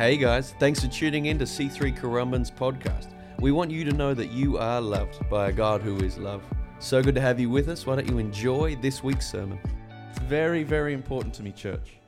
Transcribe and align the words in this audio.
Hey 0.00 0.16
guys, 0.16 0.54
thanks 0.58 0.80
for 0.80 0.88
tuning 0.88 1.26
in 1.26 1.38
to 1.40 1.44
C3 1.44 1.94
Currumbin's 1.94 2.50
podcast. 2.50 3.12
We 3.38 3.52
want 3.52 3.70
you 3.70 3.84
to 3.84 3.92
know 3.92 4.14
that 4.14 4.32
you 4.32 4.56
are 4.56 4.80
loved 4.80 5.28
by 5.28 5.50
a 5.50 5.52
God 5.52 5.82
who 5.82 5.98
is 5.98 6.16
love. 6.16 6.42
So 6.78 7.02
good 7.02 7.14
to 7.16 7.20
have 7.20 7.38
you 7.38 7.50
with 7.50 7.68
us. 7.68 7.84
Why 7.84 7.96
don't 7.96 8.08
you 8.08 8.16
enjoy 8.16 8.76
this 8.76 9.04
week's 9.04 9.30
sermon? 9.30 9.58
It's 10.08 10.18
very, 10.20 10.62
very 10.62 10.94
important 10.94 11.34
to 11.34 11.42
me, 11.42 11.52
church. 11.52 11.98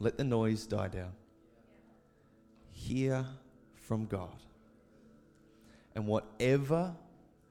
Let 0.00 0.18
the 0.18 0.24
noise 0.24 0.66
die 0.66 0.88
down. 0.88 1.12
Hear 2.72 3.24
from 3.76 4.06
God. 4.06 4.34
And 5.94 6.08
whatever 6.08 6.96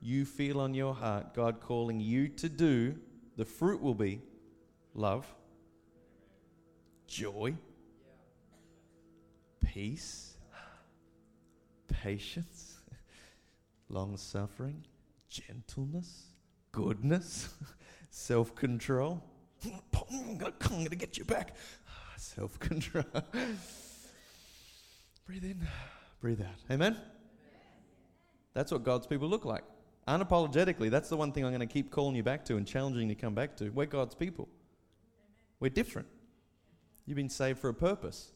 you 0.02 0.26
feel 0.26 0.60
on 0.60 0.74
your 0.74 0.94
heart, 0.94 1.34
God 1.34 1.62
calling 1.62 2.02
you 2.02 2.28
to 2.28 2.50
do, 2.50 2.96
the 3.38 3.46
fruit 3.46 3.82
will 3.82 3.96
be 3.96 4.22
love, 4.94 5.26
joy, 7.08 7.56
peace, 9.74 10.34
patience, 11.88 12.82
long 13.88 14.18
suffering, 14.18 14.84
gentleness, 15.30 16.26
goodness, 16.74 17.48
self 18.10 18.54
control. 18.54 19.24
I'm 19.64 20.38
going 20.38 20.90
to 20.90 20.96
get 20.96 21.18
you 21.18 21.24
back. 21.24 21.56
Ah, 21.88 22.14
self 22.18 22.60
control. 22.60 23.06
breathe 25.26 25.46
in, 25.46 25.66
breathe 26.20 26.42
out. 26.42 26.60
Amen? 26.70 26.98
That's 28.54 28.74
what 28.74 28.84
God's 28.84 29.08
people 29.08 29.30
look 29.30 29.46
like. 29.46 29.64
Unapologetically, 30.06 30.90
that's 30.90 31.08
the 31.08 31.16
one 31.16 31.32
thing 31.32 31.46
I'm 31.46 31.52
going 31.52 31.62
to 31.62 31.74
keep 31.74 31.92
calling 31.92 32.18
you 32.18 32.24
back 32.24 32.44
to 32.46 32.58
and 32.58 32.68
challenging 32.68 33.08
you 33.08 33.16
to 33.16 33.22
come 33.22 33.34
back 33.34 33.56
to. 33.58 33.70
We're 33.70 33.86
God's 33.86 34.16
people. 34.16 34.50
We're 35.62 35.70
different. 35.70 36.10
You've 37.06 37.16
been 37.16 37.30
saved 37.30 37.60
for 37.60 37.70
a 37.70 37.74
purpose. 37.74 38.34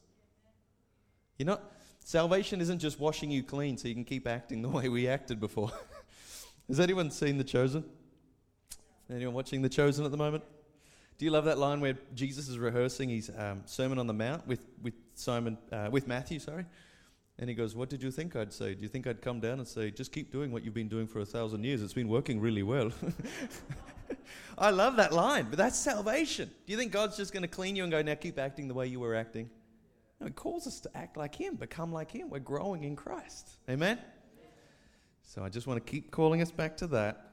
You're 1.37 1.47
not, 1.47 1.71
salvation 2.03 2.61
isn't 2.61 2.79
just 2.79 2.99
washing 2.99 3.31
you 3.31 3.43
clean 3.43 3.77
so 3.77 3.87
you 3.87 3.93
can 3.93 4.05
keep 4.05 4.27
acting 4.27 4.61
the 4.61 4.69
way 4.77 4.89
we 4.89 5.07
acted 5.07 5.39
before. 5.39 5.71
Has 6.67 6.79
anyone 6.79 7.11
seen 7.11 7.37
The 7.37 7.43
Chosen? 7.43 7.83
Anyone 9.09 9.35
watching 9.35 9.61
The 9.61 9.69
Chosen 9.69 10.05
at 10.05 10.11
the 10.11 10.17
moment? 10.17 10.43
Do 11.17 11.25
you 11.25 11.31
love 11.31 11.45
that 11.45 11.57
line 11.57 11.79
where 11.79 11.97
Jesus 12.13 12.49
is 12.49 12.59
rehearsing 12.59 13.09
his 13.09 13.31
um, 13.37 13.61
Sermon 13.65 13.99
on 13.99 14.07
the 14.07 14.13
Mount 14.13 14.45
with, 14.47 14.65
with 14.81 14.93
Simon, 15.13 15.57
uh, 15.71 15.87
with 15.91 16.07
Matthew, 16.07 16.39
sorry? 16.39 16.65
And 17.37 17.49
he 17.49 17.55
goes, 17.55 17.75
What 17.75 17.89
did 17.89 18.01
you 18.01 18.11
think 18.11 18.35
I'd 18.35 18.51
say? 18.51 18.75
Do 18.75 18.81
you 18.81 18.87
think 18.87 19.07
I'd 19.07 19.21
come 19.21 19.39
down 19.39 19.59
and 19.59 19.67
say, 19.67 19.91
Just 19.91 20.11
keep 20.11 20.31
doing 20.31 20.51
what 20.51 20.63
you've 20.63 20.73
been 20.73 20.87
doing 20.87 21.07
for 21.07 21.19
a 21.19 21.25
thousand 21.25 21.63
years? 21.63 21.81
It's 21.81 21.93
been 21.93 22.07
working 22.07 22.39
really 22.39 22.63
well. 22.63 22.91
I 24.57 24.71
love 24.71 24.95
that 24.97 25.13
line, 25.13 25.47
but 25.49 25.57
that's 25.57 25.77
salvation. 25.77 26.49
Do 26.65 26.71
you 26.71 26.77
think 26.77 26.91
God's 26.91 27.17
just 27.17 27.33
going 27.33 27.43
to 27.43 27.49
clean 27.49 27.75
you 27.75 27.83
and 27.83 27.91
go, 27.91 28.01
Now 28.01 28.15
keep 28.15 28.39
acting 28.39 28.67
the 28.67 28.73
way 28.73 28.87
you 28.87 28.99
were 28.99 29.15
acting? 29.15 29.49
No, 30.19 30.27
He 30.27 30.33
calls 30.33 30.67
us 30.67 30.79
to 30.81 30.97
act 30.97 31.17
like 31.17 31.35
Him, 31.35 31.55
become 31.55 31.91
like 31.91 32.11
Him. 32.11 32.29
We're 32.29 32.39
growing 32.39 32.83
in 32.83 32.95
Christ. 32.95 33.57
Amen? 33.69 33.99
So 35.23 35.43
I 35.43 35.49
just 35.49 35.67
want 35.67 35.83
to 35.83 35.91
keep 35.91 36.11
calling 36.11 36.41
us 36.41 36.51
back 36.51 36.77
to 36.77 36.87
that. 36.87 37.31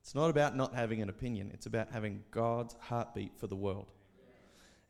It's 0.00 0.14
not 0.14 0.30
about 0.30 0.56
not 0.56 0.74
having 0.74 1.00
an 1.00 1.08
opinion, 1.08 1.50
it's 1.54 1.66
about 1.66 1.88
having 1.92 2.24
God's 2.30 2.74
heartbeat 2.80 3.32
for 3.36 3.46
the 3.46 3.54
world. 3.54 3.86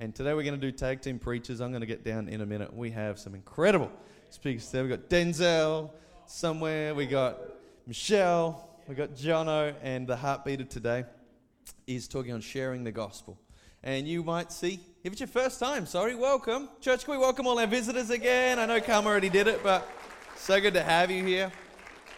And 0.00 0.14
today 0.14 0.32
we're 0.32 0.42
going 0.42 0.58
to 0.58 0.60
do 0.60 0.72
tag 0.72 1.02
team 1.02 1.18
preachers. 1.18 1.60
I'm 1.60 1.70
going 1.70 1.82
to 1.82 1.86
get 1.86 2.02
down 2.02 2.28
in 2.28 2.40
a 2.40 2.46
minute. 2.46 2.74
We 2.74 2.90
have 2.90 3.18
some 3.18 3.34
incredible 3.34 3.92
speakers 4.30 4.66
today. 4.66 4.82
We've 4.82 4.90
got 4.90 5.10
Denzel 5.10 5.90
somewhere, 6.26 6.94
we 6.94 7.06
got 7.06 7.38
Michele, 7.86 8.68
we 8.88 8.94
got 8.94 9.14
Jono, 9.14 9.74
and 9.82 10.06
the 10.06 10.16
heartbeat 10.16 10.60
of 10.60 10.68
today 10.68 11.04
is 11.86 12.08
talking 12.08 12.32
on 12.32 12.40
sharing 12.40 12.84
the 12.84 12.92
gospel. 12.92 13.38
And 13.84 14.06
you 14.06 14.22
might 14.22 14.52
see, 14.52 14.78
if 15.02 15.10
it's 15.10 15.20
your 15.20 15.26
first 15.26 15.58
time, 15.58 15.86
sorry, 15.86 16.14
welcome. 16.14 16.68
Church, 16.80 17.04
can 17.04 17.14
we 17.14 17.18
welcome 17.18 17.48
all 17.48 17.58
our 17.58 17.66
visitors 17.66 18.10
again? 18.10 18.60
I 18.60 18.66
know 18.66 18.80
Carm 18.80 19.06
already 19.06 19.28
did 19.28 19.48
it, 19.48 19.60
but 19.64 19.88
so 20.36 20.60
good 20.60 20.74
to 20.74 20.82
have 20.84 21.10
you 21.10 21.24
here. 21.24 21.50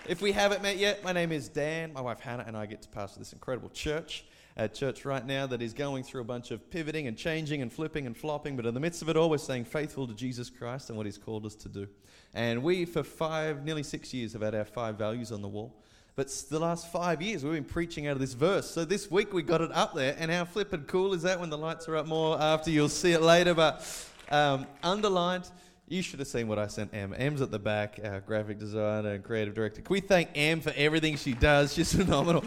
If 0.07 0.21
we 0.21 0.33
haven't 0.33 0.61
met 0.61 0.77
yet, 0.77 1.03
my 1.03 1.13
name 1.13 1.33
is 1.33 1.49
Dan. 1.49 1.95
My 1.95 2.03
wife 2.03 2.21
Hannah 2.21 2.45
and 2.47 2.55
I 2.55 2.67
get 2.67 2.83
to 2.83 2.89
pastor 2.91 3.19
this 3.19 3.33
incredible 3.33 3.71
church 3.71 4.27
at 4.59 4.75
church 4.75 5.07
right 5.07 5.25
now 5.25 5.47
that 5.47 5.63
is 5.63 5.73
going 5.73 6.05
through 6.05 6.21
a 6.21 6.25
bunch 6.25 6.51
of 6.51 6.71
pivoting 6.71 7.07
and 7.07 7.17
changing 7.17 7.63
and 7.63 7.73
flipping 7.73 8.07
and 8.07 8.15
flopping, 8.15 8.57
but 8.57 8.67
in 8.67 8.75
the 8.75 8.81
midst 8.81 9.01
of 9.01 9.09
it 9.09 9.17
all, 9.17 9.31
we're 9.31 9.39
staying 9.39 9.65
faithful 9.65 10.07
to 10.07 10.13
Jesus 10.13 10.51
Christ 10.51 10.91
and 10.91 10.99
what 10.99 11.07
He's 11.07 11.17
called 11.17 11.47
us 11.47 11.55
to 11.55 11.71
do. 11.71 11.89
And 12.35 12.63
we, 12.63 12.85
for 12.85 13.03
five, 13.03 13.65
nearly 13.65 13.85
six 13.85 14.13
years, 14.13 14.35
have 14.35 14.43
had 14.43 14.55
our 14.55 14.67
five 14.67 14.97
values 14.99 15.33
on 15.33 15.41
the 15.41 15.49
wall. 15.49 15.75
But 16.17 16.29
the 16.49 16.61
last 16.61 16.93
five 16.93 17.21
years, 17.21 17.43
we've 17.43 17.55
been 17.55 17.65
preaching 17.65 18.07
out 18.07 18.13
of 18.13 18.21
this 18.21 18.35
verse. 18.35 18.71
So 18.71 18.85
this 18.85 19.11
week, 19.11 19.33
we 19.33 19.43
got 19.43 19.61
it 19.61 19.73
up 19.73 19.95
there. 19.95 20.15
And 20.17 20.31
how 20.31 20.45
flippin' 20.45 20.85
cool 20.85 21.13
is 21.13 21.23
that 21.23 21.41
when 21.41 21.51
the 21.51 21.59
lights 21.59 21.89
are 21.89 21.97
up 21.97 22.07
more 22.07 22.41
after? 22.41 22.71
You'll 22.71 22.89
see 22.89 23.13
it 23.13 23.21
later. 23.21 23.53
But 23.53 23.85
um, 24.31 24.67
underlined, 24.85 25.51
you 25.89 26.03
should 26.03 26.21
have 26.21 26.29
seen 26.29 26.47
what 26.47 26.59
I 26.59 26.69
sent 26.69 26.95
Em. 26.95 27.15
Em's 27.17 27.43
at 27.43 27.51
the 27.51 27.59
back, 27.59 27.99
our 28.05 28.21
graphic 28.21 28.61
designer 28.61 29.15
and 29.15 29.25
creative 29.25 29.55
director. 29.55 29.83
Can 29.83 29.93
we 29.93 30.01
thank 30.01 30.31
Em 30.37 30.61
for 30.61 30.73
everything 30.77 31.17
she 31.17 31.33
does? 31.33 31.75
She's 31.75 31.93
phenomenal. 31.97 32.45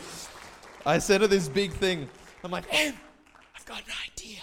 I 0.85 1.00
sent 1.00 1.22
her 1.22 1.27
this 1.27 1.50
big 1.50 1.73
thing. 1.73 2.07
I'm 2.45 2.51
like, 2.51 2.66
Em, 2.72 2.94
I've 3.53 3.66
got 3.66 3.79
an 3.79 3.94
idea. 4.06 4.39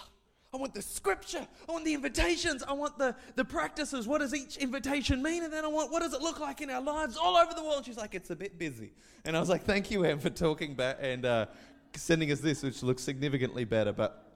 I 0.55 0.57
want 0.57 0.73
the 0.73 0.83
scripture. 0.83 1.47
I 1.69 1.73
want 1.73 1.85
the 1.85 1.95
invitations. 1.95 2.63
I 2.63 2.75
want 2.75 2.97
the, 2.97 3.17
the 3.35 3.45
practices. 3.45 4.07
What 4.07 4.21
does 4.21 4.33
each 4.33 4.57
invitation 4.57 5.21
mean? 5.21 5.43
And 5.43 5.53
then 5.53 5.65
I 5.65 5.69
want, 5.69 5.91
what 5.91 6.01
does 6.01 6.15
it 6.15 6.23
look 6.23 6.39
like 6.39 6.61
in 6.61 6.71
our 6.71 6.81
lives 6.81 7.17
all 7.17 7.37
over 7.37 7.53
the 7.55 7.63
world? 7.63 7.85
She's 7.85 7.97
like, 7.97 8.15
it's 8.15 8.31
a 8.31 8.37
bit 8.37 8.57
busy. 8.57 8.93
And 9.25 9.37
I 9.37 9.41
was 9.41 9.49
like, 9.49 9.65
thank 9.65 9.91
you, 9.91 10.05
Em, 10.05 10.21
for 10.21 10.31
talking 10.31 10.75
back 10.75 10.99
and 11.01 11.27
uh, 11.27 11.47
sending 11.97 12.31
us 12.31 12.39
this, 12.39 12.63
which 12.63 12.85
looks 12.85 13.03
significantly 13.03 13.65
better. 13.65 13.93
But 13.93 14.33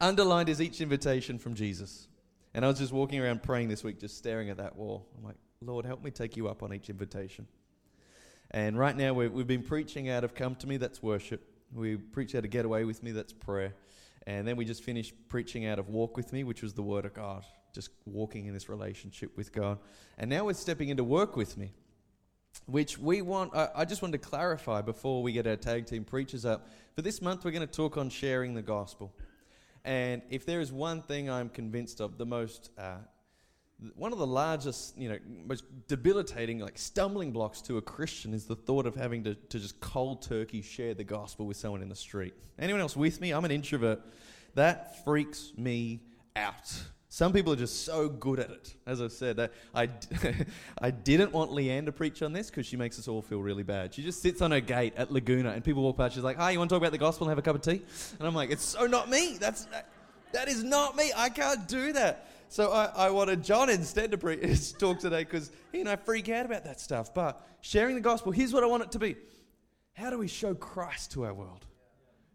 underlined 0.00 0.48
is 0.48 0.60
each 0.62 0.80
invitation 0.80 1.38
from 1.40 1.54
Jesus. 1.54 2.06
And 2.54 2.64
I 2.64 2.68
was 2.68 2.78
just 2.78 2.92
walking 2.92 3.18
around 3.18 3.42
praying 3.42 3.68
this 3.68 3.82
week, 3.82 3.98
just 3.98 4.16
staring 4.16 4.50
at 4.50 4.58
that 4.58 4.76
wall. 4.76 5.04
I'm 5.18 5.24
like, 5.24 5.36
Lord, 5.60 5.84
help 5.84 6.04
me 6.04 6.12
take 6.12 6.36
you 6.36 6.46
up 6.46 6.62
on 6.62 6.72
each 6.72 6.88
invitation. 6.88 7.48
And 8.52 8.78
right 8.78 8.96
now, 8.96 9.14
we 9.14 9.24
have 9.24 9.46
been 9.48 9.64
preaching 9.64 10.08
out 10.10 10.22
of 10.22 10.36
Come 10.36 10.54
to 10.56 10.68
Me, 10.68 10.76
that's 10.76 11.02
worship. 11.02 11.44
We 11.72 11.96
preach 11.96 12.36
out 12.36 12.44
of 12.44 12.50
Get 12.50 12.64
Away 12.64 12.84
with 12.84 13.02
Me, 13.02 13.10
that's 13.10 13.32
prayer. 13.32 13.74
And 14.26 14.46
then 14.48 14.56
we 14.56 14.64
just 14.64 14.82
finished 14.82 15.12
preaching 15.28 15.66
out 15.66 15.78
of 15.78 15.88
Walk 15.88 16.16
with 16.16 16.32
Me, 16.32 16.44
which 16.44 16.62
was 16.62 16.72
the 16.72 16.82
Word 16.82 17.04
of 17.04 17.14
God, 17.14 17.44
just 17.74 17.90
walking 18.06 18.46
in 18.46 18.54
this 18.54 18.68
relationship 18.68 19.36
with 19.36 19.52
God. 19.52 19.78
And 20.16 20.30
now 20.30 20.46
we're 20.46 20.54
stepping 20.54 20.88
into 20.88 21.04
Work 21.04 21.36
with 21.36 21.58
Me, 21.58 21.72
which 22.66 22.98
we 22.98 23.20
want. 23.20 23.54
I, 23.54 23.68
I 23.74 23.84
just 23.84 24.00
wanted 24.00 24.22
to 24.22 24.28
clarify 24.28 24.80
before 24.80 25.22
we 25.22 25.32
get 25.32 25.46
our 25.46 25.56
tag 25.56 25.86
team 25.86 26.04
preachers 26.04 26.46
up. 26.46 26.68
For 26.94 27.02
this 27.02 27.20
month, 27.20 27.44
we're 27.44 27.50
going 27.50 27.66
to 27.66 27.72
talk 27.72 27.98
on 27.98 28.08
sharing 28.08 28.54
the 28.54 28.62
gospel. 28.62 29.12
And 29.84 30.22
if 30.30 30.46
there 30.46 30.62
is 30.62 30.72
one 30.72 31.02
thing 31.02 31.28
I'm 31.28 31.50
convinced 31.50 32.00
of, 32.00 32.16
the 32.16 32.24
most, 32.24 32.70
uh, 32.78 32.98
one 33.96 34.12
of 34.12 34.18
the 34.18 34.26
largest, 34.26 34.96
you 34.96 35.08
know, 35.08 35.18
most 35.46 35.64
debilitating, 35.88 36.60
like 36.60 36.78
stumbling 36.78 37.32
blocks 37.32 37.60
to 37.62 37.76
a 37.76 37.82
Christian 37.82 38.32
is 38.32 38.46
the 38.46 38.56
thought 38.56 38.86
of 38.86 38.94
having 38.94 39.24
to, 39.24 39.34
to 39.34 39.58
just 39.58 39.80
cold 39.80 40.22
turkey 40.22 40.62
share 40.62 40.94
the 40.94 41.04
gospel 41.04 41.46
with 41.46 41.56
someone 41.56 41.82
in 41.82 41.88
the 41.88 41.96
street. 41.96 42.34
Anyone 42.58 42.80
else 42.80 42.96
with 42.96 43.20
me? 43.20 43.32
I'm 43.32 43.44
an 43.44 43.50
introvert. 43.50 44.00
That 44.54 45.04
freaks 45.04 45.52
me 45.56 46.00
out. 46.36 46.72
Some 47.08 47.32
people 47.32 47.52
are 47.52 47.56
just 47.56 47.84
so 47.84 48.08
good 48.08 48.40
at 48.40 48.50
it. 48.50 48.74
As 48.86 49.00
I 49.00 49.06
said, 49.06 49.50
I, 49.72 49.88
I 50.80 50.90
didn't 50.90 51.32
want 51.32 51.52
Leanne 51.52 51.86
to 51.86 51.92
preach 51.92 52.22
on 52.22 52.32
this 52.32 52.50
because 52.50 52.66
she 52.66 52.76
makes 52.76 52.98
us 52.98 53.06
all 53.06 53.22
feel 53.22 53.40
really 53.40 53.62
bad. 53.62 53.94
She 53.94 54.02
just 54.02 54.20
sits 54.20 54.42
on 54.42 54.50
her 54.50 54.58
gate 54.60 54.94
at 54.96 55.12
Laguna 55.12 55.50
and 55.50 55.62
people 55.62 55.84
walk 55.84 55.96
past. 55.96 56.14
She's 56.14 56.24
like, 56.24 56.38
"Hi, 56.38 56.50
you 56.50 56.58
want 56.58 56.70
to 56.70 56.74
talk 56.74 56.82
about 56.82 56.90
the 56.90 56.98
gospel 56.98 57.26
and 57.26 57.30
have 57.30 57.38
a 57.38 57.42
cup 57.42 57.54
of 57.54 57.62
tea?" 57.62 57.82
And 58.18 58.26
I'm 58.26 58.34
like, 58.34 58.50
"It's 58.50 58.64
so 58.64 58.86
not 58.86 59.08
me. 59.08 59.36
That's 59.38 59.66
that, 59.66 59.90
that 60.32 60.48
is 60.48 60.64
not 60.64 60.96
me. 60.96 61.12
I 61.16 61.28
can't 61.28 61.68
do 61.68 61.92
that." 61.92 62.26
So 62.54 62.70
I, 62.70 62.84
I 62.84 63.10
wanted 63.10 63.42
Jon 63.42 63.68
instead 63.68 64.12
to 64.12 64.16
pre- 64.16 64.36
talk 64.78 65.00
today 65.00 65.24
because 65.24 65.50
he 65.72 65.80
and 65.80 65.88
I 65.88 65.96
freak 65.96 66.28
out 66.28 66.46
about 66.46 66.62
that 66.62 66.80
stuff. 66.80 67.12
But 67.12 67.44
sharing 67.62 67.96
the 67.96 68.00
gospel, 68.00 68.30
here's 68.30 68.52
what 68.52 68.62
I 68.62 68.66
want 68.68 68.84
it 68.84 68.92
to 68.92 69.00
be: 69.00 69.16
How 69.94 70.08
do 70.08 70.18
we 70.18 70.28
show 70.28 70.54
Christ 70.54 71.10
to 71.14 71.24
our 71.24 71.34
world? 71.34 71.66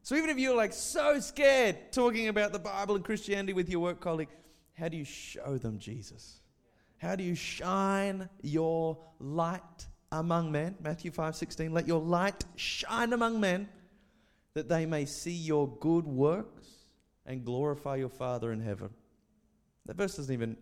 So 0.02 0.16
even 0.16 0.30
if 0.30 0.38
you're 0.38 0.58
like 0.58 0.74
so 0.74 1.22
scared 1.22 1.94
talking 1.94 2.28
about 2.28 2.52
the 2.52 2.60
Bible 2.60 2.96
and 2.96 3.06
Christianity 3.06 3.54
with 3.54 3.70
your 3.70 3.80
work 3.80 4.02
colleague 4.02 4.28
how 4.74 4.90
do 4.90 4.98
you 4.98 5.06
show 5.06 5.58
them 5.58 5.80
Jesus? 5.80 6.42
How 6.98 7.16
do 7.16 7.24
you 7.24 7.36
shine 7.36 8.28
your 8.42 8.98
light 9.22 9.88
among 10.12 10.52
men? 10.52 10.76
Matthew 10.82 11.12
5:16, 11.12 11.72
let 11.72 11.88
your 11.88 12.02
light 12.02 12.44
shine 12.58 13.14
among 13.14 13.40
men 13.40 13.70
that 14.54 14.68
they 14.68 14.86
may 14.86 15.06
see 15.06 15.32
your 15.32 15.70
good 15.78 16.06
works 16.06 16.68
and 17.26 17.46
glorify 17.46 17.96
your 17.96 18.10
Father 18.10 18.52
in 18.52 18.60
heaven. 18.60 18.90
That 19.90 19.98
verse 19.98 20.18
doesn't 20.18 20.32
even 20.32 20.56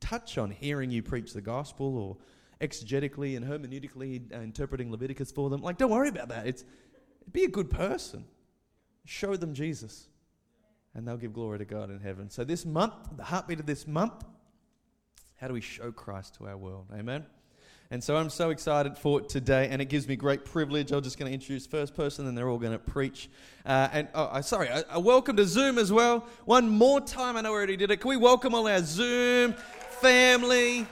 touch 0.00 0.38
on 0.38 0.50
hearing 0.50 0.90
you 0.90 1.02
preach 1.02 1.34
the 1.34 1.42
gospel 1.42 1.98
or 1.98 2.16
exegetically 2.66 3.36
and 3.36 3.44
hermeneutically 3.44 4.34
uh, 4.34 4.40
interpreting 4.40 4.90
Leviticus 4.90 5.30
for 5.30 5.50
them. 5.50 5.60
Like, 5.60 5.76
don't 5.76 5.90
worry 5.90 6.08
about 6.08 6.30
that. 6.30 6.46
It's 6.46 6.64
be 7.30 7.44
a 7.44 7.48
good 7.48 7.68
person. 7.68 8.24
Show 9.04 9.36
them 9.36 9.52
Jesus 9.52 10.08
and 10.94 11.06
they'll 11.06 11.18
give 11.18 11.34
glory 11.34 11.58
to 11.58 11.66
God 11.66 11.90
in 11.90 12.00
heaven. 12.00 12.30
So, 12.30 12.44
this 12.44 12.64
month, 12.64 12.94
the 13.14 13.24
heartbeat 13.24 13.60
of 13.60 13.66
this 13.66 13.86
month, 13.86 14.24
how 15.36 15.48
do 15.48 15.52
we 15.52 15.60
show 15.60 15.92
Christ 15.92 16.36
to 16.36 16.46
our 16.46 16.56
world? 16.56 16.86
Amen. 16.94 17.26
And 17.92 18.02
so 18.02 18.16
I'm 18.16 18.30
so 18.30 18.48
excited 18.48 18.96
for 18.96 19.20
today, 19.20 19.68
and 19.70 19.82
it 19.82 19.90
gives 19.90 20.08
me 20.08 20.16
great 20.16 20.46
privilege. 20.46 20.92
I'm 20.92 21.02
just 21.02 21.18
going 21.18 21.28
to 21.28 21.34
introduce 21.34 21.66
first 21.66 21.94
person, 21.94 22.26
and 22.26 22.38
they're 22.38 22.48
all 22.48 22.56
going 22.56 22.72
to 22.72 22.78
preach. 22.78 23.28
Uh, 23.66 23.90
and 23.92 24.08
oh, 24.14 24.40
sorry, 24.40 24.68
a, 24.68 24.82
a 24.92 24.98
welcome 24.98 25.36
to 25.36 25.44
Zoom 25.44 25.76
as 25.76 25.92
well. 25.92 26.26
One 26.46 26.70
more 26.70 27.02
time, 27.02 27.36
I 27.36 27.42
know 27.42 27.50
we 27.50 27.56
already 27.58 27.76
did 27.76 27.90
it. 27.90 27.98
Can 27.98 28.08
we 28.08 28.16
welcome 28.16 28.54
all 28.54 28.66
our 28.66 28.82
Zoom 28.82 29.52
family? 30.00 30.86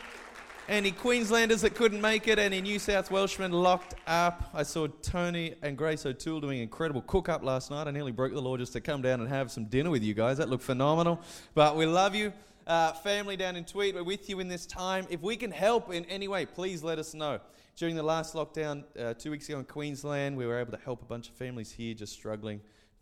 Any 0.69 0.91
Queenslanders 0.91 1.63
that 1.63 1.75
couldn't 1.75 2.03
make 2.03 2.29
it, 2.29 2.39
any 2.39 2.61
New 2.61 2.79
South 2.79 3.11
Welshmen 3.11 3.51
locked 3.51 3.95
up. 4.07 4.51
I 4.53 4.63
saw 4.63 4.87
Tony 4.87 5.55
and 5.63 5.79
Grace 5.79 6.05
O'Toole 6.05 6.43
doing 6.43 6.61
incredible 6.61 7.01
cook 7.01 7.31
up 7.31 7.43
last 7.43 7.71
night. 7.71 7.87
I 7.87 7.93
nearly 7.93 8.13
broke 8.13 8.35
the 8.35 8.43
law 8.43 8.59
just 8.59 8.75
to 8.75 8.81
come 8.83 9.01
down 9.01 9.21
and 9.21 9.29
have 9.31 9.51
some 9.51 9.65
dinner 9.65 9.89
with 9.89 10.03
you 10.03 10.13
guys. 10.13 10.37
That 10.37 10.51
looked 10.51 10.65
phenomenal. 10.65 11.23
But 11.55 11.77
we 11.77 11.87
love 11.87 12.15
you 12.15 12.35
uh, 12.71 12.93
family 12.93 13.37
down 13.37 13.57
in 13.57 13.65
Tweed. 13.65 13.97
We're 13.97 14.05
with 14.05 14.31
you 14.31 14.39
in 14.39 14.47
this 14.47 14.65
time. 14.65 15.05
If 15.11 15.23
we 15.23 15.35
can 15.35 15.51
help 15.51 15.93
in 15.93 16.05
any 16.05 16.29
way, 16.29 16.47
please 16.47 16.85
let 16.85 17.01
us 17.01 17.15
know. 17.15 17.41
During 17.75 17.97
the 17.97 18.03
last 18.05 18.35
lockdown 18.35 18.85
uh, 18.97 19.15
two 19.15 19.33
weeks 19.33 19.49
ago 19.49 19.59
in 19.59 19.65
Queensland, 19.65 20.37
we 20.37 20.47
were 20.47 20.57
able 20.57 20.71
to 20.71 20.79
help 20.85 21.03
a 21.03 21.05
bunch 21.05 21.29
of 21.29 21.35
families 21.35 21.73
here 21.73 21.95
just 21.95 22.13
struggling 22.13 22.61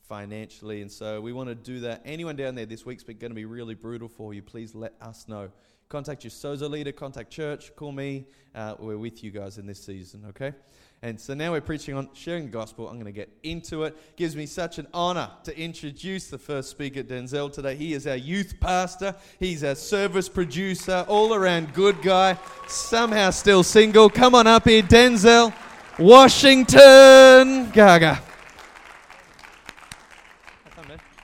financially. 0.09 0.81
And 0.81 0.91
so 0.91 1.21
we 1.21 1.35
want 1.35 1.51
to 1.51 1.55
do 1.55 1.81
that. 1.81 2.01
Anyone 2.07 2.35
down 2.35 2.55
there 2.55 2.65
this 2.65 2.87
week's 2.87 3.03
going 3.03 3.19
to 3.19 3.35
be 3.35 3.45
really 3.45 3.75
brutal 3.75 4.09
for 4.09 4.33
you. 4.33 4.41
Please 4.41 4.75
let 4.75 4.95
us 5.03 5.29
know. 5.29 5.51
Contact 5.91 6.25
your 6.25 6.31
SOZO 6.31 6.71
leader, 6.71 6.93
contact 6.93 7.31
church, 7.31 7.77
call 7.77 7.93
me. 7.93 8.25
Uh, 8.55 8.75
we're 8.79 8.97
with 8.97 9.23
you 9.23 9.31
guys 9.31 9.59
in 9.59 9.67
this 9.67 9.85
season, 9.85 10.25
okay? 10.31 10.55
And 11.01 11.21
so 11.21 11.33
now 11.33 11.53
we're 11.53 11.61
preaching 11.61 11.95
on 11.95 12.09
sharing 12.13 12.47
the 12.47 12.51
gospel. 12.51 12.89
I'm 12.89 12.95
going 12.95 13.07
to 13.07 13.13
get 13.13 13.31
into 13.45 13.85
it. 13.85 14.17
Gives 14.17 14.35
me 14.35 14.47
such 14.47 14.79
an 14.79 14.89
honor 14.93 15.31
to 15.45 15.57
introduce 15.57 16.29
the 16.29 16.39
first 16.39 16.71
speaker, 16.71 17.05
Denzel, 17.05 17.53
today. 17.53 17.77
He 17.77 17.93
is 17.93 18.07
our 18.09 18.17
youth 18.17 18.55
pastor, 18.59 19.15
he's 19.39 19.63
our 19.63 19.77
service 19.77 20.29
producer, 20.29 21.05
all 21.07 21.35
around 21.35 21.73
good 21.73 22.03
guy, 22.03 22.37
somehow 22.67 23.31
still 23.31 23.63
single. 23.63 24.11
Come 24.11 24.35
on 24.35 24.49
up 24.49 24.67
here, 24.67 24.83
Denzel 24.83 25.55
Washington 26.01 27.71
Gaga. 27.71 28.21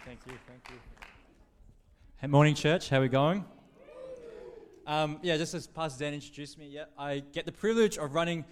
Thank 0.04 0.18
you, 0.26 0.32
thank 0.46 0.70
you. 0.70 0.76
Hey, 2.18 2.28
morning, 2.28 2.54
church. 2.54 2.88
How 2.88 2.98
are 2.98 3.02
we 3.02 3.08
going? 3.08 3.44
Um, 4.86 5.18
yeah, 5.22 5.36
just 5.36 5.54
as 5.54 5.66
Pastor 5.66 6.04
Dan 6.04 6.14
introduced 6.14 6.58
me, 6.58 6.68
yeah, 6.68 6.84
I 6.96 7.24
get 7.32 7.46
the 7.46 7.52
privilege 7.52 7.98
of 7.98 8.14
running 8.14 8.44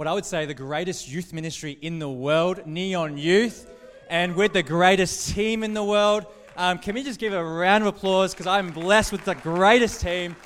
what 0.00 0.08
I 0.08 0.14
would 0.14 0.24
say 0.24 0.46
the 0.46 0.54
greatest 0.54 1.10
youth 1.10 1.34
ministry 1.34 1.76
in 1.82 1.98
the 1.98 2.08
world, 2.08 2.66
Neon 2.66 3.18
Youth, 3.18 3.70
and 4.08 4.34
with 4.34 4.54
the 4.54 4.62
greatest 4.62 5.34
team 5.34 5.62
in 5.62 5.74
the 5.74 5.84
world. 5.84 6.24
Um, 6.56 6.78
can 6.78 6.94
we 6.94 7.02
just 7.02 7.20
give 7.20 7.34
a 7.34 7.44
round 7.44 7.84
of 7.84 7.88
applause 7.88 8.32
because 8.32 8.46
I'm 8.46 8.70
blessed 8.70 9.12
with 9.12 9.26
the 9.26 9.34
greatest 9.34 10.00
team. 10.00 10.36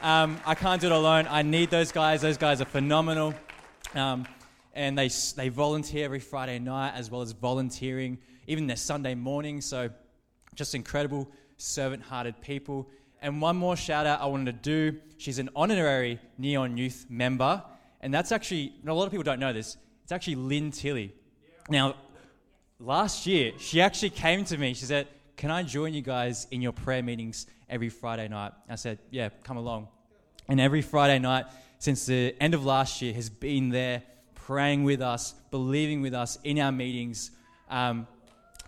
Um, 0.00 0.40
I 0.46 0.54
can't 0.54 0.80
do 0.80 0.86
it 0.86 0.94
alone. 0.94 1.26
I 1.28 1.42
need 1.42 1.68
those 1.68 1.92
guys. 1.92 2.22
Those 2.22 2.38
guys 2.38 2.62
are 2.62 2.64
phenomenal. 2.64 3.34
Um, 3.94 4.26
and 4.72 4.96
they, 4.96 5.10
they 5.36 5.50
volunteer 5.50 6.06
every 6.06 6.18
Friday 6.18 6.58
night 6.58 6.94
as 6.96 7.10
well 7.10 7.20
as 7.20 7.32
volunteering 7.32 8.16
even 8.46 8.66
their 8.66 8.78
Sunday 8.78 9.14
morning. 9.14 9.60
So 9.60 9.90
just 10.54 10.74
incredible, 10.74 11.28
servant 11.58 12.02
hearted 12.02 12.40
people. 12.40 12.88
And 13.20 13.42
one 13.42 13.56
more 13.56 13.76
shout 13.76 14.06
out 14.06 14.22
I 14.22 14.24
wanted 14.24 14.64
to 14.64 14.90
do. 14.90 14.98
She's 15.18 15.38
an 15.38 15.50
honorary 15.54 16.18
Neon 16.38 16.78
Youth 16.78 17.04
member 17.10 17.62
and 18.02 18.12
that's 18.12 18.32
actually, 18.32 18.74
a 18.86 18.92
lot 18.92 19.04
of 19.04 19.10
people 19.10 19.24
don't 19.24 19.40
know 19.40 19.52
this, 19.52 19.76
it's 20.02 20.12
actually 20.12 20.36
Lynn 20.36 20.70
Tilly. 20.70 21.14
Now, 21.68 21.94
last 22.78 23.26
year, 23.26 23.52
she 23.58 23.80
actually 23.80 24.10
came 24.10 24.44
to 24.46 24.58
me. 24.58 24.74
She 24.74 24.84
said, 24.84 25.08
Can 25.36 25.50
I 25.50 25.62
join 25.62 25.94
you 25.94 26.02
guys 26.02 26.46
in 26.50 26.60
your 26.60 26.72
prayer 26.72 27.02
meetings 27.02 27.46
every 27.68 27.88
Friday 27.88 28.28
night? 28.28 28.52
I 28.68 28.74
said, 28.74 28.98
Yeah, 29.10 29.28
come 29.44 29.56
along. 29.56 29.88
And 30.48 30.60
every 30.60 30.82
Friday 30.82 31.18
night 31.20 31.46
since 31.78 32.06
the 32.06 32.34
end 32.40 32.54
of 32.54 32.64
last 32.64 33.02
year 33.02 33.12
has 33.12 33.28
been 33.28 33.70
there 33.70 34.02
praying 34.34 34.84
with 34.84 35.00
us, 35.00 35.34
believing 35.50 36.00
with 36.00 36.14
us 36.14 36.38
in 36.44 36.60
our 36.60 36.70
meetings. 36.70 37.32
Um, 37.70 38.06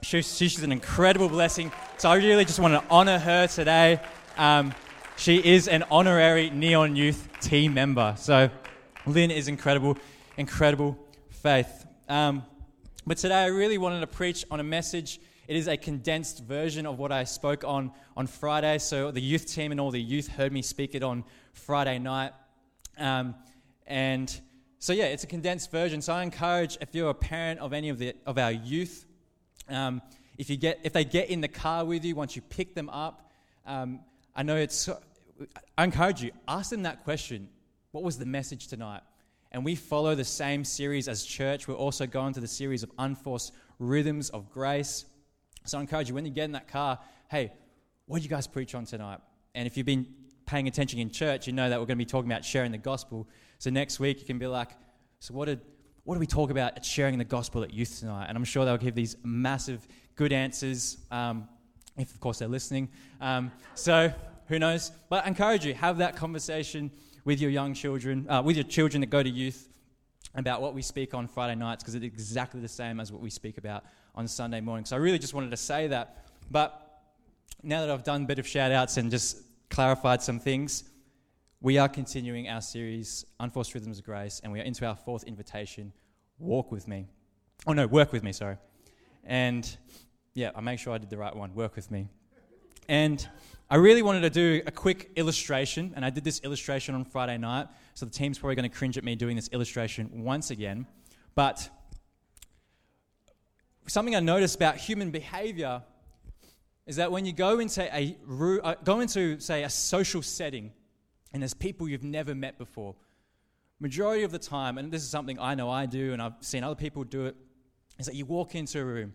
she, 0.03 0.23
she's 0.23 0.63
an 0.63 0.73
incredible 0.73 1.29
blessing. 1.29 1.71
So 1.97 2.11
I 2.11 2.17
really 2.17 2.45
just 2.45 2.59
want 2.59 2.75
to 2.75 2.83
honor 2.91 3.19
her 3.19 3.47
today. 3.47 4.01
Um, 4.37 4.75
she 5.17 5.37
is 5.37 5.69
an 5.69 5.85
honorary 5.91 6.51
Neon 6.51 6.97
Youth 6.97 7.29
team 7.41 7.75
member. 7.75 8.15
So 8.19 8.51
Lynn 9.07 9.31
is 9.31 9.49
incredible, 9.49 9.99
incredible 10.39 10.99
faith. 11.29 11.85
Um, 12.09 12.43
but 13.07 13.19
today 13.19 13.35
I 13.35 13.47
really 13.49 13.77
wanted 13.77 14.01
to 14.01 14.07
preach 14.07 14.47
on 14.51 14.61
a 14.61 14.65
message. 14.65 15.21
It 15.47 15.57
is 15.57 15.69
a 15.69 15.77
condensed 15.77 16.43
version 16.45 16.87
of 16.87 16.99
what 16.99 17.13
I 17.13 17.25
spoke 17.25 17.65
on 17.65 17.93
on 18.17 18.27
Friday. 18.27 18.79
So 18.79 19.11
the 19.11 19.21
youth 19.21 19.47
team 19.47 19.73
and 19.73 19.81
all 19.81 19.91
the 19.91 20.01
youth 20.01 20.29
heard 20.29 20.55
me 20.55 20.63
speak 20.63 20.95
it 20.95 21.03
on 21.03 21.25
Friday 21.53 21.99
night. 21.99 22.33
Um, 22.97 23.35
and 23.87 24.35
so 24.79 24.95
yeah, 24.95 25.05
it's 25.05 25.25
a 25.25 25.27
condensed 25.27 25.71
version. 25.71 26.01
So 26.01 26.15
I 26.15 26.23
encourage 26.23 26.79
if 26.81 26.95
you're 26.95 27.11
a 27.11 27.15
parent 27.15 27.61
of 27.61 27.75
any 27.75 27.91
of 27.91 27.99
the 27.99 28.15
of 28.25 28.39
our 28.39 28.53
youth, 28.53 29.05
um, 29.69 30.01
if 30.39 30.49
you 30.49 30.57
get 30.57 30.81
if 30.83 30.95
they 30.95 31.05
get 31.05 31.29
in 31.29 31.43
the 31.43 31.49
car 31.49 31.85
with 31.85 32.07
you 32.07 32.15
once 32.15 32.37
you 32.37 32.41
pick 32.41 32.75
them 32.75 32.89
up, 32.89 33.31
um, 33.67 34.01
I 34.35 34.43
know 34.45 34.57
it's. 34.57 34.89
I 35.77 35.85
encourage 35.85 36.23
you 36.23 36.31
ask 36.49 36.71
them 36.71 36.85
that 36.85 37.05
question 37.05 37.49
what 37.95 38.03
was 38.03 38.19
the 38.19 38.27
message 38.27 38.67
tonight? 38.67 39.03
And 39.53 39.65
we 39.65 39.77
follow 39.77 40.17
the 40.17 40.25
same 40.25 40.65
series 40.65 41.07
as 41.07 41.25
church. 41.25 41.69
We're 41.69 41.77
also 41.77 42.09
going 42.09 42.35
to 42.35 42.41
the 42.41 42.49
series 42.49 42.83
of 42.83 42.91
unforced 42.99 43.53
rhythms 43.79 44.31
of 44.31 44.51
grace. 44.51 45.05
So 45.65 45.79
I 45.79 45.81
encourage 45.81 46.09
you, 46.09 46.15
when 46.17 46.25
you 46.25 46.33
get 46.33 46.47
in 46.47 46.53
that 46.53 46.67
car, 46.67 46.99
hey, 47.31 47.53
what 48.07 48.17
did 48.17 48.25
you 48.25 48.31
guys 48.31 48.49
preach 48.49 48.75
on 48.75 48.85
tonight? 48.85 49.21
And 49.55 49.65
if 49.65 49.77
you've 49.77 49.87
been 49.87 50.09
paying 50.45 50.67
attention 50.67 50.99
in 50.99 51.09
church, 51.09 51.47
you 51.47 51.53
know 51.53 51.71
that 51.71 51.79
we're 51.79 51.87
going 51.87 51.97
to 51.97 52.05
be 52.05 52.11
talking 52.11 52.29
about 52.29 52.45
sharing 52.45 52.73
the 52.73 52.79
gospel. 52.79 53.29
So 53.61 53.71
next 53.71 54.01
week, 54.01 54.19
you 54.19 54.27
can 54.27 54.41
be 54.41 54.49
like, 54.49 54.73
so 55.21 55.33
what 55.33 55.45
did, 55.45 55.61
what 56.03 56.17
did 56.17 56.21
we 56.21 56.27
talk 56.27 56.51
about 56.51 56.77
at 56.77 56.85
sharing 56.85 57.17
the 57.17 57.25
gospel 57.25 57.63
at 57.63 57.73
youth 57.73 58.01
tonight? 58.01 58.27
And 58.29 58.37
I'm 58.37 58.43
sure 58.43 58.65
they'll 58.65 58.77
give 58.77 58.97
these 58.97 59.17
massive, 59.23 59.87
good 60.17 60.33
answers, 60.33 60.99
um, 61.13 61.49
if 61.97 62.13
of 62.13 62.19
course 62.19 62.41
they're 62.41 62.49
listening. 62.49 62.89
Um, 63.21 63.53
so 63.77 64.13
who 64.49 64.59
knows? 64.59 64.91
But 65.09 65.27
I 65.27 65.29
encourage 65.29 65.65
you, 65.65 65.75
have 65.75 65.99
that 65.99 66.17
conversation 66.17 66.91
with 67.25 67.41
your 67.41 67.51
young 67.51 67.75
children, 67.75 68.29
uh, 68.29 68.43
with 68.43 68.57
your 68.57 68.65
children 68.65 69.01
that 69.01 69.11
go 69.11 69.23
to 69.23 69.31
youth, 69.31 69.69
about 70.35 70.61
what 70.61 70.75
we 70.75 70.83
speak 70.83 71.15
on 71.15 71.29
Friday 71.29 71.55
nights 71.55 71.83
because 71.83 71.95
it's 71.95 72.05
exactly 72.05 72.61
the 72.61 72.69
same 72.69 73.01
as 73.01 73.13
what 73.13 73.21
we 73.21 73.31
speak 73.31 73.59
about 73.59 73.85
on 74.15 74.27
Sunday 74.27 74.61
morning. 74.61 74.85
So 74.85 74.97
I 74.97 74.99
really 74.99 75.19
just 75.19 75.35
wanted 75.35 75.51
to 75.51 75.57
say 75.57 75.87
that. 75.89 76.27
But 76.51 76.81
now 77.63 77.81
that 77.81 77.91
I've 77.91 78.05
done 78.05 78.25
a 78.25 78.27
bit 78.27 78.39
of 78.39 78.47
shout 78.47 78.73
outs 78.73 78.97
and 78.97 79.11
just 79.11 79.43
clarified 79.71 80.23
some 80.23 80.41
things, 80.41 80.85
we 81.61 81.79
are 81.79 81.89
continuing 81.89 82.49
our 82.49 82.61
series, 82.61 83.25
Unforced 83.41 83.75
Rhythms 83.75 83.99
of 83.99 84.05
Grace, 84.05 84.41
and 84.43 84.53
we 84.53 84.61
are 84.61 84.65
into 84.65 84.85
our 84.85 84.97
fourth 84.97 85.25
invitation, 85.25 85.93
Walk 86.39 86.71
with 86.71 86.87
Me. 86.87 87.07
Oh, 87.67 87.73
no, 87.73 87.87
Work 87.87 88.13
with 88.13 88.23
Me, 88.23 88.33
sorry. 88.33 88.59
And 89.25 89.77
yeah, 90.35 90.51
I 90.55 90.61
make 90.61 90.79
sure 90.79 90.93
I 90.93 90.99
did 90.99 91.11
the 91.11 91.17
right 91.17 91.35
one, 91.35 91.55
Work 91.55 91.77
with 91.77 91.91
Me. 91.91 92.09
And 92.89 93.27
I 93.71 93.77
really 93.77 94.03
wanted 94.03 94.21
to 94.21 94.31
do 94.31 94.63
a 94.67 94.71
quick 94.71 95.11
illustration, 95.17 95.93
and 95.97 96.05
I 96.05 96.11
did 96.11 96.25
this 96.25 96.41
illustration 96.41 96.95
on 96.95 97.05
Friday 97.05 97.39
night, 97.39 97.69
so 97.95 98.07
the 98.07 98.13
team's 98.13 98.39
probably 98.39 98.57
going 98.57 98.71
to 98.71 98.77
cringe 98.77 98.99
at 98.99 99.05
me 99.05 99.17
doing 99.17 99.37
this 99.37 99.49
illustration 99.49 100.23
once 100.23 100.51
again. 100.51 100.87
But 101.35 101.69
something 103.87 104.15
I 104.15 104.21
noticed 104.21 104.57
about 104.57 104.77
human 104.77 105.11
behavior 105.11 105.83
is 106.87 106.97
that 106.97 107.11
when 107.11 107.25
you 107.25 107.33
go 107.33 107.59
into 107.59 107.83
a 107.95 108.17
uh, 108.63 108.75
go 108.85 109.01
into 109.01 109.39
say 109.41 109.63
a 109.63 109.71
social 109.71 110.23
setting 110.23 110.73
and 111.33 111.43
there's 111.43 111.55
people 111.55 111.89
you've 111.89 112.05
never 112.05 112.35
met 112.35 112.59
before 112.59 112.95
majority 113.81 114.23
of 114.23 114.31
the 114.31 114.39
time 114.39 114.79
and 114.79 114.93
this 114.93 115.03
is 115.03 115.09
something 115.09 115.39
i 115.39 115.55
know 115.55 115.71
i 115.71 115.87
do 115.87 116.13
and 116.13 116.21
i've 116.21 116.35
seen 116.41 116.63
other 116.63 116.75
people 116.75 117.05
do 117.05 117.27
it 117.27 117.37
is 117.99 118.07
that 118.07 118.15
you 118.15 118.25
walk 118.25 118.55
into 118.55 118.81
a 118.81 118.85
room 118.85 119.13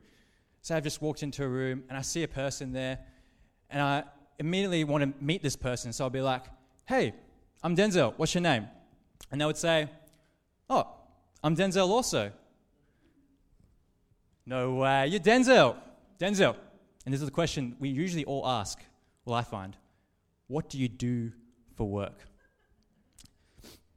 say 0.61 0.75
i've 0.75 0.83
just 0.83 1.01
walked 1.01 1.23
into 1.23 1.43
a 1.43 1.47
room 1.47 1.83
and 1.89 1.97
i 1.97 2.01
see 2.01 2.23
a 2.23 2.27
person 2.27 2.71
there 2.71 2.99
and 3.69 3.81
i 3.81 4.03
immediately 4.39 4.83
want 4.85 5.03
to 5.03 5.23
meet 5.23 5.43
this 5.43 5.55
person. 5.55 5.93
So 5.93 6.05
I'll 6.05 6.09
be 6.09 6.21
like, 6.21 6.43
hey, 6.87 7.13
I'm 7.61 7.75
Denzel. 7.75 8.13
What's 8.17 8.33
your 8.33 8.41
name? 8.41 8.67
And 9.31 9.39
they 9.39 9.45
would 9.45 9.57
say, 9.57 9.89
oh, 10.69 10.87
I'm 11.43 11.55
Denzel 11.55 11.89
also. 11.89 12.31
No 14.45 14.75
way, 14.75 15.07
you're 15.07 15.19
Denzel. 15.19 15.75
Denzel. 16.17 16.55
And 17.05 17.13
this 17.13 17.21
is 17.21 17.27
the 17.27 17.33
question 17.33 17.75
we 17.79 17.89
usually 17.89 18.25
all 18.25 18.47
ask, 18.47 18.79
well, 19.25 19.35
I 19.35 19.43
find, 19.43 19.75
what 20.47 20.69
do 20.69 20.79
you 20.79 20.87
do 20.87 21.31
for 21.75 21.87
work? 21.87 22.17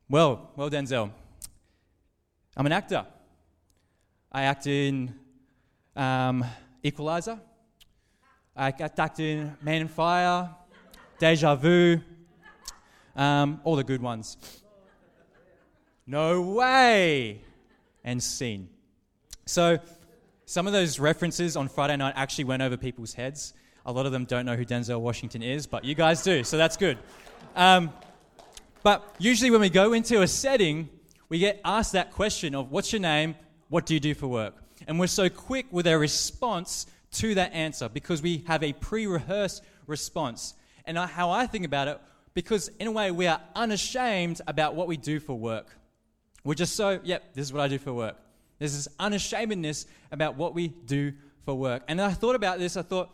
Well, 0.08 0.50
well, 0.56 0.68
Denzel, 0.68 1.10
I'm 2.56 2.66
an 2.66 2.72
actor. 2.72 3.06
I 4.30 4.42
act 4.42 4.66
in 4.66 5.14
um, 5.96 6.44
Equalizer. 6.82 7.38
I 8.54 8.70
got 8.70 9.18
in 9.18 9.56
Man 9.62 9.82
on 9.82 9.88
Fire, 9.88 10.50
Deja 11.18 11.54
Vu, 11.54 12.00
um, 13.16 13.62
all 13.64 13.76
the 13.76 13.84
good 13.84 14.02
ones. 14.02 14.36
No 16.06 16.42
way! 16.42 17.40
And 18.04 18.22
scene. 18.22 18.68
So, 19.46 19.78
some 20.44 20.66
of 20.66 20.74
those 20.74 20.98
references 20.98 21.56
on 21.56 21.68
Friday 21.68 21.96
night 21.96 22.12
actually 22.14 22.44
went 22.44 22.62
over 22.62 22.76
people's 22.76 23.14
heads. 23.14 23.54
A 23.86 23.92
lot 23.92 24.04
of 24.04 24.12
them 24.12 24.26
don't 24.26 24.44
know 24.44 24.54
who 24.54 24.66
Denzel 24.66 25.00
Washington 25.00 25.42
is, 25.42 25.66
but 25.66 25.84
you 25.84 25.94
guys 25.94 26.22
do, 26.22 26.44
so 26.44 26.58
that's 26.58 26.76
good. 26.76 26.98
Um, 27.56 27.90
but 28.82 29.14
usually, 29.18 29.50
when 29.50 29.62
we 29.62 29.70
go 29.70 29.94
into 29.94 30.20
a 30.20 30.28
setting, 30.28 30.90
we 31.30 31.38
get 31.38 31.58
asked 31.64 31.92
that 31.92 32.12
question 32.12 32.54
of, 32.54 32.70
What's 32.70 32.92
your 32.92 33.00
name? 33.00 33.34
What 33.70 33.86
do 33.86 33.94
you 33.94 34.00
do 34.00 34.14
for 34.14 34.26
work? 34.26 34.56
And 34.86 35.00
we're 35.00 35.06
so 35.06 35.30
quick 35.30 35.66
with 35.70 35.86
our 35.86 35.98
response 35.98 36.86
to 37.12 37.34
that 37.34 37.52
answer 37.52 37.88
because 37.88 38.22
we 38.22 38.44
have 38.46 38.62
a 38.62 38.72
pre 38.72 39.06
rehearsed 39.06 39.62
response. 39.86 40.54
And 40.84 40.98
how 40.98 41.30
I 41.30 41.46
think 41.46 41.64
about 41.64 41.88
it, 41.88 42.00
because 42.34 42.68
in 42.80 42.88
a 42.88 42.92
way 42.92 43.10
we 43.10 43.26
are 43.26 43.40
unashamed 43.54 44.40
about 44.46 44.74
what 44.74 44.88
we 44.88 44.96
do 44.96 45.20
for 45.20 45.38
work. 45.38 45.68
We're 46.44 46.54
just 46.54 46.74
so, 46.74 46.98
yep, 47.04 47.34
this 47.34 47.46
is 47.46 47.52
what 47.52 47.62
I 47.62 47.68
do 47.68 47.78
for 47.78 47.92
work. 47.92 48.16
There's 48.58 48.74
this 48.74 48.88
unashamedness 48.98 49.86
about 50.10 50.36
what 50.36 50.54
we 50.54 50.68
do 50.68 51.12
for 51.44 51.54
work. 51.54 51.82
And 51.88 52.00
I 52.00 52.10
thought 52.12 52.34
about 52.34 52.58
this, 52.58 52.76
I 52.76 52.82
thought, 52.82 53.10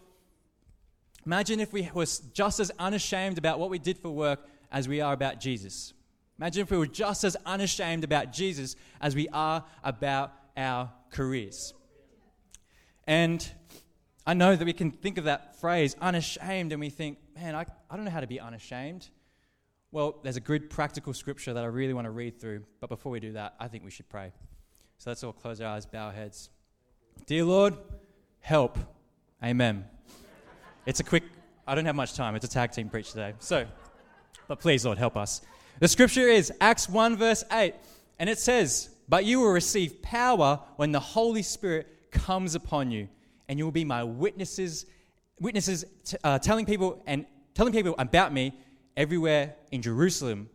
imagine 1.26 1.60
if 1.60 1.72
we 1.72 1.90
were 1.92 2.06
just 2.32 2.60
as 2.60 2.70
unashamed 2.78 3.38
about 3.38 3.58
what 3.58 3.70
we 3.70 3.78
did 3.78 3.98
for 3.98 4.10
work 4.10 4.46
as 4.70 4.88
we 4.88 5.00
are 5.00 5.12
about 5.12 5.40
Jesus. 5.40 5.92
Imagine 6.38 6.62
if 6.62 6.70
we 6.70 6.78
were 6.78 6.86
just 6.86 7.24
as 7.24 7.36
unashamed 7.44 8.04
about 8.04 8.32
Jesus 8.32 8.76
as 9.00 9.14
we 9.14 9.28
are 9.28 9.64
about 9.82 10.32
our 10.56 10.90
careers. 11.10 11.74
And 13.06 13.50
I 14.28 14.34
know 14.34 14.54
that 14.54 14.64
we 14.66 14.74
can 14.74 14.90
think 14.90 15.16
of 15.16 15.24
that 15.24 15.58
phrase, 15.58 15.96
unashamed, 16.02 16.72
and 16.72 16.80
we 16.80 16.90
think, 16.90 17.16
man, 17.34 17.54
I, 17.54 17.64
I 17.90 17.96
don't 17.96 18.04
know 18.04 18.10
how 18.10 18.20
to 18.20 18.26
be 18.26 18.38
unashamed. 18.38 19.08
Well, 19.90 20.18
there's 20.22 20.36
a 20.36 20.40
good 20.40 20.68
practical 20.68 21.14
scripture 21.14 21.54
that 21.54 21.64
I 21.64 21.68
really 21.68 21.94
want 21.94 22.04
to 22.04 22.10
read 22.10 22.38
through, 22.38 22.64
but 22.78 22.90
before 22.90 23.10
we 23.10 23.20
do 23.20 23.32
that, 23.32 23.54
I 23.58 23.68
think 23.68 23.84
we 23.84 23.90
should 23.90 24.06
pray. 24.10 24.32
So 24.98 25.08
let's 25.08 25.24
all 25.24 25.32
close 25.32 25.62
our 25.62 25.68
eyes, 25.68 25.86
bow 25.86 26.08
our 26.08 26.12
heads. 26.12 26.50
Dear 27.24 27.44
Lord, 27.44 27.74
help. 28.40 28.76
Amen. 29.42 29.86
It's 30.84 31.00
a 31.00 31.04
quick, 31.04 31.22
I 31.66 31.74
don't 31.74 31.86
have 31.86 31.96
much 31.96 32.12
time. 32.12 32.34
It's 32.34 32.44
a 32.44 32.50
tag 32.50 32.72
team 32.72 32.90
preach 32.90 33.12
today. 33.12 33.32
So, 33.38 33.66
but 34.46 34.60
please, 34.60 34.84
Lord, 34.84 34.98
help 34.98 35.16
us. 35.16 35.40
The 35.80 35.88
scripture 35.88 36.28
is 36.28 36.52
Acts 36.60 36.86
1, 36.86 37.16
verse 37.16 37.44
8, 37.50 37.74
and 38.18 38.28
it 38.28 38.38
says, 38.38 38.90
But 39.08 39.24
you 39.24 39.40
will 39.40 39.52
receive 39.52 40.02
power 40.02 40.60
when 40.76 40.92
the 40.92 41.00
Holy 41.00 41.42
Spirit 41.42 42.10
comes 42.10 42.54
upon 42.54 42.90
you, 42.90 43.08
and 43.48 43.58
you 43.58 43.64
will 43.64 43.72
be 43.72 43.84
my 43.84 44.04
witnesses, 44.04 44.86
witnesses 45.40 45.84
uh, 46.22 46.38
telling 46.38 46.66
people 46.66 47.02
and 47.06 47.26
telling 47.54 47.72
people 47.72 47.94
about 47.98 48.32
me 48.32 48.52
everywhere 48.96 49.54
in 49.72 49.82
Jerusalem, 49.82 50.48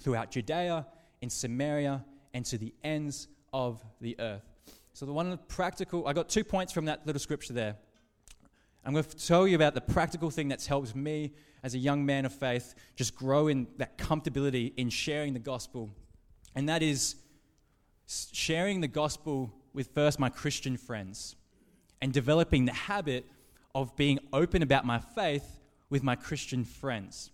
throughout 0.00 0.30
Judea, 0.30 0.86
in 1.22 1.30
Samaria, 1.30 2.04
and 2.34 2.44
to 2.46 2.58
the 2.58 2.74
ends 2.82 3.28
of 3.52 3.82
the 4.00 4.16
earth. 4.18 4.42
So, 4.92 5.06
the 5.06 5.12
one 5.12 5.38
practical, 5.48 6.06
I 6.06 6.12
got 6.12 6.28
two 6.28 6.44
points 6.44 6.72
from 6.72 6.84
that 6.84 7.06
little 7.06 7.20
scripture 7.20 7.52
there. 7.52 7.76
I'm 8.84 8.92
going 8.92 9.04
to 9.04 9.16
tell 9.16 9.48
you 9.48 9.56
about 9.56 9.74
the 9.74 9.80
practical 9.80 10.30
thing 10.30 10.48
that's 10.48 10.66
helped 10.66 10.94
me 10.94 11.32
as 11.62 11.74
a 11.74 11.78
young 11.78 12.04
man 12.04 12.26
of 12.26 12.34
faith 12.34 12.74
just 12.96 13.16
grow 13.16 13.48
in 13.48 13.66
that 13.78 13.96
comfortability 13.96 14.74
in 14.76 14.90
sharing 14.90 15.32
the 15.32 15.38
gospel. 15.38 15.90
And 16.54 16.68
that 16.68 16.82
is 16.82 17.16
sharing 18.06 18.82
the 18.82 18.88
gospel 18.88 19.50
with 19.72 19.88
first 19.94 20.20
my 20.20 20.28
Christian 20.28 20.76
friends 20.76 21.34
and 22.04 22.12
developing 22.12 22.66
the 22.66 22.72
habit 22.72 23.24
of 23.74 23.96
being 23.96 24.18
open 24.30 24.60
about 24.60 24.84
my 24.84 24.98
faith 24.98 25.58
with 25.88 26.02
my 26.02 26.14
Christian 26.14 26.62
friends. 26.62 27.30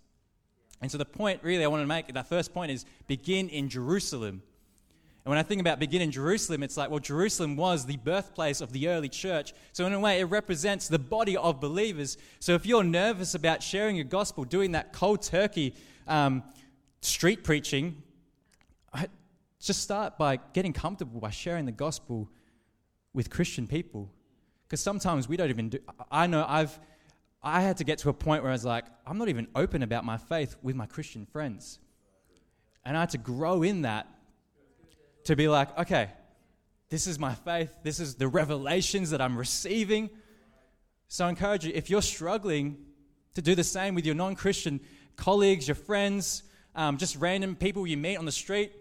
And 0.80 0.88
so, 0.88 0.96
the 0.96 1.04
point 1.04 1.40
really 1.42 1.64
I 1.64 1.66
want 1.66 1.82
to 1.82 1.88
make, 1.88 2.14
that 2.14 2.28
first 2.28 2.54
point 2.54 2.70
is 2.70 2.84
begin 3.08 3.48
in 3.48 3.68
Jerusalem. 3.68 4.42
And 5.24 5.28
when 5.28 5.38
I 5.38 5.42
think 5.42 5.60
about 5.60 5.80
begin 5.80 6.00
in 6.00 6.12
Jerusalem, 6.12 6.62
it's 6.62 6.76
like, 6.76 6.88
well, 6.88 7.00
Jerusalem 7.00 7.56
was 7.56 7.84
the 7.84 7.96
birthplace 7.96 8.60
of 8.60 8.72
the 8.72 8.86
early 8.86 9.08
church. 9.08 9.54
So, 9.72 9.86
in 9.86 9.92
a 9.92 9.98
way, 9.98 10.20
it 10.20 10.26
represents 10.26 10.86
the 10.86 11.00
body 11.00 11.36
of 11.36 11.60
believers. 11.60 12.16
So, 12.38 12.54
if 12.54 12.64
you're 12.64 12.84
nervous 12.84 13.34
about 13.34 13.64
sharing 13.64 13.96
your 13.96 14.04
gospel, 14.04 14.44
doing 14.44 14.70
that 14.70 14.92
cold 14.92 15.22
turkey 15.22 15.74
um, 16.06 16.44
street 17.02 17.42
preaching, 17.42 18.00
just 19.60 19.82
start 19.82 20.16
by 20.16 20.36
getting 20.52 20.72
comfortable 20.72 21.18
by 21.18 21.30
sharing 21.30 21.66
the 21.66 21.72
gospel 21.72 22.30
with 23.12 23.30
Christian 23.30 23.66
people. 23.66 24.12
Because 24.70 24.80
sometimes 24.80 25.28
we 25.28 25.36
don't 25.36 25.50
even 25.50 25.68
do. 25.68 25.80
I 26.12 26.28
know 26.28 26.46
I've. 26.48 26.78
I 27.42 27.60
had 27.60 27.78
to 27.78 27.84
get 27.84 27.98
to 27.98 28.08
a 28.08 28.12
point 28.12 28.44
where 28.44 28.52
I 28.52 28.54
was 28.54 28.64
like, 28.64 28.84
I'm 29.04 29.18
not 29.18 29.28
even 29.28 29.48
open 29.56 29.82
about 29.82 30.04
my 30.04 30.16
faith 30.16 30.54
with 30.62 30.76
my 30.76 30.86
Christian 30.86 31.26
friends. 31.26 31.80
And 32.84 32.96
I 32.96 33.00
had 33.00 33.10
to 33.10 33.18
grow 33.18 33.64
in 33.64 33.82
that 33.82 34.06
to 35.24 35.34
be 35.34 35.48
like, 35.48 35.76
okay, 35.76 36.10
this 36.88 37.08
is 37.08 37.18
my 37.18 37.34
faith, 37.34 37.74
this 37.82 37.98
is 37.98 38.14
the 38.14 38.28
revelations 38.28 39.10
that 39.10 39.20
I'm 39.20 39.36
receiving. 39.36 40.08
So 41.08 41.24
I 41.24 41.30
encourage 41.30 41.64
you, 41.64 41.72
if 41.74 41.90
you're 41.90 42.02
struggling 42.02 42.76
to 43.34 43.42
do 43.42 43.56
the 43.56 43.64
same 43.64 43.96
with 43.96 44.06
your 44.06 44.14
non 44.14 44.36
Christian 44.36 44.78
colleagues, 45.16 45.66
your 45.66 45.74
friends, 45.74 46.44
um, 46.76 46.96
just 46.96 47.16
random 47.16 47.56
people 47.56 47.86
you 47.88 47.96
meet 47.96 48.18
on 48.18 48.24
the 48.24 48.32
street, 48.32 48.72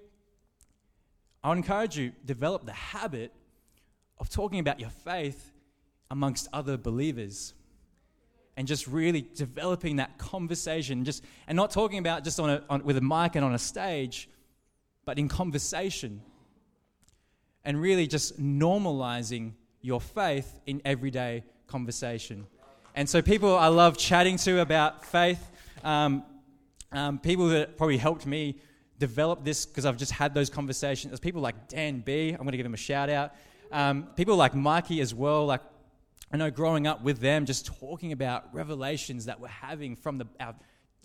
I 1.43 1.49
would 1.49 1.57
encourage 1.57 1.97
you, 1.97 2.11
develop 2.25 2.65
the 2.65 2.73
habit 2.73 3.33
of 4.19 4.29
talking 4.29 4.59
about 4.59 4.79
your 4.79 4.89
faith 4.89 5.53
amongst 6.11 6.47
other 6.53 6.77
believers 6.77 7.53
and 8.57 8.67
just 8.67 8.87
really 8.87 9.27
developing 9.35 9.97
that 9.97 10.17
conversation 10.17 11.05
just 11.05 11.23
and 11.47 11.55
not 11.55 11.71
talking 11.71 11.99
about 11.99 12.23
just 12.23 12.39
on, 12.39 12.49
a, 12.49 12.63
on 12.69 12.83
with 12.83 12.97
a 12.97 13.01
mic 13.01 13.35
and 13.35 13.45
on 13.45 13.53
a 13.53 13.59
stage 13.59 14.29
but 15.05 15.17
in 15.17 15.27
conversation 15.27 16.21
and 17.63 17.81
really 17.81 18.07
just 18.07 18.41
normalizing 18.41 19.53
your 19.81 20.01
faith 20.01 20.59
in 20.65 20.81
everyday 20.85 21.43
conversation. 21.67 22.45
And 22.95 23.07
so, 23.07 23.21
people 23.21 23.55
I 23.55 23.67
love 23.67 23.97
chatting 23.97 24.37
to 24.37 24.59
about 24.59 25.05
faith, 25.05 25.51
um, 25.83 26.23
um, 26.91 27.19
people 27.19 27.49
that 27.49 27.77
probably 27.77 27.97
helped 27.97 28.25
me 28.25 28.59
develop 28.97 29.43
this 29.43 29.65
because 29.65 29.85
I've 29.85 29.97
just 29.97 30.11
had 30.11 30.33
those 30.33 30.49
conversations. 30.49 31.11
There's 31.11 31.19
people 31.19 31.41
like 31.41 31.67
Dan 31.69 32.01
B. 32.01 32.29
I'm 32.31 32.37
going 32.37 32.51
to 32.51 32.57
give 32.57 32.65
him 32.65 32.73
a 32.73 32.77
shout 32.77 33.09
out. 33.09 33.33
Um, 33.71 34.07
people 34.15 34.35
like 34.35 34.55
Mikey 34.55 34.99
as 34.99 35.13
well. 35.13 35.45
Like 35.45 35.61
I 36.31 36.37
know, 36.37 36.51
growing 36.51 36.85
up 36.85 37.01
with 37.01 37.19
them, 37.19 37.45
just 37.45 37.65
talking 37.65 38.11
about 38.11 38.53
revelations 38.53 39.25
that 39.25 39.39
we're 39.39 39.47
having 39.47 39.95
from 39.95 40.19
the, 40.19 40.27
our, 40.39 40.55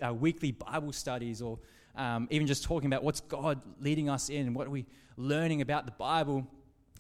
our 0.03 0.13
weekly 0.13 0.53
Bible 0.53 0.93
studies, 0.93 1.41
or 1.41 1.59
um, 1.97 2.29
even 2.31 2.47
just 2.47 2.65
talking 2.65 2.87
about 2.87 3.03
what's 3.03 3.21
God 3.21 3.63
leading 3.81 4.11
us 4.11 4.29
in, 4.29 4.47
and 4.47 4.55
what 4.55 4.67
are 4.67 4.71
we 4.71 4.85
learning 5.17 5.63
about 5.63 5.87
the 5.87 5.93
Bible 5.93 6.47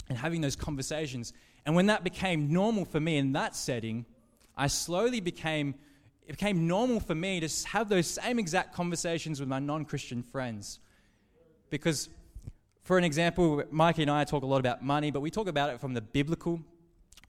and 0.08 0.16
having 0.16 0.40
those 0.40 0.56
conversations. 0.56 1.34
And 1.66 1.74
when 1.74 1.86
that 1.86 2.02
became 2.02 2.50
normal 2.50 2.86
for 2.86 3.00
me 3.00 3.18
in 3.18 3.32
that 3.32 3.54
setting, 3.54 4.06
I 4.56 4.68
slowly 4.68 5.20
became 5.20 5.74
it 6.26 6.32
became 6.38 6.66
normal 6.66 7.00
for 7.00 7.14
me 7.14 7.40
to 7.40 7.68
have 7.68 7.90
those 7.90 8.06
same 8.06 8.38
exact 8.38 8.74
conversations 8.74 9.40
with 9.40 9.48
my 9.50 9.58
non-Christian 9.58 10.22
friends. 10.22 10.80
Because 11.68 12.08
for 12.82 12.96
an 12.96 13.04
example, 13.04 13.62
Mikey 13.70 14.02
and 14.02 14.10
I 14.10 14.24
talk 14.24 14.42
a 14.42 14.46
lot 14.46 14.60
about 14.60 14.82
money, 14.82 15.10
but 15.10 15.20
we 15.20 15.30
talk 15.30 15.48
about 15.48 15.68
it 15.68 15.80
from 15.80 15.92
the 15.92 16.00
biblical 16.00 16.62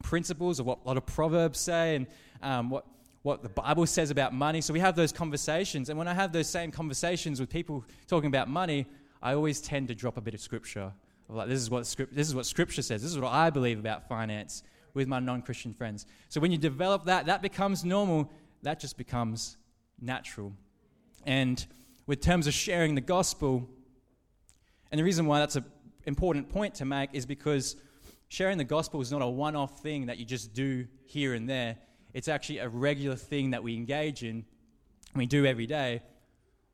principles 0.06 0.60
of 0.60 0.66
what 0.66 0.80
a 0.86 0.88
lot 0.88 0.98
of 0.98 1.06
proverbs 1.06 1.60
say 1.60 1.96
and 1.96 2.08
um, 2.42 2.70
what 2.70 2.86
what 3.24 3.42
the 3.42 3.50
Bible 3.50 3.88
says 3.88 4.12
about 4.12 4.36
money. 4.36 4.62
So 4.62 4.72
we 4.72 4.80
have 4.80 4.96
those 4.96 5.12
conversations. 5.12 5.90
And 5.90 5.98
when 5.98 6.08
I 6.08 6.14
have 6.14 6.32
those 6.32 6.48
same 6.48 6.70
conversations 6.70 7.40
with 7.40 7.50
people 7.50 7.84
talking 8.06 8.28
about 8.28 8.48
money, 8.48 8.86
I 9.20 9.34
always 9.34 9.60
tend 9.60 9.88
to 9.88 9.96
drop 9.96 10.16
a 10.18 10.22
bit 10.22 10.36
of 10.36 10.40
scripture. 10.40 10.94
Like, 11.28 11.48
this 11.48 11.60
is 11.60 11.72
what, 11.72 11.88
script, 11.88 12.16
this 12.16 12.28
is 12.28 12.36
what 12.36 12.46
scripture 12.46 12.84
says. 12.84 13.02
This 13.02 13.10
is 13.10 13.18
what 13.18 13.34
I 13.34 13.50
believe 13.50 13.80
about 13.80 14.08
finance 14.08 14.62
with 14.94 15.08
my 15.08 15.20
non 15.20 15.42
Christian 15.42 15.74
friends. 15.74 16.06
So 16.30 16.40
when 16.40 16.52
you 16.52 16.60
develop 16.60 17.06
that, 17.06 17.26
that 17.26 17.42
becomes 17.42 17.84
normal. 17.84 18.32
That 18.62 18.80
just 18.80 18.96
becomes 18.96 19.58
natural. 20.00 20.54
And 21.26 21.66
with 22.06 22.22
terms 22.22 22.46
of 22.46 22.54
sharing 22.54 22.94
the 22.94 23.02
gospel, 23.02 23.68
and 24.92 25.00
the 25.00 25.04
reason 25.04 25.26
why 25.26 25.40
that's 25.40 25.56
an 25.56 25.66
important 26.06 26.50
point 26.50 26.76
to 26.76 26.86
make 26.86 27.10
is 27.14 27.26
because 27.26 27.76
sharing 28.28 28.58
the 28.58 28.64
gospel 28.64 29.02
is 29.02 29.12
not 29.12 29.22
a 29.22 29.28
one 29.28 29.56
off 29.56 29.82
thing 29.82 30.08
that 30.08 30.18
you 30.18 30.26
just 30.26 30.54
do 30.54 30.88
here 31.06 31.34
and 31.34 31.50
there. 31.50 31.78
It's 32.14 32.28
actually 32.28 32.60
a 32.60 32.70
regular 32.70 33.16
thing 33.16 33.52
that 33.52 33.64
we 33.64 33.76
engage 33.76 34.24
in, 34.24 34.46
we 35.16 35.26
do 35.26 35.46
every 35.46 35.68
day. 35.68 36.02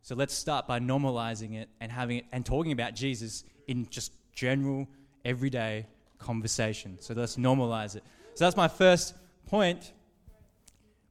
So 0.04 0.16
let's 0.16 0.34
start 0.34 0.68
by 0.68 0.80
normalizing 0.80 1.56
it 1.56 1.70
and 1.80 1.92
having 1.92 2.18
it 2.18 2.26
and 2.32 2.46
talking 2.46 2.72
about 2.72 2.96
Jesus 2.96 3.44
in 3.68 3.88
just 3.90 4.14
general, 4.34 4.88
everyday 5.24 5.86
conversation. 6.18 6.98
So 7.00 7.14
let's 7.14 7.36
normalize 7.36 7.96
it. 7.96 8.04
So 8.36 8.46
that's 8.46 8.58
my 8.58 8.68
first 8.68 9.16
point. 9.48 9.94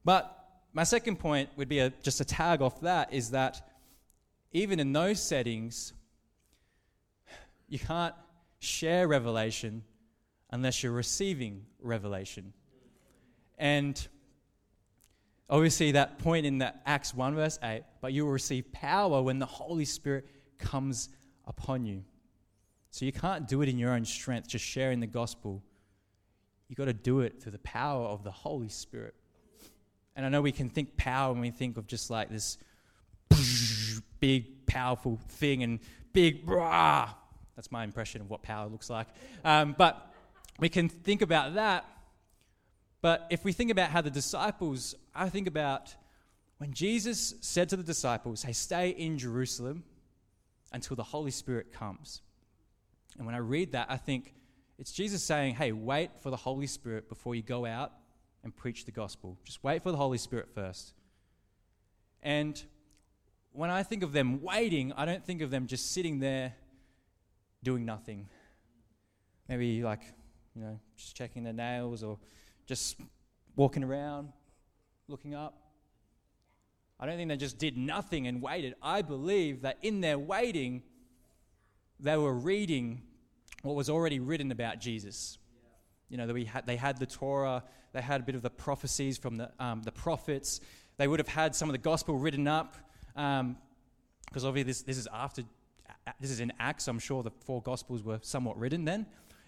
But 0.03 0.37
my 0.73 0.83
second 0.83 1.19
point 1.19 1.49
would 1.55 1.69
be 1.69 1.79
a, 1.79 1.89
just 2.01 2.19
a 2.21 2.25
tag 2.25 2.61
off 2.61 2.81
that 2.81 3.13
is 3.13 3.31
that 3.31 3.61
even 4.51 4.79
in 4.79 4.91
those 4.91 5.21
settings, 5.21 5.93
you 7.69 7.79
can't 7.79 8.15
share 8.59 9.07
revelation 9.07 9.83
unless 10.51 10.83
you're 10.83 10.91
receiving 10.91 11.65
revelation. 11.81 12.53
And 13.57 14.07
obviously, 15.49 15.91
that 15.93 16.19
point 16.19 16.45
in 16.45 16.59
that 16.59 16.81
Acts 16.85 17.13
1, 17.13 17.35
verse 17.35 17.59
8, 17.63 17.83
but 18.01 18.13
you 18.13 18.25
will 18.25 18.31
receive 18.31 18.71
power 18.71 19.21
when 19.21 19.39
the 19.39 19.45
Holy 19.45 19.85
Spirit 19.85 20.27
comes 20.57 21.09
upon 21.45 21.85
you. 21.85 22.03
So 22.89 23.05
you 23.05 23.11
can't 23.11 23.47
do 23.47 23.61
it 23.61 23.69
in 23.69 23.77
your 23.77 23.91
own 23.91 24.03
strength, 24.03 24.49
just 24.49 24.65
sharing 24.65 24.99
the 24.99 25.07
gospel. 25.07 25.63
You've 26.67 26.77
got 26.77 26.85
to 26.85 26.93
do 26.93 27.21
it 27.21 27.41
through 27.41 27.53
the 27.53 27.59
power 27.59 28.05
of 28.05 28.23
the 28.23 28.31
Holy 28.31 28.69
Spirit. 28.69 29.15
And 30.15 30.25
I 30.25 30.29
know 30.29 30.41
we 30.41 30.51
can 30.51 30.69
think 30.69 30.97
power 30.97 31.31
when 31.31 31.41
we 31.41 31.51
think 31.51 31.77
of 31.77 31.87
just 31.87 32.09
like 32.09 32.29
this 32.29 32.57
big, 34.19 34.65
powerful 34.65 35.19
thing 35.29 35.63
and 35.63 35.79
big, 36.13 36.47
rah. 36.47 37.09
That's 37.55 37.71
my 37.71 37.83
impression 37.83 38.21
of 38.21 38.29
what 38.29 38.41
power 38.41 38.67
looks 38.67 38.89
like. 38.89 39.07
Um, 39.45 39.75
but 39.77 40.10
we 40.61 40.69
can 40.69 40.87
think 40.87 41.21
about 41.21 41.55
that. 41.55 41.85
But 43.01 43.25
if 43.31 43.43
we 43.43 43.51
think 43.51 43.71
about 43.71 43.89
how 43.89 43.99
the 44.01 44.11
disciples, 44.11 44.95
I 45.13 45.27
think 45.27 45.47
about 45.47 45.95
when 46.59 46.71
Jesus 46.71 47.33
said 47.41 47.67
to 47.69 47.75
the 47.75 47.83
disciples, 47.83 48.43
Hey, 48.43 48.53
stay 48.53 48.89
in 48.91 49.17
Jerusalem 49.17 49.83
until 50.71 50.95
the 50.95 51.03
Holy 51.03 51.31
Spirit 51.31 51.73
comes. 51.73 52.21
And 53.17 53.25
when 53.25 53.33
I 53.33 53.39
read 53.39 53.71
that, 53.71 53.87
I 53.89 53.97
think 53.97 54.35
it's 54.77 54.91
Jesus 54.91 55.23
saying, 55.23 55.55
Hey, 55.55 55.71
wait 55.71 56.11
for 56.21 56.29
the 56.29 56.37
Holy 56.37 56.67
Spirit 56.67 57.09
before 57.09 57.33
you 57.33 57.41
go 57.41 57.65
out 57.65 57.91
and 58.43 58.55
preach 58.55 58.85
the 58.85 58.91
gospel. 58.91 59.37
Just 59.43 59.63
wait 59.63 59.81
for 59.81 59.91
the 59.91 59.97
Holy 59.97 60.19
Spirit 60.19 60.49
first. 60.53 60.93
And 62.21 62.61
when 63.51 63.71
I 63.71 63.81
think 63.81 64.03
of 64.03 64.13
them 64.13 64.43
waiting, 64.43 64.93
I 64.93 65.05
don't 65.05 65.25
think 65.25 65.41
of 65.41 65.49
them 65.49 65.65
just 65.65 65.91
sitting 65.91 66.19
there 66.19 66.53
doing 67.63 67.83
nothing. 67.83 68.27
Maybe 69.49 69.81
like, 69.81 70.01
you 70.55 70.61
know, 70.61 70.79
just 70.97 71.15
checking 71.15 71.43
their 71.43 71.53
nails 71.53 72.03
or 72.03 72.17
just 72.65 72.99
walking 73.55 73.83
around, 73.83 74.29
looking 75.07 75.33
up. 75.33 75.57
I 76.99 77.05
don't 77.05 77.17
think 77.17 77.29
they 77.29 77.37
just 77.37 77.57
did 77.57 77.77
nothing 77.77 78.27
and 78.27 78.41
waited. 78.41 78.75
I 78.81 79.01
believe 79.01 79.63
that 79.63 79.77
in 79.81 80.01
their 80.01 80.19
waiting, 80.19 80.83
they 81.99 82.15
were 82.15 82.33
reading 82.33 83.01
what 83.63 83.75
was 83.75 83.89
already 83.89 84.19
written 84.19 84.51
about 84.51 84.79
Jesus. 84.79 85.37
You 86.09 86.17
know, 86.17 86.27
had, 86.45 86.65
they 86.65 86.75
had 86.75 86.97
the 86.97 87.05
Torah, 87.05 87.63
they 87.93 88.01
had 88.01 88.21
a 88.21 88.23
bit 88.23 88.35
of 88.35 88.41
the 88.41 88.49
prophecies 88.49 89.17
from 89.17 89.37
the, 89.37 89.51
um, 89.59 89.81
the 89.81 89.91
prophets. 89.91 90.61
They 90.97 91.07
would 91.07 91.19
have 91.19 91.27
had 91.27 91.55
some 91.55 91.69
of 91.69 91.73
the 91.73 91.79
gospel 91.79 92.17
written 92.17 92.47
up, 92.47 92.75
because 93.13 93.39
um, 93.39 93.57
obviously 94.35 94.63
this, 94.63 94.81
this 94.83 94.97
is 94.97 95.07
after, 95.11 95.43
this 96.19 96.29
is 96.29 96.39
in 96.39 96.53
Acts. 96.59 96.87
I'm 96.87 96.99
sure 96.99 97.23
the 97.23 97.31
four 97.31 97.61
gospels 97.61 98.03
were 98.03 98.19
somewhat 98.21 98.59
written 98.59 98.85
then. 98.85 99.05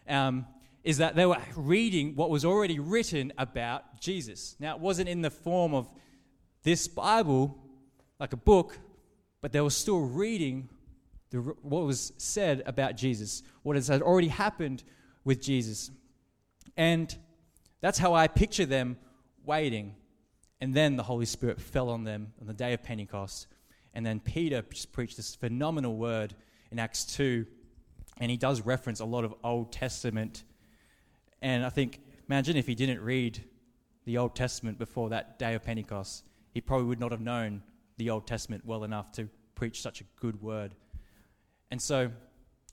Um, 0.07 0.47
is 0.83 0.97
that 0.97 1.15
they 1.15 1.25
were 1.25 1.37
reading 1.55 2.15
what 2.15 2.29
was 2.29 2.43
already 2.43 2.79
written 2.79 3.31
about 3.37 3.99
Jesus. 4.01 4.55
Now, 4.59 4.75
it 4.75 4.81
wasn't 4.81 5.09
in 5.09 5.21
the 5.21 5.29
form 5.29 5.73
of 5.73 5.89
this 6.63 6.87
Bible, 6.87 7.57
like 8.19 8.33
a 8.33 8.37
book, 8.37 8.77
but 9.41 9.51
they 9.51 9.61
were 9.61 9.69
still 9.69 10.01
reading 10.01 10.69
the, 11.29 11.39
what 11.39 11.85
was 11.85 12.13
said 12.17 12.63
about 12.65 12.95
Jesus, 12.95 13.43
what 13.63 13.75
has 13.75 13.89
already 13.89 14.27
happened 14.27 14.83
with 15.23 15.41
Jesus. 15.41 15.89
And 16.77 17.15
that's 17.81 17.97
how 17.97 18.13
I 18.13 18.27
picture 18.27 18.65
them 18.65 18.97
waiting. 19.45 19.95
And 20.61 20.73
then 20.73 20.95
the 20.95 21.03
Holy 21.03 21.25
Spirit 21.25 21.59
fell 21.59 21.89
on 21.89 22.03
them 22.03 22.33
on 22.39 22.47
the 22.47 22.53
day 22.53 22.73
of 22.73 22.83
Pentecost. 22.83 23.47
And 23.93 24.05
then 24.05 24.19
Peter 24.19 24.63
just 24.69 24.91
preached 24.91 25.17
this 25.17 25.35
phenomenal 25.35 25.97
word 25.97 26.33
in 26.71 26.79
Acts 26.79 27.05
2. 27.05 27.45
And 28.19 28.31
he 28.31 28.37
does 28.37 28.61
reference 28.61 28.99
a 28.99 29.05
lot 29.05 29.23
of 29.23 29.33
Old 29.43 29.71
Testament. 29.71 30.43
And 31.43 31.65
I 31.65 31.69
think, 31.69 31.99
imagine 32.29 32.55
if 32.55 32.65
he 32.65 32.73
didn't 32.73 33.01
read 33.01 33.43
the 34.05 34.17
Old 34.17 34.33
Testament 34.33 34.79
before 34.79 35.09
that 35.09 35.37
day 35.37 35.53
of 35.55 35.63
Pentecost, 35.63 36.23
he 36.51 36.61
probably 36.61 36.87
would 36.87 37.01
not 37.01 37.11
have 37.11 37.19
known 37.19 37.61
the 37.97 38.09
Old 38.09 38.25
Testament 38.25 38.65
well 38.65 38.85
enough 38.85 39.11
to 39.13 39.27
preach 39.53 39.81
such 39.81 39.99
a 39.99 40.05
good 40.21 40.41
word. 40.41 40.73
And 41.69 41.81
so, 41.81 42.11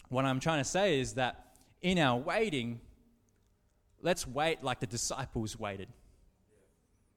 what 0.09 0.25
I'm 0.25 0.39
trying 0.39 0.61
to 0.61 0.69
say 0.69 1.01
is 1.01 1.15
that 1.15 1.57
in 1.83 1.99
our 1.99 2.17
waiting, 2.17 2.81
let's 4.03 4.25
wait 4.25 4.63
like 4.63 4.79
the 4.79 4.87
disciples 4.87 5.59
waited 5.59 5.89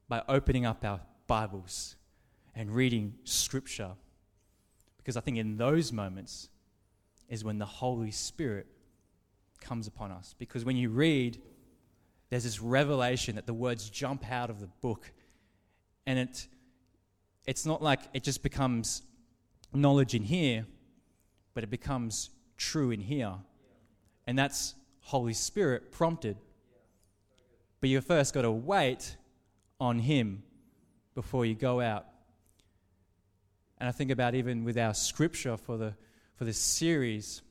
by 0.08 0.22
opening 0.28 0.66
up 0.66 0.84
our 0.84 1.00
Bibles 1.28 1.94
and 2.56 2.68
reading 2.74 3.14
Scripture. 3.22 3.92
Because 4.96 5.16
I 5.16 5.20
think 5.20 5.38
in 5.38 5.56
those 5.56 5.92
moments 5.92 6.48
is 7.28 7.44
when 7.44 7.58
the 7.58 7.64
Holy 7.66 8.10
Spirit 8.10 8.66
comes 9.64 9.86
upon 9.86 10.12
us. 10.12 10.34
Because 10.38 10.64
when 10.64 10.76
you 10.76 10.90
read, 10.90 11.40
there's 12.30 12.44
this 12.44 12.60
revelation 12.60 13.36
that 13.36 13.46
the 13.46 13.54
words 13.54 13.90
jump 13.90 14.30
out 14.30 14.50
of 14.50 14.60
the 14.60 14.68
book. 14.80 15.12
And 16.06 16.18
it, 16.18 16.46
it's 17.46 17.66
not 17.66 17.82
like 17.82 18.00
it 18.12 18.22
just 18.22 18.42
becomes 18.42 19.02
knowledge 19.72 20.14
in 20.14 20.22
here, 20.22 20.66
but 21.54 21.64
it 21.64 21.70
becomes 21.70 22.30
true 22.56 22.90
in 22.90 23.00
here. 23.00 23.34
And 24.26 24.38
that's 24.38 24.74
Holy 25.00 25.34
Spirit 25.34 25.92
prompted. 25.92 26.36
But 27.80 27.90
you 27.90 28.00
first 28.00 28.32
got 28.32 28.42
to 28.42 28.50
wait 28.50 29.16
on 29.80 29.98
Him 29.98 30.42
before 31.14 31.44
you 31.44 31.54
go 31.54 31.80
out. 31.80 32.06
And 33.78 33.88
I 33.88 33.92
think 33.92 34.10
about 34.10 34.34
even 34.34 34.64
with 34.64 34.78
our 34.78 34.94
scripture 34.94 35.56
for, 35.56 35.76
the, 35.76 35.94
for 36.36 36.44
this 36.44 36.58
series, 36.58 37.42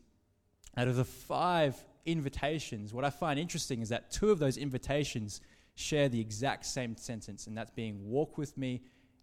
out 0.76 0.88
of 0.88 0.96
the 0.96 1.06
five 1.06 1.76
invitations, 2.06 2.94
what 2.94 3.06
I 3.06 3.10
find 3.10 3.40
interesting 3.40 3.82
is 3.82 3.90
that 3.90 4.12
two 4.12 4.32
of 4.32 4.40
those 4.40 4.58
invitations 4.58 5.42
share 5.76 6.10
the 6.10 6.20
exact 6.20 6.66
same 6.66 6.96
sentence, 6.98 7.48
and 7.48 7.58
that's 7.58 7.72
being 7.72 8.10
walk 8.10 8.38
with 8.38 8.58
me 8.58 8.82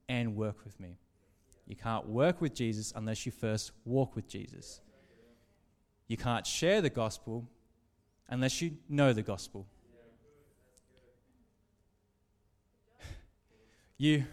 and 0.09 0.35
work 0.35 0.65
with 0.65 0.79
me. 0.81 0.99
You 1.67 1.77
can't 1.77 2.09
work 2.09 2.41
with 2.41 2.55
Jesus 2.55 2.93
unless 2.97 3.25
you 3.27 3.33
first 3.33 3.71
walk 3.85 4.17
with 4.17 4.27
Jesus. 4.29 4.81
You 6.09 6.17
can't 6.17 6.45
share 6.45 6.83
the 6.83 6.91
gospel 6.91 7.49
unless 8.29 8.61
you 8.61 8.73
know 8.89 9.13
the 9.13 9.23
gospel. 9.23 9.67
You, 13.97 14.25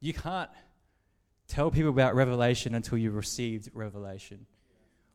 you 0.00 0.12
can't 0.12 0.50
tell 1.46 1.70
people 1.70 1.88
about 1.88 2.14
revelation 2.14 2.74
until 2.74 2.98
you've 2.98 3.16
received 3.16 3.70
revelation. 3.72 4.44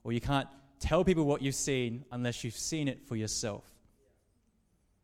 Or 0.04 0.12
you 0.12 0.20
can't 0.20 0.48
tell 0.80 1.04
people 1.04 1.26
what 1.26 1.42
you've 1.42 1.56
seen 1.56 2.06
unless 2.12 2.44
you've 2.44 2.58
seen 2.58 2.88
it 2.88 3.08
for 3.08 3.16
yourself. 3.16 3.64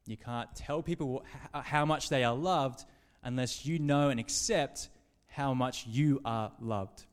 You 0.05 0.17
can't 0.17 0.53
tell 0.55 0.81
people 0.81 1.23
how 1.53 1.85
much 1.85 2.09
they 2.09 2.23
are 2.23 2.35
loved 2.35 2.83
unless 3.23 3.65
you 3.65 3.79
know 3.79 4.09
and 4.09 4.19
accept 4.19 4.89
how 5.27 5.53
much 5.53 5.85
you 5.85 6.19
are 6.25 6.51
loved. 6.59 7.05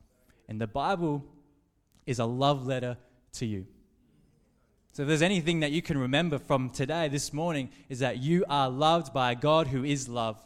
And 0.47 0.59
the 0.59 0.67
Bible 0.67 1.23
is 2.05 2.19
a 2.19 2.25
love 2.25 2.65
letter 2.65 2.97
to 3.33 3.45
you. 3.45 3.67
So, 4.93 5.03
if 5.03 5.09
there's 5.09 5.21
anything 5.21 5.59
that 5.59 5.71
you 5.71 5.83
can 5.83 5.99
remember 5.99 6.39
from 6.39 6.71
today, 6.71 7.07
this 7.07 7.31
morning, 7.31 7.69
is 7.87 7.99
that 7.99 8.17
you 8.17 8.45
are 8.49 8.67
loved 8.67 9.13
by 9.13 9.33
a 9.33 9.35
God 9.35 9.67
who 9.67 9.83
is 9.83 10.09
love. 10.09 10.43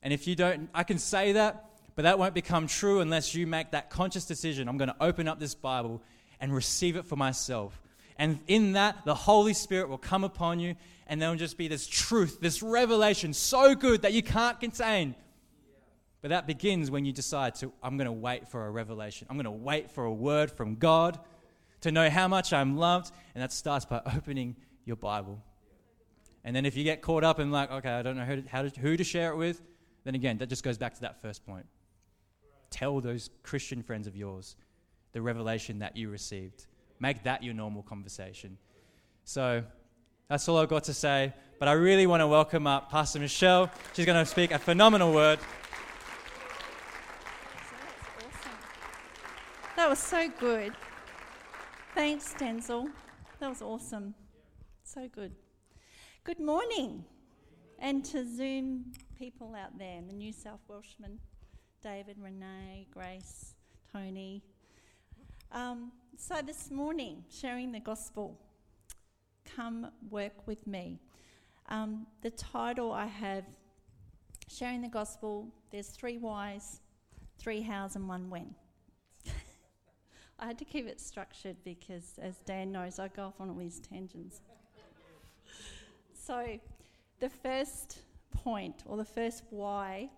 And 0.00 0.12
if 0.12 0.28
you 0.28 0.36
don't, 0.36 0.70
I 0.72 0.84
can 0.84 0.98
say 0.98 1.32
that, 1.32 1.70
but 1.96 2.02
that 2.02 2.20
won't 2.20 2.34
become 2.34 2.68
true 2.68 3.00
unless 3.00 3.34
you 3.34 3.48
make 3.48 3.72
that 3.72 3.90
conscious 3.90 4.26
decision. 4.26 4.68
I'm 4.68 4.76
going 4.76 4.90
to 4.90 4.96
open 5.00 5.26
up 5.26 5.40
this 5.40 5.56
Bible 5.56 6.02
and 6.40 6.54
receive 6.54 6.96
it 6.96 7.06
for 7.06 7.16
myself. 7.16 7.80
And 8.16 8.38
in 8.46 8.72
that, 8.72 9.04
the 9.04 9.14
Holy 9.14 9.54
Spirit 9.54 9.88
will 9.88 9.98
come 9.98 10.24
upon 10.24 10.60
you, 10.60 10.76
and 11.06 11.20
there 11.20 11.30
will 11.30 11.36
just 11.36 11.58
be 11.58 11.68
this 11.68 11.86
truth, 11.86 12.40
this 12.40 12.62
revelation 12.62 13.32
so 13.32 13.74
good 13.74 14.02
that 14.02 14.12
you 14.12 14.22
can't 14.22 14.60
contain. 14.60 15.14
But 16.22 16.30
that 16.30 16.46
begins 16.46 16.90
when 16.90 17.04
you 17.04 17.12
decide 17.12 17.56
to, 17.56 17.72
I'm 17.82 17.98
going 17.98 18.06
to 18.06 18.12
wait 18.12 18.48
for 18.48 18.66
a 18.66 18.70
revelation. 18.70 19.26
I'm 19.28 19.36
going 19.36 19.44
to 19.44 19.50
wait 19.50 19.90
for 19.90 20.04
a 20.04 20.12
word 20.12 20.50
from 20.50 20.76
God 20.76 21.18
to 21.82 21.92
know 21.92 22.08
how 22.08 22.28
much 22.28 22.52
I'm 22.54 22.78
loved. 22.78 23.12
And 23.34 23.42
that 23.42 23.52
starts 23.52 23.84
by 23.84 24.00
opening 24.16 24.56
your 24.86 24.96
Bible. 24.96 25.42
And 26.42 26.56
then 26.56 26.64
if 26.64 26.78
you 26.78 26.84
get 26.84 27.02
caught 27.02 27.24
up 27.24 27.40
in, 27.40 27.50
like, 27.50 27.70
okay, 27.70 27.90
I 27.90 28.00
don't 28.00 28.16
know 28.16 28.24
who 28.24 28.40
to, 28.40 28.48
how 28.48 28.62
to, 28.62 28.80
who 28.80 28.96
to 28.96 29.04
share 29.04 29.32
it 29.32 29.36
with, 29.36 29.60
then 30.04 30.14
again, 30.14 30.38
that 30.38 30.48
just 30.48 30.62
goes 30.62 30.78
back 30.78 30.94
to 30.94 31.00
that 31.02 31.20
first 31.20 31.44
point. 31.44 31.66
Tell 32.70 33.00
those 33.00 33.28
Christian 33.42 33.82
friends 33.82 34.06
of 34.06 34.16
yours 34.16 34.56
the 35.14 35.22
revelation 35.22 35.78
that 35.78 35.96
you 35.96 36.10
received. 36.10 36.66
Make 37.00 37.22
that 37.22 37.42
your 37.42 37.54
normal 37.54 37.82
conversation. 37.82 38.58
So 39.24 39.64
that's 40.28 40.46
all 40.48 40.58
I've 40.58 40.68
got 40.68 40.84
to 40.84 40.94
say. 40.94 41.32
But 41.58 41.68
I 41.68 41.72
really 41.72 42.06
want 42.06 42.20
to 42.20 42.26
welcome 42.26 42.66
up 42.66 42.90
Pastor 42.90 43.20
Michele. 43.20 43.70
She's 43.94 44.04
going 44.04 44.22
to 44.22 44.30
speak 44.30 44.50
a 44.50 44.58
phenomenal 44.58 45.14
word. 45.14 45.38
That 49.76 49.88
was 49.88 49.98
so 49.98 50.28
good. 50.28 50.72
Thanks, 51.94 52.34
Denzel. 52.34 52.90
That 53.38 53.48
was 53.48 53.62
awesome. 53.62 54.14
So 54.82 55.08
good. 55.08 55.32
Good 56.24 56.40
morning. 56.40 57.04
And 57.78 58.04
to 58.06 58.26
Zoom 58.26 58.92
people 59.16 59.54
out 59.54 59.78
there, 59.78 60.00
the 60.06 60.12
New 60.12 60.32
South 60.32 60.60
Welshmen, 60.68 61.18
David, 61.82 62.16
Renee, 62.20 62.88
Grace, 62.90 63.54
Tony. 63.92 64.42
Um, 65.52 65.92
so 66.16 66.36
this 66.44 66.70
morning, 66.70 67.24
sharing 67.30 67.72
the 67.72 67.80
gospel, 67.80 68.38
come 69.56 69.88
work 70.10 70.46
with 70.46 70.66
me. 70.66 71.00
Um, 71.68 72.06
the 72.22 72.30
title 72.30 72.92
I 72.92 73.06
have, 73.06 73.44
sharing 74.48 74.82
the 74.82 74.88
gospel, 74.88 75.48
there's 75.70 75.88
three 75.88 76.18
whys, 76.18 76.80
three 77.38 77.62
hows, 77.62 77.96
and 77.96 78.08
one 78.08 78.30
when. 78.30 78.54
I 80.38 80.46
had 80.46 80.58
to 80.58 80.64
keep 80.64 80.86
it 80.86 81.00
structured 81.00 81.56
because, 81.64 82.18
as 82.20 82.38
Dan 82.46 82.72
knows, 82.72 82.98
I 82.98 83.08
go 83.08 83.24
off 83.24 83.40
on 83.40 83.50
all 83.50 83.56
these 83.56 83.80
tangents. 83.80 84.40
so, 86.14 86.58
the 87.20 87.30
first 87.30 87.98
point, 88.30 88.82
or 88.86 88.96
the 88.96 89.04
first 89.04 89.44
why, 89.50 90.10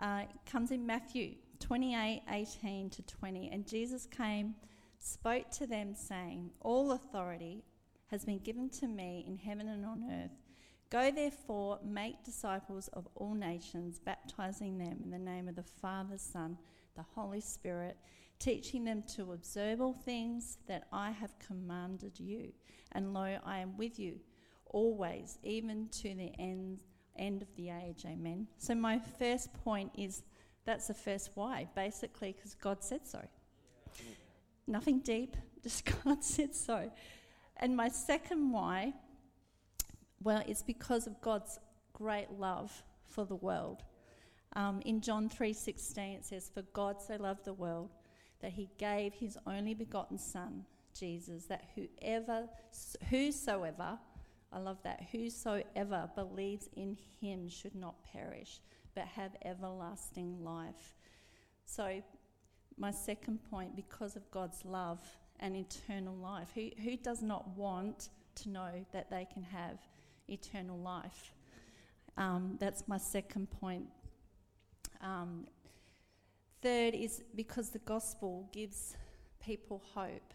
uh, 0.00 0.22
comes 0.44 0.70
in 0.70 0.86
Matthew 0.86 1.34
28 1.56 2.22
18 2.30 2.90
to 2.90 3.02
20. 3.02 3.50
And 3.52 3.66
Jesus 3.66 4.06
came, 4.06 4.54
spoke 4.98 5.50
to 5.52 5.66
them, 5.66 5.94
saying, 5.94 6.50
All 6.60 6.92
authority 6.92 7.64
has 8.08 8.24
been 8.24 8.38
given 8.38 8.68
to 8.70 8.86
me 8.86 9.24
in 9.26 9.36
heaven 9.36 9.68
and 9.68 9.84
on 9.84 10.04
earth. 10.10 10.36
Go 10.90 11.10
therefore, 11.10 11.80
make 11.84 12.22
disciples 12.22 12.88
of 12.88 13.08
all 13.16 13.34
nations, 13.34 13.98
baptizing 13.98 14.78
them 14.78 15.00
in 15.02 15.10
the 15.10 15.18
name 15.18 15.48
of 15.48 15.56
the 15.56 15.64
Father, 15.64 16.16
Son, 16.16 16.56
the 16.94 17.04
Holy 17.14 17.40
Spirit, 17.40 17.96
teaching 18.38 18.84
them 18.84 19.02
to 19.16 19.32
observe 19.32 19.80
all 19.80 19.92
things 19.92 20.58
that 20.68 20.86
I 20.92 21.10
have 21.10 21.36
commanded 21.40 22.20
you. 22.20 22.52
And 22.92 23.12
lo, 23.12 23.38
I 23.44 23.58
am 23.58 23.76
with 23.76 23.98
you 23.98 24.20
always, 24.66 25.38
even 25.42 25.88
to 25.88 26.14
the 26.14 26.32
end, 26.38 26.78
end 27.16 27.42
of 27.42 27.48
the 27.56 27.70
age. 27.70 28.04
Amen. 28.06 28.46
So, 28.58 28.74
my 28.74 29.00
first 29.18 29.52
point 29.64 29.90
is 29.98 30.22
that's 30.66 30.88
the 30.88 30.94
first 30.94 31.30
why, 31.34 31.68
basically, 31.74 32.32
because 32.32 32.54
God 32.54 32.82
said 32.84 33.06
so. 33.06 33.22
Nothing 34.66 34.98
deep, 34.98 35.36
just 35.62 35.90
God 36.04 36.22
said 36.22 36.54
so. 36.54 36.90
And 37.56 37.76
my 37.76 37.88
second 37.88 38.52
why, 38.52 38.92
well, 40.22 40.42
it's 40.46 40.62
because 40.62 41.06
of 41.06 41.20
God's 41.22 41.58
great 41.94 42.30
love 42.32 42.82
for 43.06 43.24
the 43.24 43.36
world. 43.36 43.84
Um, 44.54 44.82
in 44.84 45.00
John 45.00 45.28
3:16 45.28 46.16
it 46.16 46.24
says, 46.24 46.50
"For 46.50 46.62
God 46.62 47.00
so 47.00 47.16
loved 47.16 47.44
the 47.44 47.54
world 47.54 47.94
that 48.40 48.52
he 48.52 48.68
gave 48.78 49.14
his 49.14 49.38
only 49.46 49.74
begotten 49.74 50.18
Son, 50.18 50.66
Jesus, 50.94 51.46
that 51.46 51.64
whoever, 51.74 52.48
whosoever, 53.10 53.98
I 54.52 54.58
love 54.58 54.82
that, 54.82 55.02
whosoever 55.12 56.10
believes 56.14 56.68
in 56.74 56.96
him 57.20 57.48
should 57.48 57.74
not 57.74 58.02
perish, 58.04 58.60
but 58.96 59.04
have 59.04 59.36
everlasting 59.44 60.42
life. 60.42 60.96
So, 61.66 62.02
my 62.78 62.90
second 62.90 63.38
point, 63.48 63.76
because 63.76 64.16
of 64.16 64.28
God's 64.32 64.64
love 64.64 64.98
and 65.38 65.54
eternal 65.54 66.16
life, 66.16 66.48
who, 66.54 66.70
who 66.82 66.96
does 66.96 67.22
not 67.22 67.46
want 67.56 68.08
to 68.36 68.48
know 68.48 68.84
that 68.92 69.10
they 69.10 69.26
can 69.32 69.42
have 69.42 69.78
eternal 70.28 70.78
life? 70.78 71.32
Um, 72.16 72.56
that's 72.58 72.88
my 72.88 72.98
second 72.98 73.50
point. 73.50 73.86
Um, 75.02 75.46
third 76.62 76.94
is 76.94 77.22
because 77.34 77.70
the 77.70 77.78
gospel 77.80 78.48
gives 78.52 78.96
people 79.40 79.82
hope. 79.94 80.34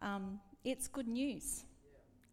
Um, 0.00 0.40
it's 0.64 0.88
good 0.88 1.08
news. 1.08 1.64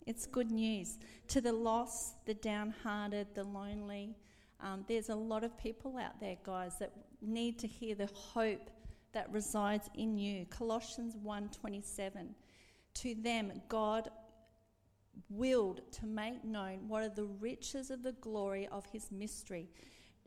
It's 0.05 0.25
good 0.25 0.51
news. 0.51 0.97
To 1.29 1.41
the 1.41 1.53
lost, 1.53 2.25
the 2.25 2.33
downhearted, 2.33 3.27
the 3.35 3.43
lonely, 3.43 4.15
um, 4.59 4.85
there's 4.87 5.09
a 5.09 5.15
lot 5.15 5.43
of 5.43 5.57
people 5.57 5.97
out 5.97 6.19
there, 6.19 6.37
guys, 6.43 6.79
that 6.79 6.91
need 7.21 7.59
to 7.59 7.67
hear 7.67 7.95
the 7.95 8.09
hope 8.13 8.69
that 9.13 9.31
resides 9.31 9.89
in 9.95 10.17
you. 10.17 10.45
Colossians 10.45 11.15
1:27. 11.15 12.35
To 12.95 13.15
them, 13.15 13.61
God 13.67 14.09
willed 15.29 15.81
to 15.91 16.05
make 16.05 16.43
known 16.43 16.87
what 16.87 17.03
are 17.03 17.09
the 17.09 17.25
riches 17.25 17.91
of 17.91 18.03
the 18.03 18.13
glory 18.13 18.67
of 18.67 18.85
His 18.87 19.11
mystery. 19.11 19.69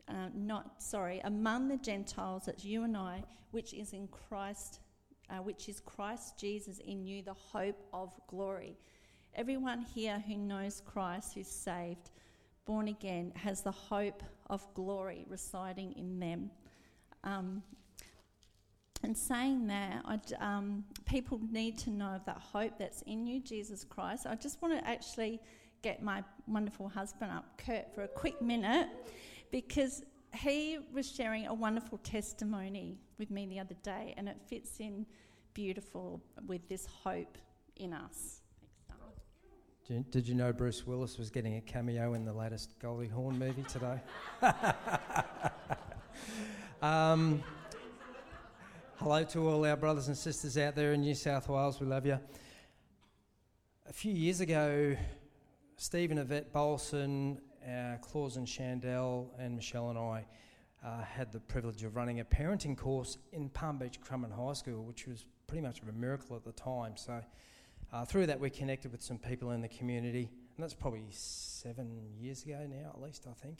Uh, 0.07 0.29
not 0.33 0.81
sorry, 0.81 1.19
among 1.25 1.67
the 1.67 1.77
Gentiles, 1.77 2.43
that's 2.45 2.63
you 2.63 2.83
and 2.83 2.95
I, 2.95 3.23
which 3.51 3.73
is 3.73 3.91
in 3.91 4.07
Christ, 4.07 4.79
uh, 5.29 5.37
which 5.37 5.67
is 5.67 5.81
Christ 5.81 6.37
Jesus 6.39 6.79
in 6.79 7.05
you, 7.05 7.21
the 7.21 7.33
hope 7.33 7.83
of 7.91 8.13
glory. 8.27 8.77
Everyone 9.35 9.81
here 9.81 10.23
who 10.25 10.37
knows 10.37 10.81
Christ, 10.85 11.33
who's 11.33 11.47
saved, 11.47 12.11
born 12.67 12.89
again, 12.89 13.31
has 13.35 13.61
the 13.61 13.71
hope 13.71 14.21
of 14.49 14.61
glory 14.75 15.25
residing 15.27 15.93
in 15.93 16.19
them. 16.19 16.51
Um, 17.23 17.63
and 19.03 19.17
saying 19.17 19.67
that, 19.67 20.31
um, 20.39 20.83
people 21.05 21.39
need 21.51 21.77
to 21.79 21.89
know 21.89 22.15
of 22.15 22.25
that 22.25 22.39
hope 22.39 22.73
that's 22.77 23.01
in 23.03 23.25
you, 23.25 23.39
Jesus 23.39 23.83
Christ. 23.83 24.25
I 24.27 24.35
just 24.35 24.61
want 24.61 24.77
to 24.77 24.87
actually 24.87 25.39
get 25.81 26.01
my 26.01 26.23
wonderful 26.47 26.89
husband 26.89 27.31
up, 27.31 27.45
Kurt, 27.57 27.93
for 27.93 28.03
a 28.03 28.07
quick 28.07 28.41
minute, 28.41 28.89
because 29.51 30.03
he 30.33 30.79
was 30.93 31.09
sharing 31.09 31.47
a 31.47 31.53
wonderful 31.53 31.99
testimony 31.99 32.97
with 33.17 33.29
me 33.31 33.45
the 33.45 33.59
other 33.59 33.75
day, 33.83 34.13
and 34.17 34.27
it 34.27 34.37
fits 34.47 34.79
in 34.79 35.05
beautiful 35.53 36.21
with 36.45 36.67
this 36.67 36.87
hope 37.03 37.37
in 37.75 37.93
us. 37.93 38.41
Did 39.87 40.27
you 40.27 40.35
know 40.35 40.51
Bruce 40.51 40.85
Willis 40.85 41.17
was 41.17 41.29
getting 41.29 41.55
a 41.55 41.61
cameo 41.61 42.13
in 42.13 42.25
the 42.25 42.33
latest 42.33 42.77
Goldie 42.77 43.07
Hawn 43.07 43.39
movie 43.39 43.63
today? 43.63 44.01
um, 46.81 47.41
hello 48.97 49.23
to 49.23 49.47
all 49.47 49.65
our 49.65 49.77
brothers 49.77 50.09
and 50.09 50.17
sisters 50.17 50.57
out 50.57 50.75
there 50.75 50.91
in 50.91 50.99
New 50.99 51.15
South 51.15 51.47
Wales. 51.47 51.79
We 51.79 51.87
love 51.87 52.05
you. 52.05 52.19
A 53.87 53.93
few 53.93 54.11
years 54.11 54.41
ago, 54.41 54.93
Stephen 55.77 56.17
Yvette 56.17 56.51
Bolson, 56.51 57.37
uh, 57.65 57.95
Claus 58.01 58.35
and 58.35 58.45
Chandel, 58.45 59.29
and 59.39 59.55
Michele 59.55 59.91
and 59.91 59.97
I 59.97 60.25
uh, 60.85 61.01
had 61.05 61.31
the 61.31 61.39
privilege 61.39 61.85
of 61.85 61.95
running 61.95 62.19
a 62.19 62.25
parenting 62.25 62.75
course 62.75 63.17
in 63.31 63.47
Palm 63.47 63.77
Beach 63.77 64.01
Currumbin 64.01 64.35
High 64.35 64.51
School, 64.51 64.83
which 64.83 65.07
was 65.07 65.23
pretty 65.47 65.61
much 65.61 65.81
of 65.81 65.87
a 65.87 65.93
miracle 65.93 66.35
at 66.35 66.43
the 66.43 66.51
time. 66.51 66.97
So 66.97 67.21
uh, 67.93 68.03
through 68.03 68.27
that, 68.27 68.39
we 68.39 68.49
connected 68.49 68.91
with 68.91 69.01
some 69.01 69.17
people 69.17 69.51
in 69.51 69.61
the 69.61 69.69
community, 69.69 70.29
and 70.55 70.63
that's 70.63 70.73
probably 70.73 71.05
seven 71.11 72.01
years 72.19 72.43
ago 72.43 72.67
now, 72.69 72.91
at 72.93 73.01
least, 73.01 73.25
I 73.29 73.33
think. 73.33 73.59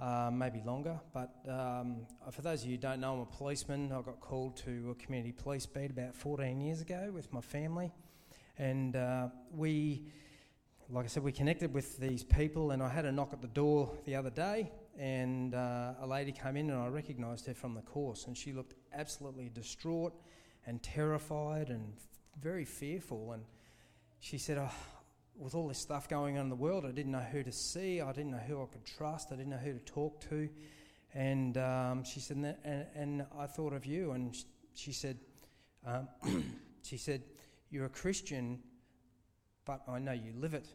Uh, 0.00 0.30
maybe 0.32 0.62
longer. 0.64 0.98
But 1.12 1.34
um, 1.46 2.06
for 2.30 2.40
those 2.40 2.62
of 2.62 2.70
you 2.70 2.76
who 2.76 2.80
don't 2.80 3.00
know, 3.00 3.14
I'm 3.14 3.20
a 3.20 3.26
policeman. 3.26 3.92
I 3.92 4.00
got 4.00 4.18
called 4.20 4.56
to 4.58 4.96
a 4.98 5.04
community 5.04 5.32
police 5.32 5.66
beat 5.66 5.90
about 5.90 6.14
14 6.14 6.58
years 6.60 6.80
ago 6.80 7.10
with 7.12 7.30
my 7.34 7.42
family. 7.42 7.92
And 8.56 8.96
uh, 8.96 9.28
we, 9.54 10.04
like 10.88 11.04
I 11.04 11.08
said, 11.08 11.22
we 11.22 11.32
connected 11.32 11.74
with 11.74 11.98
these 11.98 12.24
people. 12.24 12.70
And 12.70 12.82
I 12.82 12.88
had 12.88 13.04
a 13.04 13.12
knock 13.12 13.34
at 13.34 13.42
the 13.42 13.48
door 13.48 13.92
the 14.06 14.14
other 14.14 14.30
day, 14.30 14.70
and 14.98 15.54
uh, 15.54 15.94
a 16.00 16.06
lady 16.06 16.32
came 16.32 16.56
in, 16.56 16.70
and 16.70 16.80
I 16.80 16.86
recognised 16.86 17.46
her 17.46 17.54
from 17.54 17.74
the 17.74 17.82
course. 17.82 18.26
And 18.26 18.34
she 18.34 18.52
looked 18.52 18.74
absolutely 18.94 19.50
distraught 19.52 20.14
and 20.66 20.82
terrified 20.82 21.68
and 21.68 21.92
very 22.40 22.64
fearful. 22.64 23.32
And 23.32 23.44
she 24.20 24.38
said, 24.38 24.58
oh, 24.58 24.72
with 25.36 25.54
all 25.54 25.68
this 25.68 25.78
stuff 25.78 26.08
going 26.08 26.36
on 26.36 26.44
in 26.44 26.50
the 26.50 26.56
world, 26.56 26.84
I 26.84 26.92
didn't 26.92 27.12
know 27.12 27.18
who 27.18 27.42
to 27.42 27.52
see. 27.52 28.00
I 28.00 28.12
didn't 28.12 28.32
know 28.32 28.38
who 28.38 28.62
I 28.62 28.66
could 28.66 28.84
trust. 28.84 29.28
I 29.32 29.36
didn't 29.36 29.50
know 29.50 29.56
who 29.56 29.72
to 29.72 29.78
talk 29.80 30.20
to. 30.28 30.48
And 31.14 31.56
um, 31.56 32.04
she 32.04 32.20
said, 32.20 32.36
and, 32.64 32.86
and, 32.94 33.26
I 33.36 33.46
thought 33.46 33.72
of 33.72 33.84
you. 33.84 34.12
And 34.12 34.36
she 34.74 34.92
said, 34.92 35.18
um, 35.84 36.08
she 36.82 36.98
said, 36.98 37.22
you're 37.70 37.86
a 37.86 37.90
Christian, 37.90 38.60
but 39.64 39.80
I 39.88 39.98
know 39.98 40.12
you 40.12 40.32
live 40.36 40.54
it, 40.54 40.68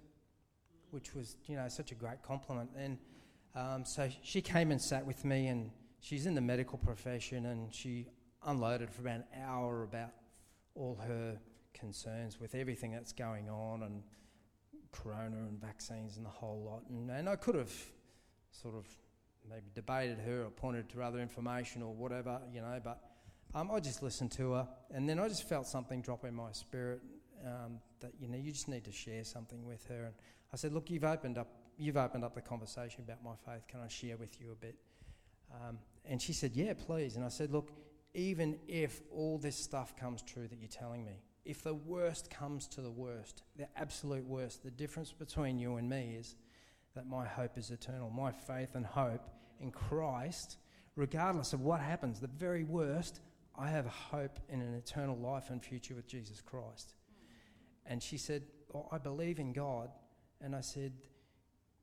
which 0.91 1.13
was, 1.13 1.37
you 1.45 1.55
know, 1.55 1.67
such 1.69 1.91
a 1.91 1.95
great 1.95 2.21
compliment. 2.21 2.69
And 2.77 2.97
um, 3.55 3.85
so 3.85 4.09
she 4.23 4.41
came 4.41 4.71
and 4.71 4.81
sat 4.81 5.05
with 5.05 5.23
me, 5.23 5.47
and 5.47 5.71
she's 6.01 6.25
in 6.25 6.35
the 6.35 6.41
medical 6.41 6.77
profession, 6.77 7.45
and 7.45 7.73
she 7.73 8.07
unloaded 8.45 8.89
for 8.89 9.01
about 9.01 9.15
an 9.15 9.25
hour 9.41 9.83
about 9.83 10.11
all 10.75 10.99
her 11.07 11.37
concerns 11.73 12.39
with 12.39 12.55
everything 12.55 12.91
that's 12.91 13.11
going 13.11 13.49
on 13.49 13.83
and 13.83 14.03
corona 14.91 15.37
and 15.37 15.59
vaccines 15.59 16.17
and 16.17 16.25
the 16.25 16.29
whole 16.29 16.63
lot. 16.63 16.83
And, 16.89 17.09
and 17.09 17.27
I 17.27 17.35
could 17.35 17.55
have 17.55 17.73
sort 18.51 18.75
of 18.75 18.85
maybe 19.49 19.69
debated 19.73 20.19
her 20.19 20.45
or 20.45 20.49
pointed 20.49 20.89
to 20.89 21.01
other 21.01 21.19
information 21.19 21.81
or 21.81 21.93
whatever, 21.93 22.39
you 22.51 22.61
know, 22.61 22.79
but 22.83 22.99
um, 23.53 23.69
I 23.71 23.79
just 23.79 24.01
listened 24.01 24.31
to 24.33 24.53
her 24.53 24.67
and 24.93 25.07
then 25.07 25.19
I 25.19 25.27
just 25.27 25.47
felt 25.47 25.67
something 25.67 26.01
drop 26.01 26.25
in 26.25 26.33
my 26.33 26.51
spirit 26.51 27.01
um, 27.45 27.79
that, 27.99 28.11
you 28.19 28.27
know, 28.27 28.37
you 28.37 28.51
just 28.51 28.67
need 28.67 28.83
to 28.85 28.91
share 28.91 29.23
something 29.23 29.65
with 29.65 29.85
her. 29.87 30.05
And 30.05 30.13
I 30.53 30.57
said, 30.57 30.73
look, 30.73 30.89
you've 30.89 31.03
opened 31.03 31.37
up, 31.37 31.47
you've 31.77 31.97
opened 31.97 32.23
up 32.23 32.33
the 32.33 32.41
conversation 32.41 33.03
about 33.03 33.23
my 33.23 33.35
faith. 33.45 33.67
Can 33.67 33.81
I 33.81 33.87
share 33.87 34.17
with 34.17 34.39
you 34.39 34.51
a 34.51 34.55
bit? 34.55 34.75
Um, 35.53 35.77
and 36.05 36.21
she 36.21 36.33
said, 36.33 36.51
yeah, 36.53 36.73
please. 36.73 37.15
And 37.15 37.25
I 37.25 37.29
said, 37.29 37.51
look, 37.51 37.71
even 38.15 38.57
if 38.67 39.01
all 39.11 39.37
this 39.37 39.55
stuff 39.55 39.95
comes 39.95 40.21
true 40.21 40.47
that 40.47 40.59
you're 40.59 40.69
telling 40.69 41.05
me, 41.05 41.21
if 41.43 41.61
the 41.61 41.75
worst 41.75 42.31
comes 42.31 42.67
to 42.69 42.81
the 42.81 42.89
worst, 42.89 43.43
the 43.57 43.67
absolute 43.77 44.25
worst, 44.25 44.63
the 44.63 44.71
difference 44.71 45.11
between 45.11 45.59
you 45.59 45.75
and 45.75 45.87
me 45.87 46.15
is 46.17 46.35
that 46.95 47.07
my 47.07 47.25
hope 47.25 47.57
is 47.57 47.69
eternal. 47.69 48.09
My 48.09 48.31
faith 48.31 48.73
and 48.73 48.85
hope 48.85 49.21
in 49.59 49.69
Christ, 49.69 50.57
regardless 50.95 51.53
of 51.53 51.61
what 51.61 51.81
happens, 51.81 52.19
the 52.19 52.27
very 52.27 52.63
worst, 52.63 53.19
I 53.57 53.69
have 53.69 53.85
hope 53.85 54.39
in 54.49 54.61
an 54.61 54.73
eternal 54.73 55.17
life 55.17 55.49
and 55.49 55.63
future 55.63 55.93
with 55.93 56.07
Jesus 56.07 56.41
Christ. 56.41 56.95
And 57.85 58.01
she 58.01 58.17
said, 58.17 58.43
oh, 58.73 58.87
I 58.91 58.97
believe 58.97 59.39
in 59.39 59.53
God. 59.53 59.89
And 60.41 60.55
I 60.55 60.61
said, 60.61 60.93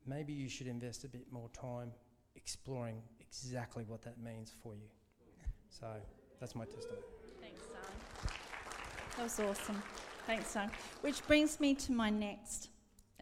maybe 0.07 0.33
you 0.33 0.49
should 0.49 0.67
invest 0.67 1.05
a 1.05 1.09
bit 1.09 1.27
more 1.31 1.49
time 1.51 1.93
exploring 2.35 3.03
exactly 3.21 3.85
what 3.87 4.03
that 4.03 4.19
means 4.19 4.53
for 4.63 4.75
you. 4.75 4.89
So 5.69 5.87
that's 6.43 6.57
my 6.57 6.65
testimony. 6.65 7.03
Thanks, 7.41 7.61
Sam. 7.71 8.33
That 9.17 9.23
was 9.23 9.39
awesome. 9.39 9.81
Thanks, 10.27 10.49
son. 10.49 10.73
Which 11.01 11.25
brings 11.29 11.61
me 11.61 11.73
to 11.77 11.93
my 11.93 12.11
next 12.11 12.71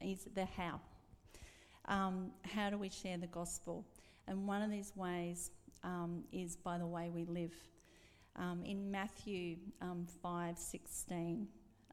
is 0.00 0.26
the 0.34 0.46
how. 0.46 0.80
Um, 1.84 2.30
how 2.46 2.70
do 2.70 2.78
we 2.78 2.88
share 2.88 3.18
the 3.18 3.26
gospel? 3.26 3.84
And 4.26 4.48
one 4.48 4.62
of 4.62 4.70
these 4.70 4.92
ways 4.96 5.50
um, 5.84 6.24
is 6.32 6.56
by 6.56 6.78
the 6.78 6.86
way 6.86 7.10
we 7.10 7.26
live. 7.26 7.52
Um, 8.36 8.62
in 8.64 8.90
Matthew 8.90 9.56
um, 9.82 10.06
5 10.22 10.56
16, 10.56 11.46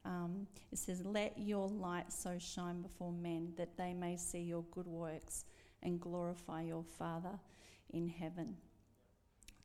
um, 0.05 0.47
it 0.71 0.77
says, 0.77 1.03
Let 1.03 1.37
your 1.37 1.67
light 1.67 2.13
so 2.13 2.37
shine 2.39 2.81
before 2.81 3.11
men 3.11 3.51
that 3.57 3.75
they 3.75 3.93
may 3.93 4.15
see 4.15 4.39
your 4.39 4.63
good 4.71 4.87
works 4.87 5.43
and 5.83 5.99
glorify 5.99 6.61
your 6.61 6.85
Father 6.97 7.37
in 7.89 8.07
heaven. 8.07 8.55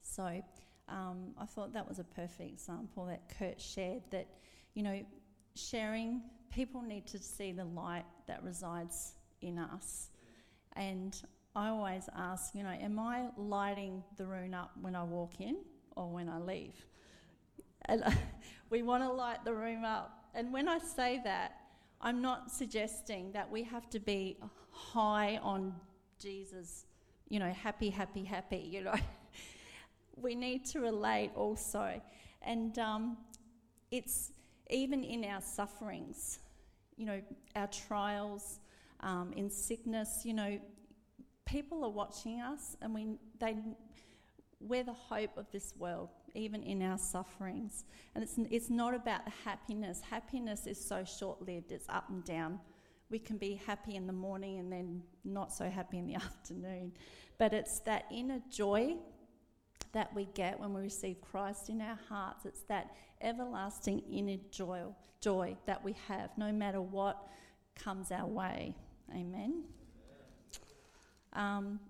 So 0.02 0.42
um, 0.88 1.34
I 1.38 1.46
thought 1.46 1.72
that 1.72 1.88
was 1.88 1.98
a 1.98 2.04
perfect 2.04 2.50
example 2.50 3.06
that 3.06 3.22
Kurt 3.38 3.60
shared 3.60 4.02
that, 4.10 4.26
you 4.74 4.82
know, 4.82 5.04
sharing, 5.54 6.22
people 6.50 6.82
need 6.82 7.06
to 7.06 7.18
see 7.18 7.52
the 7.52 7.64
light 7.64 8.04
that 8.26 8.42
resides 8.42 9.14
in 9.40 9.58
us. 9.58 10.10
And 10.74 11.20
I 11.54 11.68
always 11.68 12.08
ask, 12.16 12.54
you 12.54 12.62
know, 12.62 12.70
am 12.70 12.98
I 12.98 13.28
lighting 13.36 14.02
the 14.16 14.26
room 14.26 14.54
up 14.54 14.70
when 14.80 14.94
I 14.94 15.04
walk 15.04 15.40
in 15.40 15.58
or 15.96 16.08
when 16.10 16.28
I 16.28 16.38
leave? 16.38 16.86
And 17.86 18.04
we 18.70 18.82
want 18.82 19.02
to 19.02 19.10
light 19.10 19.44
the 19.44 19.54
room 19.54 19.84
up. 19.84 20.28
And 20.34 20.52
when 20.52 20.68
I 20.68 20.78
say 20.78 21.20
that, 21.24 21.56
I'm 22.00 22.20
not 22.20 22.50
suggesting 22.50 23.32
that 23.32 23.50
we 23.50 23.62
have 23.64 23.88
to 23.90 24.00
be 24.00 24.38
high 24.70 25.38
on 25.42 25.74
Jesus, 26.18 26.86
you 27.28 27.38
know, 27.38 27.50
happy, 27.50 27.90
happy, 27.90 28.24
happy, 28.24 28.56
you 28.58 28.82
know. 28.82 28.94
we 30.16 30.34
need 30.34 30.64
to 30.66 30.80
relate 30.80 31.30
also. 31.34 32.00
And 32.42 32.78
um, 32.78 33.16
it's 33.90 34.32
even 34.70 35.04
in 35.04 35.24
our 35.24 35.40
sufferings, 35.40 36.38
you 36.96 37.06
know, 37.06 37.20
our 37.56 37.68
trials, 37.68 38.60
um, 39.00 39.32
in 39.36 39.50
sickness, 39.50 40.22
you 40.24 40.34
know, 40.34 40.58
people 41.44 41.84
are 41.84 41.90
watching 41.90 42.40
us 42.40 42.76
and 42.80 42.94
we, 42.94 43.18
they, 43.38 43.56
we're 44.60 44.84
the 44.84 44.92
hope 44.92 45.36
of 45.36 45.50
this 45.50 45.74
world, 45.76 46.08
even 46.34 46.62
in 46.62 46.82
our 46.82 46.98
sufferings. 46.98 47.84
And 48.14 48.22
it's, 48.22 48.38
it's 48.50 48.70
not 48.70 48.94
about 48.94 49.24
the 49.24 49.32
happiness. 49.44 50.00
Happiness 50.08 50.66
is 50.66 50.82
so 50.82 51.04
short 51.04 51.42
lived, 51.46 51.72
it's 51.72 51.88
up 51.88 52.08
and 52.08 52.24
down. 52.24 52.60
We 53.10 53.18
can 53.18 53.36
be 53.36 53.60
happy 53.66 53.96
in 53.96 54.06
the 54.06 54.12
morning 54.12 54.58
and 54.58 54.72
then 54.72 55.02
not 55.24 55.52
so 55.52 55.68
happy 55.68 55.98
in 55.98 56.06
the 56.06 56.14
afternoon. 56.14 56.92
But 57.38 57.52
it's 57.52 57.80
that 57.80 58.06
inner 58.10 58.40
joy 58.50 58.96
that 59.92 60.14
we 60.14 60.26
get 60.34 60.58
when 60.58 60.72
we 60.74 60.82
receive 60.82 61.20
Christ 61.20 61.68
in 61.68 61.80
our 61.80 61.98
hearts. 62.08 62.44
It's 62.44 62.62
that 62.62 62.94
everlasting 63.20 64.02
inner 64.10 64.38
joy, 64.50 64.82
joy 65.20 65.56
that 65.66 65.82
we 65.84 65.94
have 66.08 66.30
no 66.36 66.52
matter 66.52 66.80
what 66.80 67.28
comes 67.74 68.10
our 68.10 68.26
way. 68.26 68.74
Amen. 69.14 69.64
Um, 71.34 71.80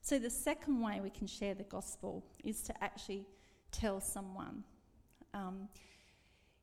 so, 0.00 0.18
the 0.18 0.30
second 0.30 0.80
way 0.80 1.00
we 1.02 1.10
can 1.10 1.26
share 1.26 1.54
the 1.54 1.64
gospel 1.64 2.24
is 2.42 2.62
to 2.62 2.84
actually 2.84 3.26
tell 3.70 4.00
someone. 4.00 4.64
Um, 5.32 5.68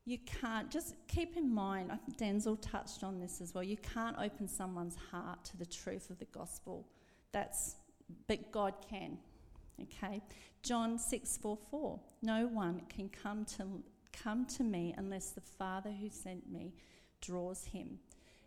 you 0.04 0.18
can't, 0.18 0.70
just 0.70 0.94
keep 1.06 1.36
in 1.36 1.52
mind, 1.52 1.92
Denzel 2.18 2.58
touched 2.60 3.04
on 3.04 3.20
this 3.20 3.40
as 3.40 3.54
well, 3.54 3.62
you 3.62 3.76
can't 3.76 4.16
open 4.18 4.48
someone's 4.48 4.96
heart 5.10 5.44
to 5.46 5.56
the 5.56 5.66
truth 5.66 6.10
of 6.10 6.18
the 6.18 6.24
gospel. 6.26 6.88
That's, 7.30 7.76
but 8.26 8.50
God 8.50 8.74
can. 8.88 9.18
Okay? 9.80 10.22
John 10.62 10.98
6 10.98 11.38
4 11.38 11.58
4. 11.70 12.00
No 12.22 12.46
one 12.46 12.82
can 12.88 13.08
come 13.08 13.44
to, 13.56 13.82
come 14.12 14.44
to 14.46 14.62
me 14.62 14.94
unless 14.96 15.30
the 15.30 15.40
Father 15.40 15.90
who 15.90 16.08
sent 16.08 16.50
me 16.50 16.74
draws 17.20 17.64
him. 17.64 17.98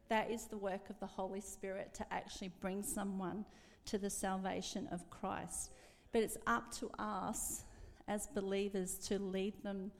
That 0.09 0.29
is 0.29 0.45
the 0.45 0.57
work 0.57 0.89
of 0.89 0.99
the 0.99 1.07
Holy 1.07 1.41
Spirit 1.41 1.93
to 1.95 2.13
actually 2.13 2.51
bring 2.59 2.83
someone 2.83 3.45
to 3.85 3.97
the 3.97 4.09
salvation 4.09 4.87
of 4.91 5.09
Christ. 5.09 5.71
But 6.11 6.21
it's 6.21 6.37
up 6.47 6.71
to 6.75 6.89
us 6.99 7.63
as 8.07 8.27
believers 8.27 8.97
to 9.07 9.19
lead 9.19 9.61
them 9.63 9.91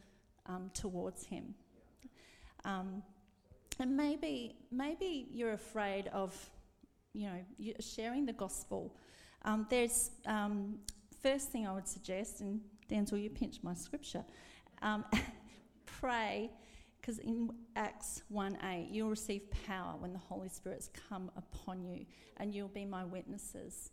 um, 0.46 0.70
towards 0.74 1.26
Him. 1.26 1.56
Um, 2.64 3.04
and 3.80 3.98
maybe, 3.98 4.56
maybe 4.72 5.28
you're 5.32 5.54
afraid 5.54 6.08
of, 6.08 6.34
you 7.14 7.28
know, 7.28 7.74
sharing 7.80 8.26
the 8.26 8.34
gospel. 8.34 8.96
Um, 9.44 9.68
there's 9.70 10.12
um, 10.26 10.80
first 11.26 11.52
thing 11.52 11.66
I 11.66 11.74
would 11.74 11.88
suggest, 11.88 12.42
and 12.42 12.62
Denzel, 12.88 13.20
you 13.20 13.32
pinched 13.32 13.64
my 13.64 13.74
scripture. 13.74 14.24
Um, 14.84 15.04
pray 16.00 16.52
because 17.02 17.18
in 17.18 17.50
Acts 17.76 18.22
1 18.30 18.60
8, 18.64 18.90
you'll 18.92 19.10
receive 19.10 19.42
power 19.66 19.96
when 19.98 20.14
the 20.14 20.20
Holy 20.20 20.50
Spirit's 20.50 20.92
come 21.10 21.32
upon 21.36 21.84
you, 21.84 22.06
and 22.38 22.54
you'll 22.54 22.68
be 22.68 22.86
my 22.86 23.04
witnesses. 23.04 23.90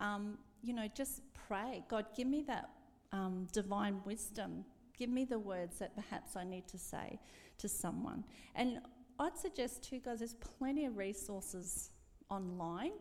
Um, 0.00 0.38
you 0.60 0.74
know, 0.74 0.88
just 0.92 1.22
pray, 1.46 1.84
God, 1.88 2.06
give 2.16 2.26
me 2.26 2.42
that 2.48 2.70
um, 3.12 3.46
divine 3.52 4.00
wisdom. 4.04 4.64
Give 4.98 5.08
me 5.08 5.24
the 5.24 5.38
words 5.38 5.78
that 5.78 5.94
perhaps 5.94 6.34
I 6.34 6.42
need 6.42 6.66
to 6.66 6.78
say 6.78 7.20
to 7.58 7.68
someone. 7.68 8.24
And 8.56 8.80
I'd 9.20 9.38
suggest, 9.38 9.84
too, 9.84 10.00
guys, 10.00 10.18
there's 10.18 10.34
plenty 10.34 10.86
of 10.86 10.96
resources 10.96 11.90
online 12.28 12.92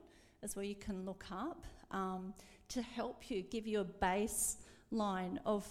as 0.43 0.55
well 0.55 0.65
you 0.65 0.75
can 0.75 1.05
look 1.05 1.25
up 1.31 1.65
um, 1.91 2.33
to 2.73 2.81
help 2.81 3.29
you, 3.29 3.41
give 3.43 3.67
you 3.67 3.81
a 3.81 3.85
baseline 3.85 5.37
of 5.45 5.67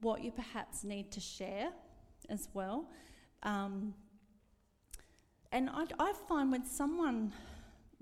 what 0.00 0.22
you 0.22 0.30
perhaps 0.30 0.84
need 0.84 1.10
to 1.12 1.20
share 1.20 1.70
as 2.28 2.48
well. 2.54 2.88
Um, 3.42 3.94
and 5.50 5.70
I, 5.70 5.84
I 5.98 6.12
find 6.28 6.50
when 6.50 6.64
someone, 6.64 7.32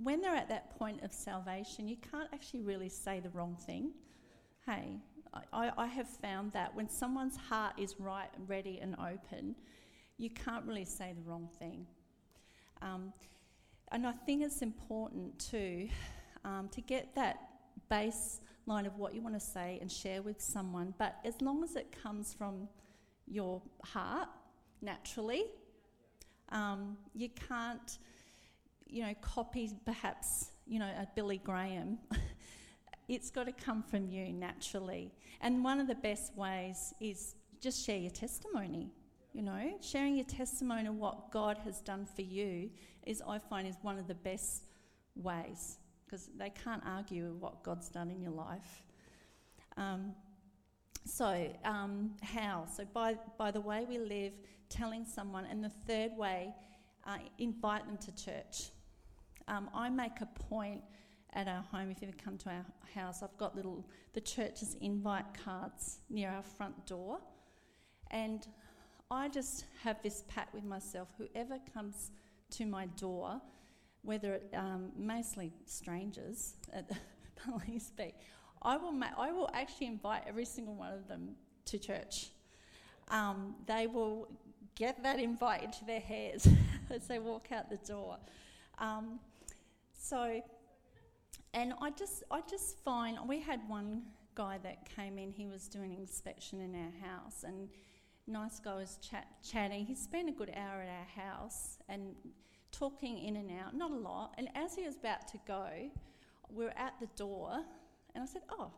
when 0.02 0.20
they're 0.20 0.34
at 0.34 0.48
that 0.48 0.76
point 0.78 1.02
of 1.02 1.12
salvation, 1.12 1.88
you 1.88 1.96
can't 2.10 2.28
actually 2.32 2.62
really 2.62 2.88
say 2.88 3.20
the 3.20 3.30
wrong 3.30 3.56
thing. 3.66 3.90
Hey, 4.66 4.98
I, 5.52 5.70
I 5.76 5.86
have 5.86 6.08
found 6.08 6.52
that 6.52 6.74
when 6.74 6.88
someone's 6.88 7.36
heart 7.36 7.74
is 7.78 7.96
right, 7.98 8.30
ready, 8.46 8.78
and 8.80 8.94
open, 8.94 9.54
you 10.18 10.30
can't 10.30 10.64
really 10.64 10.84
say 10.84 11.12
the 11.12 11.28
wrong 11.28 11.48
thing. 11.58 11.86
Um, 12.82 13.12
and 13.92 14.06
I 14.06 14.12
think 14.12 14.42
it's 14.42 14.62
important 14.62 15.38
too 15.38 15.88
um, 16.44 16.68
to 16.72 16.80
get 16.80 17.14
that 17.14 17.49
baseline 17.90 18.86
of 18.86 18.96
what 18.96 19.14
you 19.14 19.22
want 19.22 19.34
to 19.34 19.40
say 19.40 19.78
and 19.80 19.90
share 19.90 20.22
with 20.22 20.40
someone, 20.40 20.94
but 20.98 21.16
as 21.24 21.40
long 21.40 21.64
as 21.64 21.76
it 21.76 21.94
comes 22.02 22.34
from 22.34 22.68
your 23.30 23.62
heart 23.84 24.28
naturally. 24.82 25.44
Um, 26.50 26.96
you 27.14 27.28
can't, 27.48 27.98
you 28.86 29.02
know, 29.02 29.14
copy 29.20 29.70
perhaps, 29.84 30.50
you 30.66 30.78
know, 30.78 30.86
a 30.86 31.06
Billy 31.14 31.38
Graham. 31.38 31.98
it's 33.08 33.30
got 33.30 33.46
to 33.46 33.52
come 33.52 33.82
from 33.82 34.08
you 34.08 34.32
naturally. 34.32 35.12
And 35.40 35.64
one 35.64 35.80
of 35.80 35.86
the 35.86 35.94
best 35.94 36.36
ways 36.36 36.92
is 37.00 37.34
just 37.60 37.84
share 37.84 37.98
your 37.98 38.10
testimony. 38.10 38.90
You 39.32 39.42
know, 39.42 39.74
sharing 39.80 40.16
your 40.16 40.24
testimony 40.24 40.88
of 40.88 40.96
what 40.96 41.30
God 41.30 41.58
has 41.58 41.80
done 41.80 42.04
for 42.04 42.22
you 42.22 42.68
is, 43.06 43.22
I 43.26 43.38
find, 43.38 43.68
is 43.68 43.76
one 43.82 43.96
of 43.96 44.08
the 44.08 44.14
best 44.14 44.64
ways 45.14 45.78
because 46.10 46.28
they 46.36 46.50
can't 46.50 46.82
argue 46.84 47.36
what 47.38 47.62
God's 47.62 47.88
done 47.88 48.10
in 48.10 48.20
your 48.20 48.32
life. 48.32 48.82
Um, 49.76 50.12
so, 51.04 51.48
um, 51.64 52.12
how? 52.22 52.66
So, 52.74 52.84
by, 52.92 53.16
by 53.38 53.50
the 53.50 53.60
way 53.60 53.86
we 53.88 53.98
live, 53.98 54.32
telling 54.68 55.04
someone. 55.04 55.46
And 55.46 55.62
the 55.62 55.70
third 55.86 56.16
way, 56.16 56.52
uh, 57.06 57.18
invite 57.38 57.86
them 57.86 57.96
to 57.98 58.24
church. 58.24 58.70
Um, 59.48 59.70
I 59.74 59.88
make 59.88 60.20
a 60.20 60.26
point 60.26 60.82
at 61.32 61.46
our 61.46 61.62
home, 61.70 61.90
if 61.90 62.02
you 62.02 62.08
ever 62.08 62.16
come 62.22 62.36
to 62.38 62.50
our 62.50 62.66
house, 62.94 63.22
I've 63.22 63.36
got 63.36 63.54
little, 63.54 63.86
the 64.14 64.20
church's 64.20 64.76
invite 64.80 65.26
cards 65.44 65.98
near 66.10 66.28
our 66.30 66.42
front 66.42 66.86
door. 66.86 67.18
And 68.10 68.46
I 69.12 69.28
just 69.28 69.64
have 69.84 70.02
this 70.02 70.24
pact 70.28 70.54
with 70.54 70.64
myself 70.64 71.08
whoever 71.18 71.58
comes 71.72 72.10
to 72.50 72.66
my 72.66 72.86
door, 72.96 73.40
whether 74.02 74.40
um, 74.54 74.92
mostly 74.96 75.52
strangers 75.66 76.54
at 76.72 76.88
the 76.88 76.96
police 77.44 77.86
speak, 77.86 78.14
I 78.62 78.76
will, 78.76 78.92
ma- 78.92 79.16
I 79.16 79.32
will 79.32 79.50
actually 79.54 79.86
invite 79.86 80.22
every 80.26 80.44
single 80.44 80.74
one 80.74 80.92
of 80.92 81.08
them 81.08 81.36
to 81.66 81.78
church. 81.78 82.30
Um, 83.08 83.54
they 83.66 83.86
will 83.86 84.28
get 84.74 85.02
that 85.02 85.18
invite 85.18 85.62
into 85.62 85.84
their 85.84 86.00
heads 86.00 86.48
as 86.90 87.06
they 87.06 87.18
walk 87.18 87.48
out 87.52 87.70
the 87.70 87.78
door. 87.78 88.18
Um, 88.78 89.20
so, 89.98 90.42
and 91.52 91.74
I 91.80 91.90
just, 91.90 92.22
I 92.30 92.40
just 92.48 92.78
find 92.78 93.18
we 93.26 93.40
had 93.40 93.60
one 93.68 94.02
guy 94.34 94.58
that 94.62 94.88
came 94.94 95.18
in. 95.18 95.32
He 95.32 95.46
was 95.46 95.68
doing 95.68 95.92
inspection 95.92 96.60
in 96.60 96.74
our 96.74 97.08
house, 97.08 97.44
and 97.46 97.68
nice 98.26 98.58
guy 98.60 98.74
was 98.74 98.98
chat, 99.02 99.26
chatting. 99.46 99.84
He 99.84 99.94
spent 99.94 100.28
a 100.28 100.32
good 100.32 100.52
hour 100.56 100.82
at 100.82 100.88
our 100.88 101.24
house 101.24 101.78
and 101.88 102.14
talking 102.72 103.18
in 103.18 103.36
and 103.36 103.50
out, 103.50 103.74
not 103.76 103.90
a 103.90 103.96
lot. 103.96 104.34
And 104.38 104.48
as 104.54 104.74
he 104.74 104.84
was 104.84 104.96
about 104.96 105.28
to 105.28 105.38
go, 105.46 105.68
we 106.52 106.64
were 106.64 106.76
at 106.76 106.94
the 107.00 107.08
door 107.16 107.60
and 108.14 108.22
I 108.22 108.26
said, 108.26 108.42
Oh, 108.50 108.72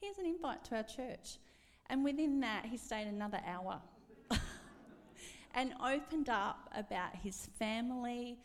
here's 0.00 0.18
an 0.18 0.26
invite 0.26 0.64
to 0.66 0.76
our 0.76 0.82
church. 0.82 1.38
And 1.90 2.04
within 2.04 2.40
that, 2.40 2.66
he 2.66 2.76
stayed 2.76 3.06
another 3.06 3.40
hour 3.46 3.80
and 5.54 5.74
opened 5.84 6.28
up 6.28 6.70
about 6.76 7.14
his 7.16 7.48
family, 7.58 8.38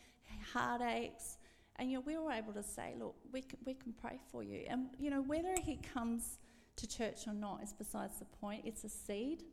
heartaches, 0.54 1.38
And 1.78 1.92
you 1.92 1.98
know, 1.98 2.04
we 2.06 2.18
were 2.18 2.32
able 2.32 2.54
to 2.54 2.64
say, 2.64 2.96
look, 3.00 3.16
we 3.32 3.42
can, 3.42 3.60
we 3.66 3.76
can 3.76 3.94
pray 3.94 4.20
for 4.32 4.44
you. 4.44 4.66
And 4.68 4.88
you 5.00 5.10
know, 5.10 5.22
whether 5.22 5.56
he 5.64 5.78
comes 5.94 6.40
to 6.78 6.88
church 6.88 7.28
or 7.28 7.34
not 7.34 7.62
is 7.64 7.74
besides 7.74 8.20
the 8.20 8.26
point. 8.26 8.64
It's 8.66 8.84
a 8.84 8.90
seed. 8.90 9.44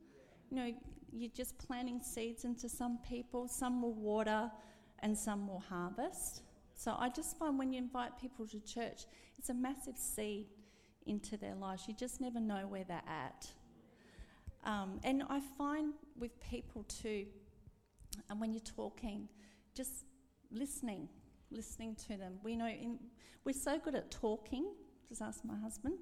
You 0.51 0.57
know, 0.57 0.73
you're 1.13 1.31
just 1.35 1.59
planting 1.59 2.01
seeds 2.01 2.45
into 2.45 2.69
some 2.69 2.99
people. 3.09 3.49
Some 3.49 3.83
will 3.83 3.95
water, 3.95 4.51
and 5.05 5.17
some 5.17 5.47
will 5.47 5.63
harvest. 5.69 6.41
So 6.75 6.97
I 6.99 7.11
just 7.11 7.39
find 7.39 7.59
when 7.59 7.73
you 7.73 7.79
invite 7.79 8.19
people 8.19 8.47
to 8.49 8.59
church, 8.59 9.03
it's 9.39 9.51
a 9.51 9.55
massive 9.55 9.99
seed 9.99 10.47
into 11.07 11.37
their 11.37 11.55
lives. 11.55 11.85
You 11.87 11.95
just 11.95 12.23
never 12.23 12.41
know 12.41 12.67
where 12.67 12.85
they're 12.85 13.03
at. 13.07 13.47
Um, 14.65 14.99
and 15.05 15.23
I 15.29 15.41
find 15.59 15.93
with 16.19 16.41
people 16.41 16.85
too, 16.85 17.27
and 18.31 18.41
when 18.41 18.55
you're 18.55 18.63
talking, 18.63 19.29
just 19.75 20.07
listening, 20.51 21.11
listening 21.51 21.97
to 22.09 22.17
them. 22.17 22.39
We 22.43 22.57
know 22.57 22.67
in, 22.67 22.99
we're 23.45 23.53
so 23.53 23.79
good 23.79 23.95
at 23.95 24.11
talking. 24.11 24.73
Just 25.07 25.21
ask 25.21 25.45
my 25.45 25.57
husband. 25.57 25.97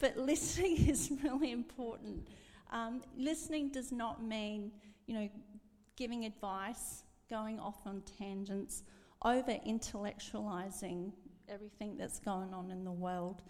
But 0.00 0.16
listening 0.16 0.88
is 0.88 1.12
really 1.22 1.52
important. 1.52 2.26
Um, 2.72 3.02
listening 3.16 3.68
does 3.68 3.92
not 3.92 4.20
mean, 4.20 4.72
you 5.06 5.14
know, 5.14 5.28
giving 5.94 6.24
advice, 6.24 7.04
going 7.32 7.58
off 7.58 7.86
on 7.86 8.02
tangents, 8.18 8.82
over 9.24 9.52
intellectualizing 9.66 11.10
everything 11.48 11.96
that's 11.96 12.20
going 12.20 12.52
on 12.52 12.70
in 12.70 12.84
the 12.84 12.92
world. 12.92 13.40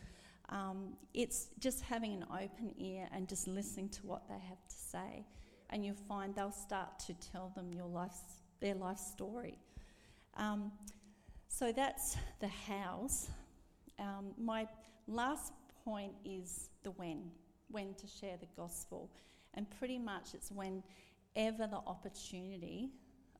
Um, 0.50 0.96
it's 1.14 1.48
just 1.58 1.82
having 1.82 2.12
an 2.12 2.24
open 2.30 2.72
ear 2.78 3.08
and 3.12 3.28
just 3.28 3.48
listening 3.48 3.88
to 3.88 4.06
what 4.06 4.28
they 4.28 4.38
have 4.48 4.68
to 4.68 4.76
say, 4.76 5.26
and 5.70 5.84
you'll 5.84 6.06
find 6.08 6.32
they'll 6.32 6.52
start 6.52 7.00
to 7.06 7.14
tell 7.32 7.50
them 7.56 7.72
your 7.72 7.86
life's, 7.86 8.22
their 8.60 8.76
life 8.76 8.98
story. 8.98 9.58
Um, 10.36 10.70
so 11.48 11.72
that's 11.72 12.16
the 12.38 12.48
hows. 12.68 13.30
Um, 13.98 14.26
my 14.38 14.68
last 15.08 15.52
point 15.84 16.12
is 16.24 16.70
the 16.84 16.92
when, 16.92 17.32
when 17.68 17.94
to 17.94 18.06
share 18.06 18.36
the 18.38 18.48
gospel, 18.56 19.10
and 19.54 19.66
pretty 19.78 19.98
much 19.98 20.34
it's 20.34 20.52
whenever 20.52 21.66
the 21.66 21.80
opportunity 21.86 22.90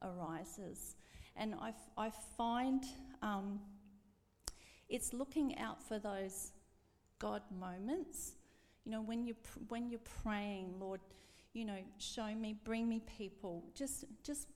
arises. 0.05 0.97
And 1.37 1.55
I, 1.55 1.73
I 1.97 2.11
find 2.37 2.85
um, 3.23 3.61
it's 4.89 5.13
looking 5.13 5.59
out 5.59 5.83
for 5.83 5.99
those 5.99 6.53
God 7.19 7.43
moments. 7.59 8.33
You 8.85 8.93
know, 8.93 9.03
when 9.03 9.25
you're, 9.25 9.37
pr- 9.37 9.61
when 9.69 9.89
you're 9.89 10.01
praying, 10.23 10.75
Lord, 10.79 11.01
you 11.53 11.65
know, 11.65 11.79
show 11.99 12.35
me, 12.35 12.57
bring 12.65 12.89
me 12.89 13.01
people. 13.19 13.63
Just, 13.75 14.05
just 14.23 14.49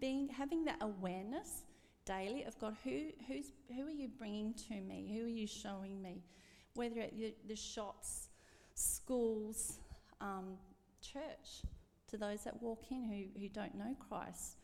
being, 0.00 0.28
having 0.28 0.64
that 0.66 0.78
awareness 0.80 1.64
daily 2.04 2.44
of 2.44 2.58
God. 2.58 2.76
Who, 2.84 3.08
who's, 3.26 3.52
who 3.74 3.86
are 3.86 3.90
you 3.90 4.08
bringing 4.08 4.54
to 4.68 4.74
me? 4.74 5.14
Who 5.16 5.26
are 5.26 5.28
you 5.28 5.46
showing 5.46 6.00
me? 6.00 6.22
Whether 6.74 7.00
at 7.00 7.16
the, 7.16 7.34
the 7.46 7.56
shops, 7.56 8.28
schools, 8.74 9.78
um, 10.20 10.56
church, 11.00 11.62
to 12.08 12.16
those 12.16 12.44
that 12.44 12.62
walk 12.62 12.84
in 12.90 13.04
who, 13.04 13.40
who 13.40 13.48
don't 13.48 13.74
know 13.74 13.96
Christ. 14.08 14.56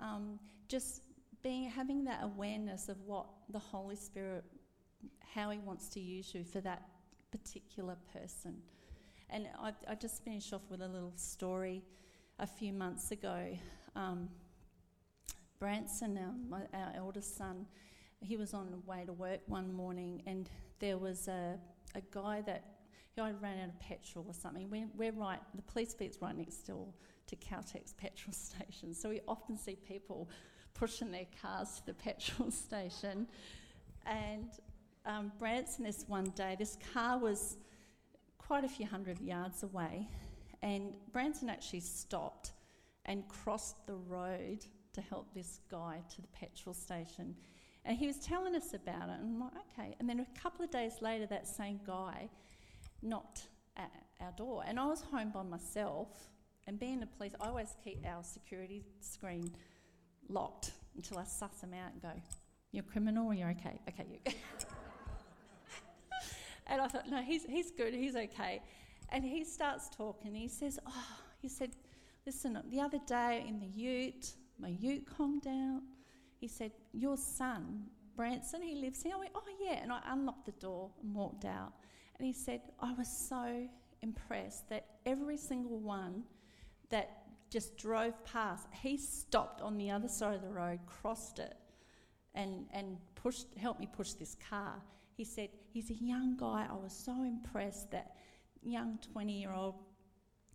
Um, 0.00 0.38
just 0.68 1.02
being 1.42 1.70
having 1.70 2.04
that 2.04 2.20
awareness 2.22 2.88
of 2.88 3.00
what 3.06 3.26
the 3.50 3.58
Holy 3.58 3.96
Spirit, 3.96 4.44
how 5.34 5.50
He 5.50 5.58
wants 5.58 5.88
to 5.90 6.00
use 6.00 6.34
you 6.34 6.44
for 6.44 6.60
that 6.60 6.82
particular 7.30 7.96
person. 8.12 8.56
And 9.28 9.46
I, 9.58 9.72
I 9.88 9.94
just 9.94 10.24
finished 10.24 10.52
off 10.52 10.62
with 10.68 10.82
a 10.82 10.88
little 10.88 11.12
story 11.16 11.82
a 12.38 12.46
few 12.46 12.72
months 12.72 13.10
ago. 13.10 13.56
Um, 13.94 14.28
Branson, 15.58 16.18
our, 16.18 16.32
my, 16.48 16.78
our 16.78 16.92
eldest 16.96 17.36
son, 17.36 17.66
he 18.20 18.36
was 18.36 18.54
on 18.54 18.70
the 18.70 18.78
way 18.90 19.04
to 19.06 19.12
work 19.12 19.40
one 19.46 19.72
morning, 19.72 20.22
and 20.26 20.48
there 20.78 20.98
was 20.98 21.28
a, 21.28 21.58
a 21.94 22.00
guy 22.10 22.42
that 22.46 22.64
he 23.16 23.20
ran 23.20 23.58
out 23.58 23.68
of 23.68 23.80
petrol 23.80 24.24
or 24.28 24.34
something. 24.34 24.68
We're, 24.70 24.88
we're 24.96 25.12
right, 25.12 25.40
the 25.54 25.62
police 25.62 25.94
beat's 25.94 26.18
right 26.20 26.36
next 26.36 26.66
door 26.66 26.86
to 27.26 27.36
Caltex 27.36 27.96
petrol 27.96 28.32
station, 28.32 28.94
so 28.94 29.08
we 29.08 29.20
often 29.28 29.56
see 29.56 29.76
people 29.76 30.28
pushing 30.74 31.10
their 31.10 31.26
cars 31.42 31.76
to 31.76 31.86
the 31.86 31.94
petrol 31.94 32.50
station. 32.50 33.26
And 34.06 34.48
um, 35.06 35.32
Branson, 35.38 35.84
this 35.84 36.04
one 36.08 36.32
day, 36.36 36.56
this 36.58 36.76
car 36.92 37.18
was 37.18 37.56
quite 38.38 38.64
a 38.64 38.68
few 38.68 38.86
hundred 38.86 39.20
yards 39.20 39.62
away, 39.62 40.08
and 40.62 40.94
Branson 41.12 41.48
actually 41.48 41.80
stopped 41.80 42.52
and 43.06 43.26
crossed 43.28 43.86
the 43.86 43.94
road 43.94 44.64
to 44.92 45.00
help 45.00 45.32
this 45.34 45.60
guy 45.70 46.00
to 46.14 46.20
the 46.20 46.28
petrol 46.28 46.74
station. 46.74 47.34
And 47.84 47.96
he 47.96 48.06
was 48.06 48.18
telling 48.18 48.54
us 48.54 48.74
about 48.74 49.08
it, 49.08 49.20
and 49.20 49.36
I'm 49.36 49.40
like, 49.40 49.52
okay. 49.72 49.96
And 49.98 50.08
then 50.08 50.20
a 50.20 50.40
couple 50.40 50.64
of 50.64 50.70
days 50.70 50.94
later, 51.00 51.26
that 51.26 51.48
same 51.48 51.80
guy 51.86 52.28
knocked 53.02 53.48
at 53.76 53.90
our 54.20 54.32
door, 54.32 54.62
and 54.66 54.78
I 54.78 54.86
was 54.86 55.02
home 55.02 55.30
by 55.30 55.42
myself. 55.42 56.08
And 56.66 56.78
being 56.78 57.00
the 57.00 57.06
police, 57.06 57.32
I 57.40 57.48
always 57.48 57.74
keep 57.82 58.04
our 58.06 58.22
security 58.22 58.84
screen 59.00 59.50
locked 60.28 60.72
until 60.96 61.18
I 61.18 61.24
suss 61.24 61.60
them 61.60 61.74
out 61.74 61.92
and 61.92 62.02
go, 62.02 62.12
You're 62.72 62.84
a 62.84 62.92
criminal 62.92 63.26
or 63.26 63.34
you're 63.34 63.50
okay? 63.50 63.80
Okay, 63.88 64.06
you. 64.08 64.18
and 66.66 66.80
I 66.80 66.88
thought, 66.88 67.08
No, 67.08 67.22
he's, 67.22 67.44
he's 67.44 67.70
good, 67.70 67.94
he's 67.94 68.16
okay. 68.16 68.62
And 69.08 69.24
he 69.24 69.44
starts 69.44 69.88
talking. 69.88 70.34
He 70.34 70.48
says, 70.48 70.78
Oh, 70.86 71.16
he 71.40 71.48
said, 71.48 71.70
Listen, 72.26 72.58
the 72.70 72.80
other 72.80 72.98
day 73.06 73.44
in 73.48 73.58
the 73.58 73.66
ute, 73.66 74.34
my 74.58 74.68
ute 74.68 75.06
conged 75.16 75.46
out. 75.46 75.82
He 76.38 76.48
said, 76.48 76.72
Your 76.92 77.16
son, 77.16 77.84
Branson, 78.14 78.62
he 78.62 78.76
lives 78.76 79.02
here. 79.02 79.14
I 79.16 79.18
went, 79.18 79.32
Oh, 79.34 79.42
yeah. 79.60 79.78
And 79.82 79.92
I 79.92 80.00
unlocked 80.06 80.46
the 80.46 80.52
door 80.52 80.90
and 81.02 81.14
walked 81.14 81.44
out. 81.44 81.72
And 82.20 82.26
he 82.26 82.34
said, 82.34 82.60
I 82.78 82.92
was 82.92 83.08
so 83.08 83.66
impressed 84.02 84.68
that 84.68 84.84
every 85.06 85.38
single 85.38 85.78
one 85.78 86.24
that 86.90 87.22
just 87.48 87.78
drove 87.78 88.12
past. 88.26 88.66
He 88.82 88.98
stopped 88.98 89.62
on 89.62 89.78
the 89.78 89.90
other 89.90 90.06
side 90.06 90.34
of 90.34 90.42
the 90.42 90.50
road, 90.50 90.80
crossed 90.84 91.38
it, 91.38 91.56
and, 92.34 92.66
and 92.74 92.98
pushed, 93.14 93.46
helped 93.56 93.80
me 93.80 93.88
push 93.90 94.12
this 94.12 94.36
car. 94.50 94.82
He 95.16 95.24
said, 95.24 95.48
He's 95.72 95.88
a 95.88 95.94
young 95.94 96.36
guy. 96.36 96.66
I 96.70 96.74
was 96.74 96.92
so 96.92 97.24
impressed 97.24 97.90
that 97.92 98.16
young 98.62 98.98
20 99.14 99.40
year 99.40 99.54
old, 99.54 99.76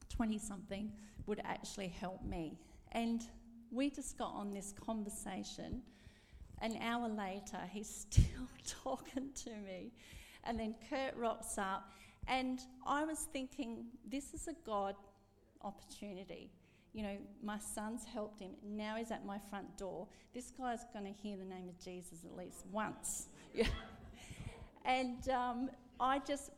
20 0.09 0.37
something, 0.37 0.91
would 1.25 1.41
actually 1.43 1.87
help 1.87 2.23
me. 2.23 2.59
And 2.91 3.23
we 3.71 3.89
just 3.89 4.19
got 4.19 4.35
on 4.35 4.53
this 4.53 4.71
conversation. 4.85 5.81
An 6.61 6.77
hour 6.79 7.09
later, 7.09 7.57
he's 7.71 7.89
still 8.11 8.49
talking 8.83 9.31
to 9.45 9.49
me. 9.65 9.93
And 10.45 10.59
then 10.59 10.75
Kurt 10.89 11.15
rocks 11.17 11.57
up. 11.57 11.91
And 12.27 12.59
I 12.85 13.03
was 13.03 13.27
thinking, 13.31 13.85
this 14.07 14.33
is 14.33 14.47
a 14.47 14.55
God 14.65 14.95
opportunity 15.63 16.51
you 16.95 17.03
know, 17.03 17.17
my 17.43 17.59
son's 17.59 18.05
helped 18.05 18.39
him. 18.39 18.51
Now 18.63 18.95
he's 18.95 19.11
at 19.11 19.25
my 19.25 19.37
front 19.49 19.77
door. 19.77 20.07
This 20.33 20.51
guy's 20.57 20.85
going 20.93 21.03
to 21.03 21.11
hear 21.11 21.35
the 21.35 21.43
name 21.43 21.67
of 21.67 21.77
Jesus 21.77 22.23
at 22.23 22.37
least 22.37 22.65
once. 22.71 23.27
and 24.85 25.27
um, 25.27 25.69
I 25.99 26.19
just 26.19 26.51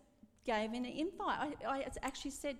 gave 0.45 0.69
him 0.69 0.86
an 0.86 0.86
invite. 0.86 1.39
I, 1.39 1.54
I 1.67 1.86
actually 2.04 2.32
said, 2.32 2.56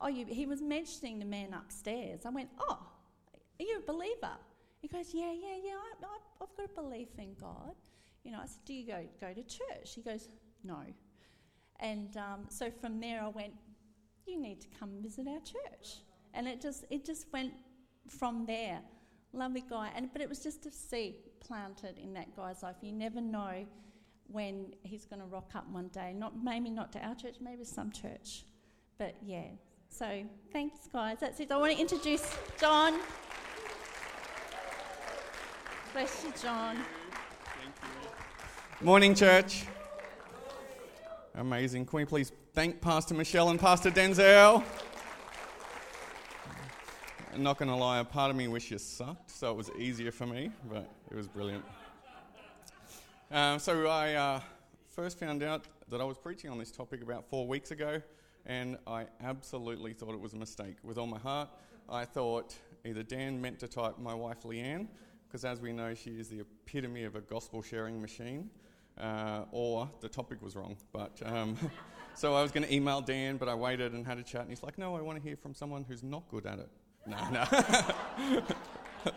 Oh, 0.00 0.08
you, 0.08 0.24
he 0.24 0.46
was 0.46 0.62
mentioning 0.62 1.18
the 1.18 1.26
man 1.26 1.52
upstairs. 1.52 2.24
I 2.24 2.30
went, 2.30 2.48
Oh, 2.60 2.78
are 3.60 3.62
you 3.62 3.78
a 3.78 3.86
believer? 3.86 4.36
He 4.80 4.88
goes, 4.88 5.10
Yeah, 5.12 5.32
yeah, 5.32 5.56
yeah, 5.62 5.72
I, 6.02 6.06
I've 6.42 6.56
got 6.56 6.64
a 6.64 6.82
belief 6.82 7.08
in 7.18 7.34
God. 7.38 7.74
You 8.24 8.32
know, 8.32 8.38
I 8.42 8.46
said, 8.46 8.64
Do 8.64 8.72
you 8.72 8.86
go, 8.86 9.04
go 9.20 9.34
to 9.34 9.42
church? 9.42 9.94
He 9.94 10.00
goes, 10.00 10.28
No. 10.64 10.80
And 11.80 12.16
um, 12.16 12.46
so 12.48 12.70
from 12.70 13.00
there 13.00 13.22
I 13.22 13.28
went, 13.28 13.52
You 14.26 14.40
need 14.40 14.60
to 14.60 14.68
come 14.78 14.90
visit 15.02 15.26
our 15.26 15.40
church 15.40 15.98
and 16.34 16.46
it 16.46 16.60
just 16.60 16.84
it 16.90 17.04
just 17.04 17.26
went 17.32 17.52
from 18.08 18.46
there. 18.46 18.80
Lovely 19.32 19.64
guy, 19.68 19.90
and 19.94 20.10
but 20.12 20.22
it 20.22 20.28
was 20.28 20.42
just 20.42 20.64
a 20.66 20.70
seed 20.70 21.16
planted 21.40 21.98
in 21.98 22.14
that 22.14 22.34
guy's 22.34 22.62
life. 22.62 22.76
You 22.80 22.92
never 22.92 23.20
know 23.20 23.66
when 24.28 24.74
he's 24.82 25.04
going 25.04 25.20
to 25.20 25.26
rock 25.26 25.50
up 25.54 25.68
one 25.70 25.88
day. 25.88 26.14
Not 26.14 26.42
maybe 26.42 26.70
not 26.70 26.92
to 26.92 26.98
our 27.00 27.14
church, 27.14 27.36
maybe 27.40 27.64
some 27.64 27.90
church, 27.90 28.44
but 28.98 29.16
yeah. 29.22 29.48
So 29.90 30.22
thanks, 30.52 30.88
guys. 30.92 31.18
That's 31.20 31.40
it. 31.40 31.50
I 31.50 31.56
want 31.56 31.74
to 31.74 31.80
introduce 31.80 32.36
Jon. 32.58 32.94
Bless 35.92 36.24
you, 36.24 36.32
Jon. 36.40 36.76
Thank 36.76 37.74
you. 38.80 38.86
Morning, 38.86 39.14
church. 39.14 39.64
Amazing. 41.38 41.86
Can 41.86 41.98
we 41.98 42.04
please 42.04 42.32
thank 42.52 42.80
Pastor 42.80 43.14
Michele 43.14 43.50
and 43.50 43.60
Pastor 43.60 43.92
Denzel? 43.92 44.64
I'm 47.32 47.44
not 47.44 47.58
going 47.58 47.68
to 47.68 47.76
lie, 47.76 48.00
a 48.00 48.04
part 48.04 48.32
of 48.32 48.36
me 48.36 48.48
wish 48.48 48.72
you 48.72 48.78
sucked, 48.78 49.30
so 49.30 49.52
it 49.52 49.56
was 49.56 49.70
easier 49.78 50.10
for 50.10 50.26
me, 50.26 50.50
but 50.68 50.90
it 51.08 51.16
was 51.16 51.28
brilliant. 51.28 51.64
Um, 53.30 53.60
so 53.60 53.86
I 53.86 54.14
uh, 54.14 54.40
first 54.88 55.20
found 55.20 55.44
out 55.44 55.66
that 55.88 56.00
I 56.00 56.04
was 56.04 56.18
preaching 56.18 56.50
on 56.50 56.58
this 56.58 56.72
topic 56.72 57.02
about 57.02 57.30
four 57.30 57.46
weeks 57.46 57.70
ago, 57.70 58.02
and 58.44 58.76
I 58.88 59.06
absolutely 59.22 59.92
thought 59.92 60.14
it 60.14 60.20
was 60.20 60.32
a 60.32 60.38
mistake. 60.38 60.74
With 60.82 60.98
all 60.98 61.06
my 61.06 61.20
heart, 61.20 61.50
I 61.88 62.04
thought 62.04 62.56
either 62.84 63.04
Dan 63.04 63.40
meant 63.40 63.60
to 63.60 63.68
type 63.68 63.96
my 64.00 64.12
wife 64.12 64.42
Leanne, 64.42 64.88
because 65.28 65.44
as 65.44 65.60
we 65.60 65.72
know, 65.72 65.94
she 65.94 66.18
is 66.18 66.26
the 66.26 66.40
epitome 66.40 67.04
of 67.04 67.14
a 67.14 67.20
gospel 67.20 67.62
sharing 67.62 68.02
machine. 68.02 68.50
Uh, 68.98 69.44
or 69.52 69.88
the 70.00 70.08
topic 70.08 70.42
was 70.42 70.56
wrong. 70.56 70.76
But 70.92 71.20
um, 71.24 71.56
so 72.14 72.34
I 72.34 72.42
was 72.42 72.50
going 72.50 72.66
to 72.66 72.74
email 72.74 73.00
Dan, 73.00 73.36
but 73.36 73.48
I 73.48 73.54
waited 73.54 73.92
and 73.92 74.06
had 74.06 74.18
a 74.18 74.22
chat, 74.22 74.42
and 74.42 74.50
he's 74.50 74.62
like, 74.62 74.78
"No, 74.78 74.96
I 74.96 75.00
want 75.00 75.18
to 75.18 75.22
hear 75.22 75.36
from 75.36 75.54
someone 75.54 75.84
who's 75.86 76.02
not 76.02 76.28
good 76.28 76.46
at 76.46 76.58
it." 76.58 76.68
No, 77.06 77.16
no. 77.30 77.44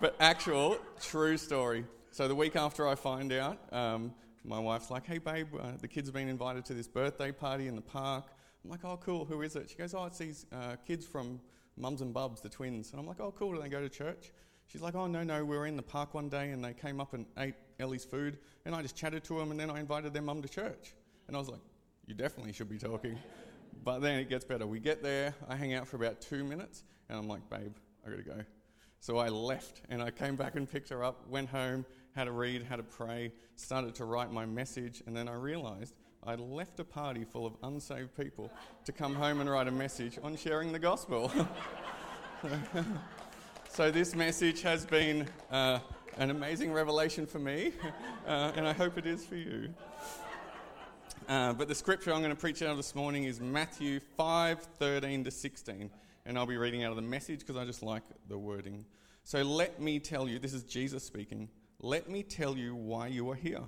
but 0.00 0.16
actual 0.18 0.78
true 1.00 1.36
story. 1.36 1.84
So 2.12 2.26
the 2.26 2.34
week 2.34 2.56
after 2.56 2.88
I 2.88 2.94
find 2.94 3.32
out, 3.32 3.58
um, 3.72 4.12
my 4.44 4.58
wife's 4.58 4.90
like, 4.90 5.06
"Hey, 5.06 5.18
babe, 5.18 5.48
uh, 5.58 5.72
the 5.80 5.88
kids 5.88 6.08
have 6.08 6.14
been 6.14 6.28
invited 6.28 6.64
to 6.66 6.74
this 6.74 6.88
birthday 6.88 7.30
party 7.30 7.68
in 7.68 7.76
the 7.76 7.82
park." 7.82 8.24
I'm 8.64 8.70
like, 8.70 8.84
"Oh, 8.84 8.96
cool. 8.96 9.24
Who 9.26 9.42
is 9.42 9.56
it?" 9.56 9.70
She 9.70 9.76
goes, 9.76 9.94
"Oh, 9.94 10.06
it's 10.06 10.18
these 10.18 10.46
uh, 10.52 10.76
kids 10.86 11.06
from 11.06 11.40
Mums 11.76 12.00
and 12.00 12.12
Bubs, 12.12 12.40
the 12.40 12.48
twins." 12.48 12.90
And 12.90 13.00
I'm 13.00 13.06
like, 13.06 13.20
"Oh, 13.20 13.32
cool. 13.32 13.54
Do 13.54 13.60
they 13.60 13.68
go 13.68 13.80
to 13.80 13.88
church?" 13.88 14.32
She's 14.70 14.82
like, 14.82 14.94
"Oh, 14.94 15.06
no, 15.06 15.24
no. 15.24 15.44
We 15.44 15.56
were 15.56 15.66
in 15.66 15.76
the 15.76 15.82
park 15.82 16.14
one 16.14 16.28
day, 16.28 16.50
and 16.50 16.64
they 16.64 16.72
came 16.72 17.00
up 17.00 17.12
and 17.12 17.26
ate 17.38 17.54
Ellie's 17.80 18.04
food, 18.04 18.38
and 18.64 18.74
I 18.74 18.82
just 18.82 18.96
chatted 18.96 19.24
to 19.24 19.38
them, 19.38 19.50
and 19.50 19.58
then 19.58 19.68
I 19.68 19.80
invited 19.80 20.12
their 20.12 20.22
mum 20.22 20.42
to 20.42 20.48
church." 20.48 20.94
And 21.26 21.36
I 21.36 21.40
was 21.40 21.48
like, 21.48 21.60
"You 22.06 22.14
definitely 22.14 22.52
should 22.52 22.68
be 22.68 22.78
talking." 22.78 23.18
But 23.82 24.00
then 24.00 24.18
it 24.18 24.28
gets 24.28 24.44
better. 24.44 24.66
We 24.66 24.78
get 24.78 25.02
there. 25.02 25.34
I 25.48 25.56
hang 25.56 25.72
out 25.72 25.88
for 25.88 25.96
about 25.96 26.20
two 26.20 26.44
minutes, 26.44 26.84
and 27.08 27.16
I'm 27.16 27.28
like, 27.28 27.48
"Babe, 27.48 27.72
I 28.04 28.10
gotta 28.10 28.22
go." 28.22 28.44
So 28.98 29.16
I 29.16 29.28
left, 29.28 29.80
and 29.88 30.02
I 30.02 30.10
came 30.10 30.36
back 30.36 30.54
and 30.56 30.70
picked 30.70 30.90
her 30.90 31.02
up. 31.02 31.26
Went 31.28 31.48
home, 31.48 31.86
had 32.14 32.24
to 32.24 32.32
read, 32.32 32.62
had 32.62 32.76
to 32.76 32.82
pray, 32.82 33.32
started 33.56 33.94
to 33.94 34.04
write 34.04 34.32
my 34.32 34.44
message, 34.44 35.02
and 35.06 35.16
then 35.16 35.28
I 35.28 35.34
realised 35.34 35.94
I'd 36.24 36.40
left 36.40 36.78
a 36.80 36.84
party 36.84 37.24
full 37.24 37.46
of 37.46 37.56
unsaved 37.62 38.14
people 38.14 38.52
to 38.84 38.92
come 38.92 39.14
home 39.14 39.40
and 39.40 39.48
write 39.48 39.68
a 39.68 39.72
message 39.72 40.18
on 40.22 40.36
sharing 40.36 40.72
the 40.72 40.78
gospel. 40.78 41.32
so 43.72 43.90
this 43.90 44.16
message 44.16 44.62
has 44.62 44.84
been 44.84 45.28
uh, 45.50 45.78
an 46.18 46.30
amazing 46.30 46.72
revelation 46.72 47.24
for 47.24 47.38
me, 47.38 47.72
uh, 48.26 48.52
and 48.56 48.66
I 48.66 48.72
hope 48.72 48.98
it 48.98 49.06
is 49.06 49.24
for 49.24 49.36
you. 49.36 49.72
Uh, 51.28 51.52
but 51.52 51.68
the 51.68 51.74
scripture 51.74 52.12
I'm 52.12 52.18
going 52.18 52.34
to 52.34 52.40
preach 52.40 52.62
out 52.62 52.70
of 52.70 52.76
this 52.76 52.96
morning 52.96 53.24
is 53.24 53.40
Matthew 53.40 54.00
5 54.16 54.60
13 54.60 55.22
to 55.24 55.30
16. 55.30 55.90
And 56.26 56.36
I'll 56.36 56.46
be 56.46 56.56
reading 56.56 56.82
out 56.82 56.90
of 56.90 56.96
the 56.96 57.02
message 57.02 57.40
because 57.40 57.56
I 57.56 57.64
just 57.64 57.82
like 57.82 58.02
the 58.28 58.36
wording. 58.36 58.84
So 59.22 59.42
let 59.42 59.80
me 59.80 60.00
tell 60.00 60.28
you, 60.28 60.40
this 60.40 60.52
is 60.52 60.64
Jesus 60.64 61.04
speaking. 61.04 61.48
Let 61.80 62.08
me 62.08 62.24
tell 62.24 62.56
you 62.56 62.74
why 62.74 63.06
you 63.06 63.30
are 63.30 63.36
here. 63.36 63.62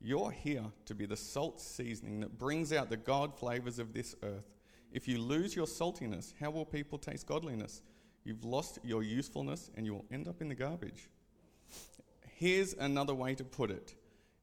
You're 0.00 0.30
here 0.30 0.64
to 0.84 0.94
be 0.94 1.06
the 1.06 1.16
salt 1.16 1.60
seasoning 1.60 2.20
that 2.20 2.38
brings 2.38 2.72
out 2.72 2.90
the 2.90 2.96
God 2.98 3.34
flavors 3.34 3.78
of 3.78 3.94
this 3.94 4.14
earth. 4.22 4.54
If 4.92 5.08
you 5.08 5.18
lose 5.18 5.56
your 5.56 5.66
saltiness, 5.66 6.34
how 6.38 6.50
will 6.50 6.66
people 6.66 6.98
taste 6.98 7.26
godliness? 7.26 7.82
You've 8.28 8.44
lost 8.44 8.78
your 8.84 9.02
usefulness 9.02 9.70
and 9.74 9.86
you 9.86 9.94
will 9.94 10.04
end 10.12 10.28
up 10.28 10.42
in 10.42 10.50
the 10.50 10.54
garbage. 10.54 11.08
Here's 12.36 12.74
another 12.74 13.14
way 13.14 13.34
to 13.34 13.42
put 13.42 13.70
it 13.70 13.94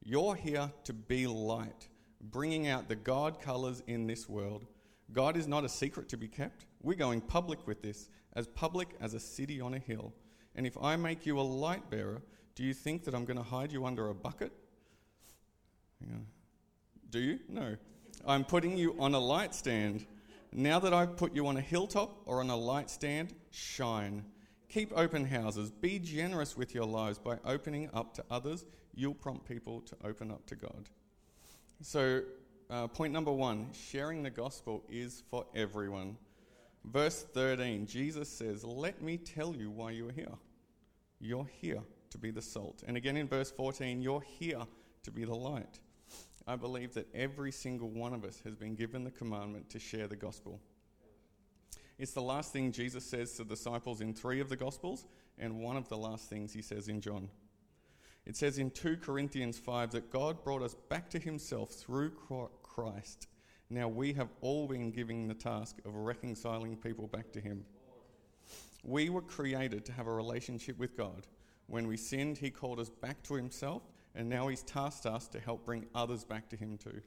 You're 0.02 0.34
here 0.34 0.72
to 0.82 0.92
be 0.92 1.28
light, 1.28 1.86
bringing 2.20 2.66
out 2.66 2.88
the 2.88 2.96
God 2.96 3.40
colors 3.40 3.84
in 3.86 4.08
this 4.08 4.28
world. 4.28 4.66
God 5.12 5.36
is 5.36 5.46
not 5.46 5.64
a 5.64 5.68
secret 5.68 6.08
to 6.08 6.16
be 6.16 6.26
kept. 6.26 6.66
We're 6.82 6.96
going 6.96 7.20
public 7.20 7.64
with 7.68 7.80
this, 7.80 8.08
as 8.34 8.48
public 8.48 8.88
as 9.00 9.14
a 9.14 9.20
city 9.20 9.60
on 9.60 9.74
a 9.74 9.78
hill. 9.78 10.12
And 10.56 10.66
if 10.66 10.76
I 10.82 10.96
make 10.96 11.24
you 11.24 11.38
a 11.38 11.42
light 11.42 11.88
bearer, 11.88 12.22
do 12.56 12.64
you 12.64 12.74
think 12.74 13.04
that 13.04 13.14
I'm 13.14 13.24
going 13.24 13.36
to 13.36 13.44
hide 13.44 13.70
you 13.70 13.86
under 13.86 14.08
a 14.08 14.14
bucket? 14.14 14.50
Do 17.10 17.20
you? 17.20 17.38
No. 17.48 17.76
I'm 18.26 18.44
putting 18.44 18.76
you 18.76 18.96
on 18.98 19.14
a 19.14 19.20
light 19.20 19.54
stand. 19.54 20.06
Now 20.58 20.78
that 20.78 20.94
I've 20.94 21.18
put 21.18 21.36
you 21.36 21.46
on 21.48 21.58
a 21.58 21.60
hilltop 21.60 22.22
or 22.24 22.40
on 22.40 22.48
a 22.48 22.56
light 22.56 22.88
stand, 22.88 23.34
shine. 23.50 24.24
Keep 24.70 24.96
open 24.96 25.26
houses. 25.26 25.70
Be 25.70 25.98
generous 25.98 26.56
with 26.56 26.74
your 26.74 26.86
lives 26.86 27.18
by 27.18 27.36
opening 27.44 27.90
up 27.92 28.14
to 28.14 28.24
others. 28.30 28.64
You'll 28.94 29.12
prompt 29.12 29.46
people 29.46 29.82
to 29.82 29.94
open 30.02 30.30
up 30.30 30.46
to 30.46 30.56
God. 30.56 30.88
So, 31.82 32.22
uh, 32.70 32.88
point 32.88 33.12
number 33.12 33.30
one 33.30 33.68
sharing 33.74 34.22
the 34.22 34.30
gospel 34.30 34.82
is 34.88 35.22
for 35.30 35.44
everyone. 35.54 36.16
Verse 36.86 37.26
13, 37.34 37.86
Jesus 37.86 38.30
says, 38.30 38.64
Let 38.64 39.02
me 39.02 39.18
tell 39.18 39.54
you 39.54 39.70
why 39.70 39.90
you're 39.90 40.10
here. 40.10 40.38
You're 41.20 41.50
here 41.60 41.82
to 42.08 42.16
be 42.16 42.30
the 42.30 42.40
salt. 42.40 42.82
And 42.88 42.96
again 42.96 43.18
in 43.18 43.28
verse 43.28 43.50
14, 43.50 44.00
you're 44.00 44.22
here 44.22 44.62
to 45.02 45.10
be 45.10 45.26
the 45.26 45.34
light. 45.34 45.80
I 46.46 46.56
believe 46.56 46.94
that 46.94 47.08
every 47.14 47.50
single 47.50 47.88
one 47.88 48.14
of 48.14 48.24
us 48.24 48.40
has 48.44 48.54
been 48.54 48.74
given 48.76 49.02
the 49.02 49.10
commandment 49.10 49.68
to 49.70 49.80
share 49.80 50.06
the 50.06 50.16
gospel. 50.16 50.60
It's 51.98 52.12
the 52.12 52.22
last 52.22 52.52
thing 52.52 52.72
Jesus 52.72 53.04
says 53.04 53.32
to 53.32 53.44
the 53.44 53.54
disciples 53.54 54.00
in 54.00 54.14
three 54.14 54.40
of 54.40 54.48
the 54.48 54.56
gospels, 54.56 55.06
and 55.38 55.60
one 55.60 55.76
of 55.76 55.88
the 55.88 55.96
last 55.96 56.28
things 56.28 56.52
he 56.52 56.62
says 56.62 56.88
in 56.88 57.00
John. 57.00 57.28
It 58.26 58.36
says 58.36 58.58
in 58.58 58.70
2 58.70 58.98
Corinthians 58.98 59.58
5 59.58 59.92
that 59.92 60.10
God 60.10 60.42
brought 60.44 60.62
us 60.62 60.74
back 60.88 61.10
to 61.10 61.18
himself 61.18 61.70
through 61.70 62.10
Christ. 62.62 63.28
Now 63.70 63.88
we 63.88 64.12
have 64.12 64.28
all 64.40 64.68
been 64.68 64.90
given 64.90 65.26
the 65.26 65.34
task 65.34 65.78
of 65.84 65.94
reconciling 65.94 66.76
people 66.76 67.08
back 67.08 67.32
to 67.32 67.40
him. 67.40 67.64
We 68.84 69.10
were 69.10 69.22
created 69.22 69.84
to 69.86 69.92
have 69.92 70.06
a 70.06 70.12
relationship 70.12 70.78
with 70.78 70.96
God. 70.96 71.26
When 71.66 71.88
we 71.88 71.96
sinned, 71.96 72.38
he 72.38 72.50
called 72.50 72.78
us 72.78 72.90
back 72.90 73.22
to 73.24 73.34
himself 73.34 73.82
and 74.16 74.28
now 74.28 74.48
he's 74.48 74.62
tasked 74.62 75.06
us 75.06 75.28
to 75.28 75.40
help 75.40 75.64
bring 75.64 75.86
others 75.94 76.24
back 76.24 76.48
to 76.48 76.56
him 76.56 76.78
too. 76.78 77.00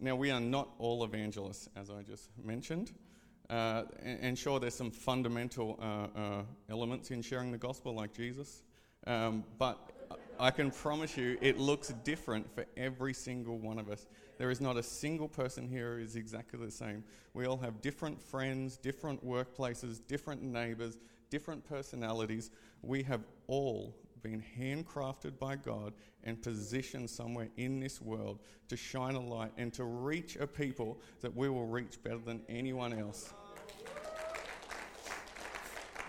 Now, 0.00 0.14
we 0.14 0.30
are 0.30 0.40
not 0.40 0.68
all 0.78 1.04
evangelists, 1.04 1.68
as 1.76 1.90
I 1.90 2.02
just 2.02 2.30
mentioned. 2.42 2.92
Uh, 3.50 3.84
and, 4.02 4.18
and, 4.20 4.38
sure, 4.38 4.60
there's 4.60 4.74
some 4.74 4.90
fundamental 4.90 5.78
uh, 5.82 6.18
uh, 6.18 6.42
elements 6.70 7.10
in 7.10 7.22
sharing 7.22 7.50
the 7.50 7.58
gospel, 7.58 7.94
like 7.94 8.12
Jesus. 8.14 8.62
Um, 9.06 9.42
but 9.58 9.90
I 10.38 10.50
can 10.52 10.70
promise 10.70 11.16
you, 11.16 11.36
it 11.40 11.58
looks 11.58 11.88
different 12.04 12.48
for 12.54 12.64
every 12.76 13.12
single 13.12 13.58
one 13.58 13.78
of 13.78 13.90
us. 13.90 14.06
There 14.36 14.50
is 14.50 14.60
not 14.60 14.76
a 14.76 14.82
single 14.82 15.28
person 15.28 15.66
here 15.68 15.96
who 15.96 16.04
is 16.04 16.14
exactly 16.14 16.64
the 16.64 16.70
same. 16.70 17.02
We 17.34 17.46
all 17.46 17.56
have 17.56 17.80
different 17.80 18.20
friends, 18.20 18.76
different 18.76 19.26
workplaces, 19.26 20.00
different 20.06 20.42
neighbours, 20.42 20.98
different 21.28 21.68
personalities. 21.68 22.50
We 22.82 23.02
have 23.04 23.24
all 23.48 23.96
been 24.22 24.42
handcrafted 24.58 25.38
by 25.38 25.56
God 25.56 25.92
and 26.24 26.42
positioned 26.42 27.08
somewhere 27.08 27.48
in 27.56 27.80
this 27.80 28.00
world 28.00 28.40
to 28.68 28.76
shine 28.76 29.14
a 29.14 29.20
light 29.20 29.52
and 29.56 29.72
to 29.74 29.84
reach 29.84 30.36
a 30.36 30.46
people 30.46 31.00
that 31.20 31.34
we 31.34 31.48
will 31.48 31.66
reach 31.66 32.02
better 32.02 32.18
than 32.18 32.42
anyone 32.48 32.92
else. 32.92 33.32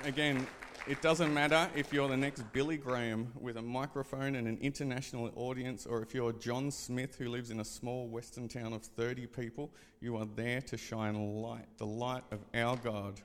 Again, 0.05 0.47
it 0.87 1.01
doesn't 1.01 1.33
matter 1.33 1.69
if 1.75 1.93
you're 1.93 2.07
the 2.07 2.17
next 2.17 2.41
Billy 2.51 2.77
Graham 2.77 3.31
with 3.39 3.57
a 3.57 3.61
microphone 3.61 4.35
and 4.35 4.47
an 4.47 4.57
international 4.61 5.31
audience, 5.35 5.85
or 5.85 6.01
if 6.01 6.13
you're 6.13 6.33
John 6.33 6.71
Smith 6.71 7.15
who 7.15 7.29
lives 7.29 7.51
in 7.51 7.59
a 7.59 7.65
small 7.65 8.07
western 8.07 8.47
town 8.47 8.73
of 8.73 8.81
30 8.83 9.27
people, 9.27 9.71
you 9.99 10.17
are 10.17 10.25
there 10.35 10.61
to 10.61 10.77
shine 10.77 11.41
light, 11.41 11.67
the 11.77 11.85
light 11.85 12.23
of 12.31 12.39
our 12.53 12.77
God. 12.77 13.21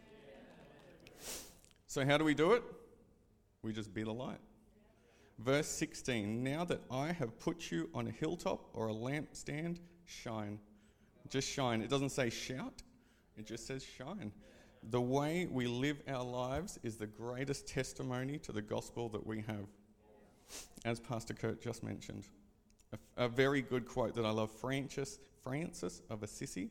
So, 1.86 2.04
how 2.04 2.18
do 2.18 2.24
we 2.24 2.34
do 2.34 2.52
it? 2.52 2.62
We 3.62 3.72
just 3.72 3.94
be 3.94 4.02
the 4.02 4.12
light. 4.12 4.40
Verse 5.38 5.66
16 5.66 6.42
Now 6.42 6.64
that 6.64 6.80
I 6.90 7.12
have 7.12 7.38
put 7.38 7.70
you 7.70 7.88
on 7.94 8.06
a 8.06 8.10
hilltop 8.10 8.68
or 8.72 8.88
a 8.88 8.92
lampstand, 8.92 9.78
shine. 10.04 10.58
Just 11.28 11.48
shine. 11.48 11.80
It 11.80 11.90
doesn't 11.90 12.10
say 12.10 12.30
shout, 12.30 12.82
it 13.36 13.46
just 13.46 13.66
says 13.66 13.84
shine. 13.84 14.32
The 14.90 15.00
way 15.00 15.48
we 15.50 15.66
live 15.66 16.02
our 16.08 16.22
lives 16.22 16.78
is 16.82 16.96
the 16.96 17.06
greatest 17.06 17.66
testimony 17.66 18.38
to 18.40 18.52
the 18.52 18.60
gospel 18.60 19.08
that 19.10 19.26
we 19.26 19.40
have. 19.42 19.66
As 20.84 21.00
Pastor 21.00 21.32
Kurt 21.32 21.62
just 21.62 21.82
mentioned. 21.82 22.24
A, 22.92 23.24
a 23.24 23.28
very 23.28 23.62
good 23.62 23.86
quote 23.88 24.14
that 24.14 24.26
I 24.26 24.30
love 24.30 24.50
Francis, 24.50 25.18
Francis 25.42 26.02
of 26.10 26.22
Assisi 26.22 26.68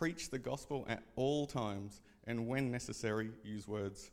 preach 0.00 0.30
the 0.30 0.38
gospel 0.38 0.86
at 0.88 1.02
all 1.14 1.46
times, 1.46 2.00
and 2.26 2.46
when 2.46 2.70
necessary, 2.70 3.30
use 3.44 3.68
words. 3.68 4.10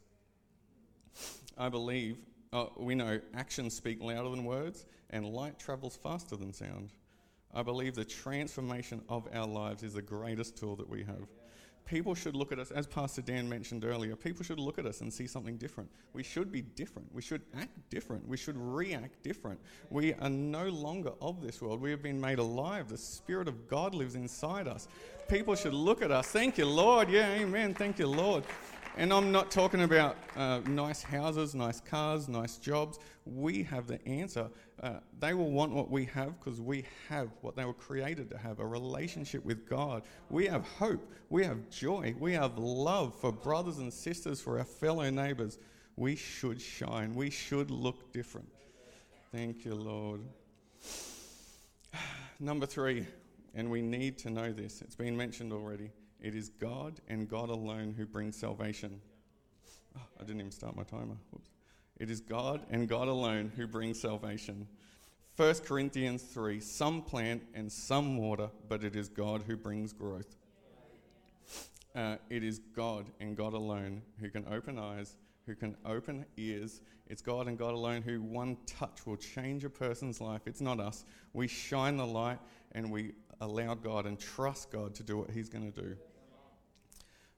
I 1.57 1.69
believe 1.69 2.17
uh, 2.53 2.65
we 2.77 2.95
know 2.95 3.19
actions 3.35 3.75
speak 3.75 4.01
louder 4.01 4.29
than 4.29 4.43
words, 4.43 4.85
and 5.09 5.25
light 5.25 5.59
travels 5.59 5.97
faster 6.01 6.35
than 6.35 6.53
sound. 6.53 6.93
I 7.53 7.63
believe 7.63 7.95
the 7.95 8.05
transformation 8.05 9.01
of 9.09 9.27
our 9.33 9.47
lives 9.47 9.83
is 9.83 9.93
the 9.93 10.01
greatest 10.01 10.57
tool 10.57 10.75
that 10.77 10.89
we 10.89 11.03
have. 11.03 11.27
People 11.85 12.13
should 12.13 12.35
look 12.35 12.51
at 12.51 12.59
us, 12.59 12.69
as 12.71 12.85
Pastor 12.85 13.21
Dan 13.21 13.47
mentioned 13.47 13.85
earlier, 13.85 14.13
people 14.17 14.43
should 14.43 14.59
look 14.59 14.77
at 14.77 14.85
us 14.85 14.99
and 14.99 15.11
see 15.11 15.25
something 15.25 15.55
different. 15.55 15.89
We 16.11 16.21
should 16.21 16.51
be 16.51 16.61
different. 16.61 17.07
We 17.13 17.21
should 17.21 17.43
act 17.57 17.77
different. 17.89 18.27
We 18.27 18.35
should 18.35 18.57
react 18.57 19.23
different. 19.23 19.57
We 19.89 20.13
are 20.15 20.29
no 20.29 20.67
longer 20.67 21.11
of 21.21 21.41
this 21.41 21.61
world. 21.61 21.79
We 21.79 21.91
have 21.91 22.03
been 22.03 22.19
made 22.19 22.39
alive. 22.39 22.89
The 22.89 22.97
Spirit 22.97 23.47
of 23.47 23.69
God 23.69 23.95
lives 23.95 24.15
inside 24.15 24.67
us. 24.67 24.89
People 25.29 25.55
should 25.55 25.73
look 25.73 26.01
at 26.01 26.11
us. 26.11 26.27
Thank 26.27 26.57
you, 26.57 26.65
Lord. 26.65 27.09
Yeah, 27.09 27.29
amen. 27.35 27.73
Thank 27.73 27.99
you, 27.99 28.07
Lord 28.07 28.43
And 28.99 29.13
I'm 29.13 29.31
not 29.31 29.51
talking 29.51 29.83
about 29.83 30.17
uh, 30.35 30.61
nice 30.65 31.03
houses, 31.03 31.53
nice 31.53 31.79
cars, 31.79 32.27
nice 32.27 32.57
jobs. 32.57 32.97
We 33.27 33.61
have 33.61 33.85
the 33.85 34.03
answer. 34.07 34.49
Uh, 34.81 34.93
they 35.19 35.35
will 35.35 35.51
want 35.51 35.71
what 35.71 35.91
we 35.91 36.05
have 36.05 36.39
because 36.39 36.59
we 36.59 36.83
have 37.07 37.29
what 37.41 37.55
they 37.55 37.63
were 37.63 37.75
created 37.75 38.31
to 38.31 38.39
have 38.39 38.59
a 38.59 38.65
relationship 38.65 39.45
with 39.45 39.69
God. 39.69 40.01
We 40.31 40.47
have 40.47 40.65
hope. 40.65 41.11
We 41.29 41.45
have 41.45 41.69
joy. 41.69 42.15
We 42.19 42.33
have 42.33 42.57
love 42.57 43.13
for 43.13 43.31
brothers 43.31 43.77
and 43.77 43.93
sisters, 43.93 44.41
for 44.41 44.57
our 44.57 44.65
fellow 44.65 45.07
neighbors. 45.11 45.59
We 45.95 46.15
should 46.15 46.59
shine. 46.59 47.13
We 47.13 47.29
should 47.29 47.69
look 47.69 48.11
different. 48.11 48.49
Thank 49.31 49.63
you, 49.63 49.75
Lord. 49.75 50.21
Number 52.39 52.65
three, 52.65 53.05
and 53.53 53.69
we 53.69 53.83
need 53.83 54.17
to 54.19 54.31
know 54.31 54.51
this, 54.51 54.81
it's 54.81 54.95
been 54.95 55.15
mentioned 55.15 55.53
already. 55.53 55.91
It 56.21 56.35
is 56.35 56.49
God 56.49 56.99
and 57.07 57.29
God 57.29 57.49
alone 57.49 57.93
who 57.97 58.05
brings 58.05 58.35
salvation. 58.35 58.99
Oh, 59.95 60.01
I 60.19 60.23
didn't 60.23 60.39
even 60.39 60.51
start 60.51 60.75
my 60.75 60.83
timer. 60.83 61.17
Whoops. 61.31 61.49
It 61.99 62.09
is 62.09 62.21
God 62.21 62.61
and 62.69 62.87
God 62.87 63.07
alone 63.07 63.51
who 63.55 63.67
brings 63.67 63.99
salvation. 63.99 64.67
1 65.35 65.53
Corinthians 65.65 66.23
3 66.23 66.59
Some 66.59 67.01
plant 67.01 67.43
and 67.53 67.71
some 67.71 68.17
water, 68.17 68.49
but 68.67 68.83
it 68.83 68.95
is 68.95 69.09
God 69.09 69.43
who 69.45 69.55
brings 69.55 69.93
growth. 69.93 70.35
Uh, 71.95 72.17
it 72.29 72.43
is 72.43 72.59
God 72.75 73.05
and 73.19 73.35
God 73.35 73.53
alone 73.53 74.03
who 74.19 74.29
can 74.29 74.45
open 74.51 74.77
eyes, 74.77 75.15
who 75.45 75.55
can 75.55 75.75
open 75.85 76.25
ears. 76.37 76.81
It's 77.07 77.21
God 77.21 77.47
and 77.47 77.57
God 77.57 77.73
alone 77.73 78.01
who 78.01 78.21
one 78.21 78.57
touch 78.67 79.05
will 79.05 79.15
change 79.15 79.63
a 79.63 79.69
person's 79.69 80.21
life. 80.21 80.41
It's 80.45 80.61
not 80.61 80.79
us. 80.79 81.05
We 81.33 81.47
shine 81.47 81.97
the 81.97 82.05
light 82.05 82.39
and 82.73 82.91
we 82.91 83.13
allow 83.41 83.73
God 83.75 84.05
and 84.05 84.19
trust 84.19 84.71
God 84.71 84.95
to 84.95 85.03
do 85.03 85.17
what 85.17 85.29
He's 85.31 85.49
going 85.49 85.71
to 85.71 85.81
do. 85.81 85.95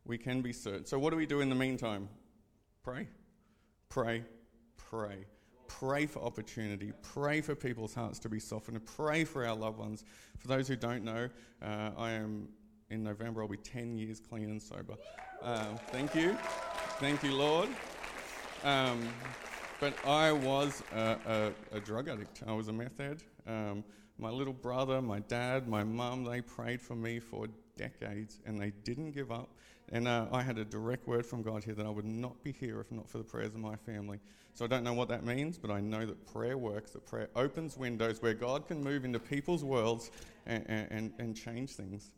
We 0.06 0.18
can 0.18 0.42
be 0.42 0.54
certain. 0.54 0.86
So, 0.86 0.98
what 0.98 1.12
do 1.12 1.18
we 1.18 1.26
do 1.26 1.42
in 1.42 1.50
the 1.50 1.56
meantime? 1.56 2.10
Pray, 2.84 3.08
pray, 3.90 4.24
pray. 4.78 5.26
Pray 5.68 6.08
for 6.08 6.24
opportunity. 6.24 6.92
Pray 7.04 7.42
for 7.42 7.54
people's 7.54 7.94
hearts 7.94 8.18
to 8.20 8.30
be 8.30 8.40
softened. 8.40 8.84
Pray 8.86 9.24
for 9.24 9.46
our 9.46 9.56
loved 9.56 9.78
ones. 9.78 10.04
For 10.40 10.48
those 10.48 10.68
who 10.68 10.76
don't 10.76 11.04
know, 11.04 11.30
uh, 11.62 11.92
I 11.96 12.12
am 12.12 12.50
in 12.90 13.04
November. 13.04 13.44
I'll 13.44 13.48
be 13.48 13.58
10 13.58 13.96
years 13.96 14.20
clean 14.20 14.50
and 14.50 14.62
sober. 14.62 14.96
Um, 15.44 15.78
thank 15.92 16.16
you. 16.16 16.36
Thank 17.00 17.24
you, 17.24 17.36
Lord. 17.36 17.70
Um, 18.64 19.08
but 19.80 19.94
I 20.06 20.32
was 20.32 20.84
a, 20.94 21.54
a, 21.72 21.78
a, 21.78 21.80
drug 21.80 22.10
addict. 22.10 22.44
I 22.46 22.52
was 22.52 22.68
a 22.68 22.74
meth 22.74 22.98
head. 22.98 23.24
Um, 23.48 23.84
my 24.20 24.30
little 24.30 24.54
brother, 24.54 25.02
my 25.02 25.20
dad, 25.20 25.68
my 25.68 25.84
mum, 25.84 26.26
they 26.26 26.42
prayed 26.42 26.82
for 26.82 26.96
me 26.96 27.20
for 27.20 27.48
decades 27.78 28.40
and 28.46 28.60
they 28.60 28.72
didn't 28.84 29.12
give 29.12 29.32
up. 29.32 29.50
And 29.92 30.08
uh, 30.08 30.28
I 30.32 30.44
had 30.44 30.58
a 30.58 30.66
direct 30.66 31.08
word 31.08 31.26
from 31.26 31.42
God 31.42 31.64
here 31.64 31.74
that 31.74 31.86
I 31.86 31.90
would 31.90 32.06
not 32.06 32.44
be 32.44 32.52
here 32.52 32.80
if 32.80 32.92
not 32.92 33.10
for 33.10 33.18
the 33.18 33.24
prayers 33.24 33.56
of 33.56 33.62
my 33.62 33.76
family. 33.76 34.20
So 34.54 34.66
I 34.66 34.68
don't 34.68 34.84
know 34.84 34.94
what 34.94 35.08
that 35.08 35.24
means, 35.26 35.58
but 35.58 35.72
I 35.72 35.80
know 35.80 36.06
that 36.06 36.32
prayer 36.32 36.58
works, 36.58 36.92
that 36.92 37.06
prayer 37.08 37.30
opens 37.36 37.78
windows 37.78 38.22
where 38.22 38.34
God 38.34 38.68
can 38.68 38.84
move 38.84 39.06
into 39.06 39.20
people's 39.20 39.64
worlds 39.64 40.12
and, 40.46 40.66
and, 40.68 41.14
and 41.18 41.36
change 41.36 41.72
things. 41.72 42.12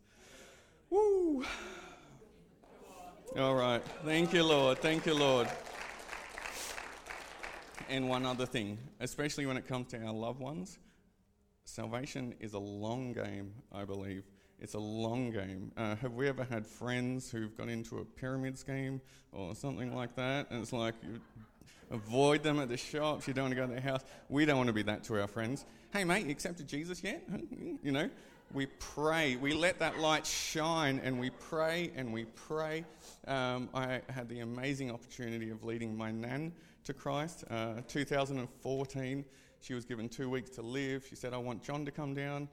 Woo! 0.90 1.46
All 3.38 3.56
right. 3.56 3.82
Thank 4.04 4.34
you, 4.34 4.44
Lord. 4.44 4.80
Thank 4.80 5.06
you, 5.06 5.14
Lord. 5.14 5.48
And 7.90 8.10
one 8.10 8.26
other 8.26 8.46
thing, 8.46 8.78
especially 9.00 9.46
when 9.46 9.56
it 9.56 9.68
comes 9.68 9.88
to 9.90 10.04
our 10.04 10.14
loved 10.14 10.40
ones, 10.40 10.80
salvation 11.72 12.36
is 12.40 12.54
a 12.54 12.60
long 12.60 13.14
game, 13.14 13.54
I 13.72 13.86
believe. 13.86 14.24
It's 14.60 14.76
a 14.76 14.80
long 14.80 15.32
game. 15.32 15.72
Uh, 15.76 15.96
have 15.96 16.14
we 16.14 16.28
ever 16.28 16.44
had 16.44 16.68
friends 16.68 17.32
who've 17.32 17.56
got 17.58 17.70
into 17.70 18.00
a 18.00 18.06
pyramid 18.06 18.60
scheme 18.60 19.02
or 19.32 19.56
something 19.56 19.96
like 19.96 20.16
that? 20.18 20.52
And 20.52 20.62
it's 20.62 20.74
like 20.74 20.94
you 21.02 21.20
avoid 21.90 22.44
them 22.44 22.60
at 22.60 22.70
the 22.70 22.78
shops, 22.78 23.28
you 23.28 23.34
don't 23.34 23.46
want 23.46 23.56
to 23.56 23.62
go 23.62 23.68
to 23.68 23.72
their 23.72 23.82
house. 23.82 24.04
We 24.30 24.46
don't 24.46 24.58
want 24.58 24.68
to 24.68 24.74
be 24.74 24.84
that 24.84 25.04
to 25.06 25.20
our 25.20 25.28
friends. 25.28 25.66
Hey, 25.92 26.04
mate, 26.04 26.26
you 26.26 26.32
accepted 26.32 26.68
Jesus 26.68 27.04
yet? 27.04 27.28
You 27.84 27.92
know, 27.92 28.10
we 28.54 28.68
pray. 28.68 29.38
We 29.38 29.54
let 29.54 29.80
that 29.80 30.00
light 30.00 30.26
shine 30.26 31.02
and 31.04 31.20
we 31.20 31.32
pray 31.32 31.92
and 31.96 32.14
we 32.14 32.26
pray. 32.26 32.86
Um, 33.28 33.70
I 33.74 34.02
had 34.10 34.30
the 34.30 34.42
amazing 34.42 34.92
opportunity 34.92 35.50
of 35.50 35.64
leading 35.64 35.98
my 35.98 36.12
nan 36.12 36.52
to 36.84 36.94
Christ. 36.94 37.46
Uh, 37.50 37.76
2014, 37.88 39.26
she 39.62 39.74
was 39.74 39.86
given 39.86 40.10
two 40.10 40.30
weeks 40.30 40.50
to 40.52 40.62
live. 40.62 41.06
She 41.08 41.16
said, 41.16 41.34
I 41.34 41.38
want 41.38 41.64
Jon 41.64 41.86
to 41.86 41.92
come 41.92 42.14
down. 42.14 42.50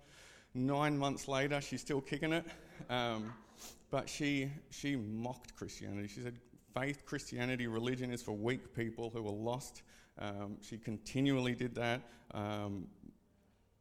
Nine 0.55 0.97
months 0.97 1.29
later, 1.29 1.61
she's 1.61 1.81
still 1.81 2.01
kicking 2.01 2.33
it. 2.33 2.45
Um, 2.89 3.33
but 3.91 4.09
she, 4.09 4.51
she 4.71 4.97
mocked 4.97 5.57
Christianity. 5.57 6.09
She 6.09 6.21
said, 6.21 6.39
faith, 6.75 7.05
Christianity, 7.07 7.67
religion 7.67 8.13
is 8.13 8.23
for 8.23 8.33
weak 8.33 8.75
people 8.75 9.11
who 9.11 9.27
are 9.27 9.33
lost. 9.33 9.83
Um, 10.19 10.59
she 10.61 10.79
continually 10.79 11.55
did 11.55 11.75
that. 11.77 12.03
Um, 12.33 12.89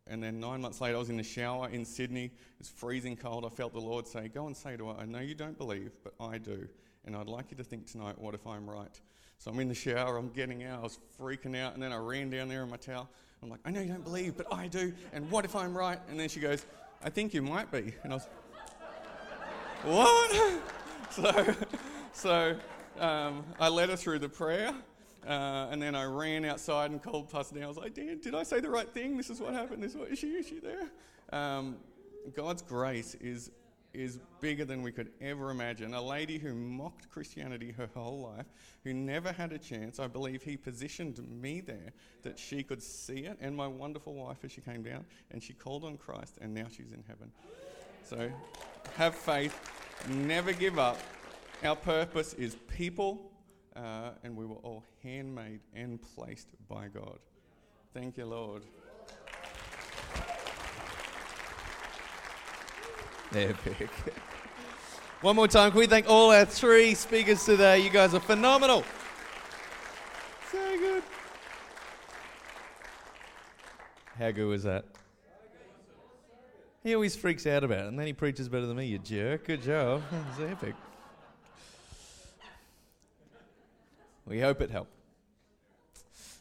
and 0.09 0.23
then 0.23 0.39
nine 0.39 0.61
months 0.61 0.79
later, 0.79 0.95
I 0.95 0.99
was 0.99 1.09
in 1.09 1.17
the 1.17 1.23
shower 1.23 1.69
in 1.69 1.83
Sydney. 1.83 2.25
It 2.25 2.59
was 2.59 2.69
freezing 2.69 3.17
cold. 3.17 3.45
I 3.45 3.49
felt 3.49 3.73
the 3.73 3.81
Lord 3.81 4.07
say, 4.07 4.29
Go 4.29 4.47
and 4.47 4.55
say 4.55 4.77
to 4.77 4.87
her, 4.89 4.95
I 4.97 5.05
know 5.05 5.19
you 5.19 5.35
don't 5.35 5.57
believe, 5.57 5.91
but 6.03 6.13
I 6.19 6.37
do. 6.37 6.67
And 7.05 7.15
I'd 7.15 7.27
like 7.27 7.51
you 7.51 7.57
to 7.57 7.63
think 7.63 7.87
tonight, 7.91 8.17
what 8.17 8.33
if 8.33 8.45
I'm 8.47 8.69
right? 8.69 9.01
So 9.39 9.51
I'm 9.51 9.59
in 9.59 9.67
the 9.67 9.75
shower, 9.75 10.17
I'm 10.17 10.29
getting 10.29 10.63
out, 10.63 10.79
I 10.79 10.83
was 10.83 10.99
freaking 11.19 11.55
out, 11.55 11.73
and 11.73 11.81
then 11.81 11.93
I 11.93 11.97
ran 11.97 12.29
down 12.29 12.49
there 12.49 12.63
in 12.63 12.69
my 12.69 12.77
towel. 12.77 13.07
I'm 13.43 13.49
like, 13.49 13.59
I 13.65 13.71
know 13.71 13.81
you 13.81 13.89
don't 13.89 14.03
believe, 14.03 14.35
but 14.35 14.51
I 14.51 14.67
do. 14.67 14.91
And 15.13 15.29
what 15.29 15.45
if 15.45 15.55
I'm 15.55 15.77
right? 15.77 15.99
And 16.09 16.19
then 16.19 16.27
she 16.27 16.39
goes, 16.39 16.65
I 17.03 17.09
think 17.09 17.33
you 17.33 17.43
might 17.43 17.71
be. 17.71 17.93
And 18.03 18.13
I 18.13 18.15
was, 18.15 18.27
what? 19.83 20.61
so, 21.11 21.55
so 22.13 22.57
um, 22.99 23.45
I 23.59 23.69
led 23.69 23.89
her 23.89 23.95
through 23.95 24.19
the 24.19 24.29
prayer. 24.29 24.73
Uh, 25.27 25.67
and 25.71 25.81
then 25.81 25.93
I 25.93 26.05
ran 26.05 26.45
outside 26.45 26.89
and 26.89 27.03
called 27.03 27.29
Pastor 27.29 27.55
Dan. 27.55 27.65
I 27.65 27.67
was 27.67 27.77
like, 27.77 27.93
Dan, 27.93 28.19
did 28.19 28.33
I 28.33 28.43
say 28.43 28.59
the 28.61 28.69
right 28.69 28.91
thing? 28.91 29.17
This 29.17 29.29
is 29.29 29.41
what 29.41 29.53
happened. 29.53 29.83
This 29.83 29.91
is, 29.91 29.97
what, 29.97 30.09
is 30.09 30.19
she, 30.19 30.27
is 30.27 30.47
she 30.47 30.59
there? 30.59 30.87
Um, 31.31 31.77
God's 32.33 32.61
grace 32.61 33.15
is 33.15 33.51
is 33.93 34.19
bigger 34.41 34.65
than 34.65 34.81
we 34.81 34.91
could 34.91 35.11
ever 35.21 35.49
imagine. 35.49 35.93
A 35.93 36.01
lady 36.01 36.37
who 36.37 36.53
mocked 36.53 37.09
Christianity 37.09 37.71
her 37.71 37.89
whole 37.93 38.21
life, 38.21 38.45
who 38.83 38.93
never 38.93 39.31
had 39.31 39.51
a 39.51 39.57
chance. 39.57 39.99
I 39.99 40.07
believe 40.07 40.43
he 40.43 40.57
positioned 40.57 41.19
me 41.41 41.61
there 41.61 41.93
that 42.23 42.37
she 42.37 42.63
could 42.63 42.83
see 42.83 43.21
it, 43.25 43.37
and 43.41 43.55
my 43.55 43.67
wonderful 43.67 44.13
wife 44.13 44.37
as 44.43 44.51
she 44.51 44.61
came 44.61 44.83
down, 44.83 45.05
and 45.31 45.41
she 45.41 45.53
called 45.53 45.83
on 45.83 45.97
Christ, 45.97 46.37
and 46.41 46.53
now 46.53 46.67
she's 46.69 46.91
in 46.91 47.03
heaven. 47.07 47.31
So 48.03 48.31
have 48.95 49.15
faith, 49.15 49.59
never 50.09 50.53
give 50.53 50.79
up. 50.79 50.99
Our 51.63 51.75
purpose 51.75 52.33
is 52.33 52.55
people, 52.67 53.31
uh, 53.75 54.11
and 54.23 54.35
we 54.35 54.45
were 54.45 54.57
all 54.57 54.83
handmade 55.03 55.61
and 55.73 55.99
placed 56.15 56.47
by 56.69 56.87
God. 56.87 57.19
Thank 57.93 58.17
you, 58.17 58.25
Lord. 58.25 58.63
Epic. 63.33 63.89
One 65.21 65.35
more 65.35 65.47
time, 65.47 65.71
can 65.71 65.79
we 65.79 65.87
thank 65.87 66.07
all 66.09 66.31
our 66.31 66.45
three 66.45 66.93
speakers 66.93 67.43
today? 67.43 67.79
You 67.79 67.89
guys 67.89 68.13
are 68.13 68.19
phenomenal. 68.19 68.83
So 70.51 70.57
good. 70.77 71.03
How 74.17 74.31
good 74.31 74.45
was 74.45 74.63
that? 74.63 74.85
He 76.83 76.95
always 76.95 77.15
freaks 77.15 77.45
out 77.45 77.63
about 77.65 77.79
it, 77.79 77.87
and 77.87 77.99
then 77.99 78.07
he 78.07 78.13
preaches 78.13 78.47
better 78.47 78.65
than 78.65 78.77
me, 78.77 78.85
you 78.85 78.99
jerk. 78.99 79.45
Good 79.45 79.61
job. 79.61 80.03
That's 80.11 80.51
epic. 80.51 80.75
We 84.25 84.39
hope 84.39 84.61
it 84.61 84.71
helped. 84.71 84.91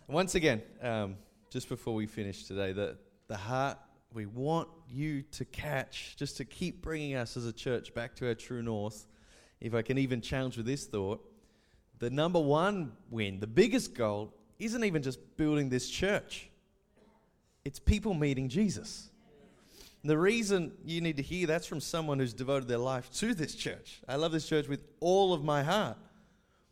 Once 0.06 0.36
again, 0.36 0.62
um, 0.82 1.16
just 1.50 1.68
before 1.68 1.94
we 1.94 2.06
finish 2.06 2.44
today, 2.44 2.72
the, 2.72 2.96
the 3.26 3.36
heart 3.36 3.78
we 4.16 4.24
want 4.24 4.68
you 4.90 5.22
to 5.30 5.44
catch, 5.44 6.16
just 6.16 6.38
to 6.38 6.44
keep 6.44 6.80
bringing 6.80 7.14
us 7.14 7.36
as 7.36 7.44
a 7.44 7.52
church 7.52 7.92
back 7.92 8.16
to 8.16 8.26
our 8.26 8.34
true 8.34 8.62
north. 8.62 9.06
If 9.60 9.74
I 9.74 9.82
can 9.82 9.98
even 9.98 10.22
challenge 10.22 10.56
with 10.56 10.64
this 10.64 10.86
thought, 10.86 11.22
the 11.98 12.08
number 12.08 12.40
one 12.40 12.92
win, 13.10 13.40
the 13.40 13.46
biggest 13.46 13.94
goal, 13.94 14.32
isn't 14.58 14.82
even 14.82 15.02
just 15.02 15.36
building 15.36 15.68
this 15.68 15.90
church, 15.90 16.48
it's 17.62 17.78
people 17.78 18.14
meeting 18.14 18.48
Jesus. 18.48 19.10
the 20.02 20.16
reason 20.16 20.72
you 20.84 21.00
need 21.00 21.16
to 21.16 21.22
hear 21.22 21.46
that's 21.46 21.66
from 21.66 21.80
someone 21.80 22.18
who's 22.18 22.32
devoted 22.32 22.68
their 22.68 22.78
life 22.78 23.10
to 23.10 23.34
this 23.34 23.54
church. 23.54 24.00
I 24.08 24.16
love 24.16 24.32
this 24.32 24.48
church 24.48 24.66
with 24.66 24.80
all 25.00 25.34
of 25.34 25.44
my 25.44 25.62
heart. 25.62 25.98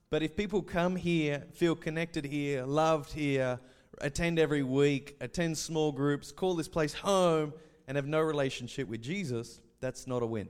But 0.08 0.22
if 0.22 0.36
people 0.36 0.62
come 0.62 0.96
here, 0.96 1.44
feel 1.52 1.74
connected 1.74 2.24
here, 2.24 2.64
loved 2.64 3.12
here, 3.12 3.58
attend 4.00 4.38
every 4.38 4.62
week, 4.62 5.16
attend 5.20 5.58
small 5.58 5.92
groups, 5.92 6.32
call 6.32 6.54
this 6.54 6.68
place 6.68 6.94
home, 6.94 7.52
and 7.86 7.96
have 7.96 8.06
no 8.06 8.20
relationship 8.20 8.88
with 8.88 9.02
Jesus, 9.02 9.60
that's 9.80 10.06
not 10.06 10.22
a 10.22 10.26
win. 10.26 10.48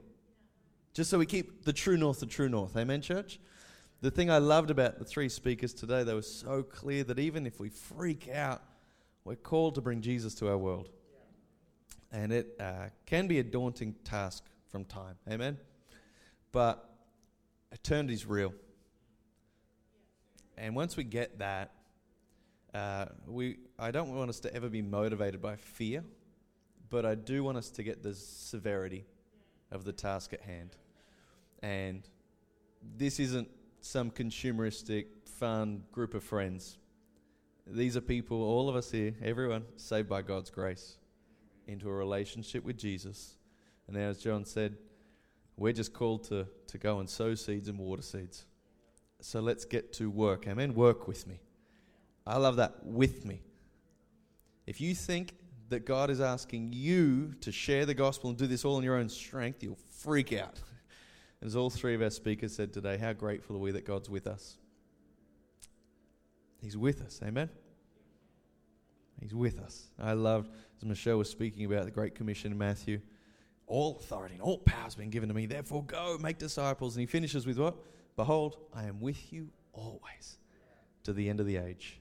Just 0.93 1.09
so 1.09 1.19
we 1.19 1.25
keep 1.25 1.65
the 1.65 1.73
true 1.73 1.97
north 1.97 2.19
the 2.19 2.25
true 2.25 2.47
north. 2.47 2.77
Amen, 2.77 3.01
church? 3.01 3.39
The 4.01 4.11
thing 4.11 4.29
I 4.29 4.37
loved 4.37 4.71
about 4.71 4.99
the 4.99 5.05
three 5.05 5.29
speakers 5.29 5.73
today, 5.73 6.03
they 6.03 6.13
were 6.13 6.21
so 6.21 6.63
clear 6.63 7.03
that 7.05 7.19
even 7.19 7.45
if 7.45 7.59
we 7.59 7.69
freak 7.69 8.29
out, 8.29 8.61
we're 9.23 9.35
called 9.35 9.75
to 9.75 9.81
bring 9.81 10.01
Jesus 10.01 10.35
to 10.35 10.49
our 10.49 10.57
world. 10.57 10.89
And 12.11 12.31
it 12.31 12.55
uh, 12.59 12.89
can 13.05 13.27
be 13.27 13.39
a 13.39 13.43
daunting 13.43 13.95
task 14.03 14.43
from 14.69 14.85
time. 14.85 15.15
Amen? 15.29 15.57
But 16.51 16.89
eternity's 17.73 18.25
real. 18.25 18.53
And 20.57 20.75
once 20.75 20.95
we 20.95 21.03
get 21.03 21.39
that, 21.39 21.71
uh, 22.75 23.05
we, 23.25 23.57
I 23.79 23.91
don't 23.91 24.13
want 24.13 24.29
us 24.29 24.41
to 24.41 24.53
ever 24.53 24.67
be 24.67 24.81
motivated 24.81 25.41
by 25.41 25.55
fear, 25.55 26.03
but 26.89 27.05
I 27.05 27.15
do 27.15 27.41
want 27.41 27.57
us 27.57 27.69
to 27.69 27.83
get 27.83 28.03
the 28.03 28.13
severity 28.13 29.05
of 29.71 29.85
the 29.85 29.93
task 29.93 30.33
at 30.33 30.41
hand. 30.41 30.75
And 31.63 32.07
this 32.97 33.19
isn't 33.19 33.47
some 33.79 34.11
consumeristic, 34.11 35.05
fun 35.23 35.83
group 35.93 36.13
of 36.13 36.23
friends. 36.23 36.77
These 37.65 37.95
are 37.95 38.01
people, 38.01 38.43
all 38.43 38.67
of 38.67 38.75
us 38.75 38.91
here, 38.91 39.13
everyone, 39.23 39.63
saved 39.77 40.09
by 40.09 40.21
God's 40.21 40.49
grace 40.49 40.97
into 41.67 41.89
a 41.89 41.93
relationship 41.93 42.65
with 42.65 42.77
Jesus. 42.77 43.37
And 43.87 43.95
as 43.95 44.19
Jon 44.19 44.43
said, 44.43 44.75
we're 45.55 45.73
just 45.73 45.93
called 45.93 46.25
to, 46.25 46.45
to 46.67 46.77
go 46.77 46.99
and 46.99 47.09
sow 47.09 47.35
seeds 47.35 47.69
and 47.69 47.79
water 47.79 48.01
seeds. 48.01 48.45
So 49.21 49.39
let's 49.39 49.63
get 49.63 49.93
to 49.93 50.09
work. 50.09 50.45
Amen. 50.45 50.73
Work 50.75 51.07
with 51.07 51.25
me. 51.25 51.39
I 52.25 52.37
love 52.37 52.55
that. 52.57 52.83
With 52.83 53.25
me. 53.25 53.41
If 54.65 54.81
you 54.81 54.95
think 54.95 55.35
that 55.69 55.85
God 55.85 56.09
is 56.09 56.21
asking 56.21 56.73
you 56.73 57.33
to 57.41 57.51
share 57.51 57.85
the 57.85 57.93
gospel 57.93 58.29
and 58.29 58.37
do 58.37 58.47
this 58.47 58.65
all 58.65 58.77
in 58.77 58.83
your 58.83 58.97
own 58.97 59.09
strength, 59.09 59.61
you'll 59.63 59.77
freak 59.99 60.33
out. 60.33 60.59
As 61.41 61.55
all 61.55 61.69
three 61.69 61.93
of 61.93 62.01
our 62.01 62.09
speakers 62.09 62.55
said 62.55 62.73
today, 62.73 62.97
how 62.97 63.13
grateful 63.13 63.55
are 63.55 63.59
we 63.59 63.71
that 63.71 63.85
God's 63.85 64.09
with 64.09 64.25
us? 64.25 64.57
He's 66.61 66.77
with 66.77 67.01
us. 67.01 67.19
Amen. 67.23 67.49
He's 69.21 69.33
with 69.33 69.59
us. 69.59 69.87
I 69.99 70.13
loved, 70.13 70.49
as 70.77 70.85
Michele 70.85 71.17
was 71.17 71.29
speaking 71.29 71.65
about 71.65 71.85
the 71.85 71.91
Great 71.91 72.15
Commission 72.15 72.51
in 72.51 72.57
Matthew, 72.57 72.99
all 73.67 73.97
authority 73.97 74.35
and 74.35 74.41
all 74.41 74.59
power 74.59 74.83
has 74.83 74.95
been 74.95 75.09
given 75.09 75.29
to 75.29 75.35
me. 75.35 75.45
Therefore, 75.45 75.83
go 75.83 76.17
make 76.19 76.37
disciples. 76.37 76.95
And 76.95 77.01
he 77.01 77.05
finishes 77.05 77.45
with 77.45 77.57
what? 77.57 77.75
Behold, 78.15 78.57
I 78.73 78.85
am 78.85 78.99
with 78.99 79.31
you 79.31 79.49
always 79.73 80.37
to 81.03 81.13
the 81.13 81.29
end 81.29 81.39
of 81.39 81.45
the 81.45 81.57
age. 81.57 81.99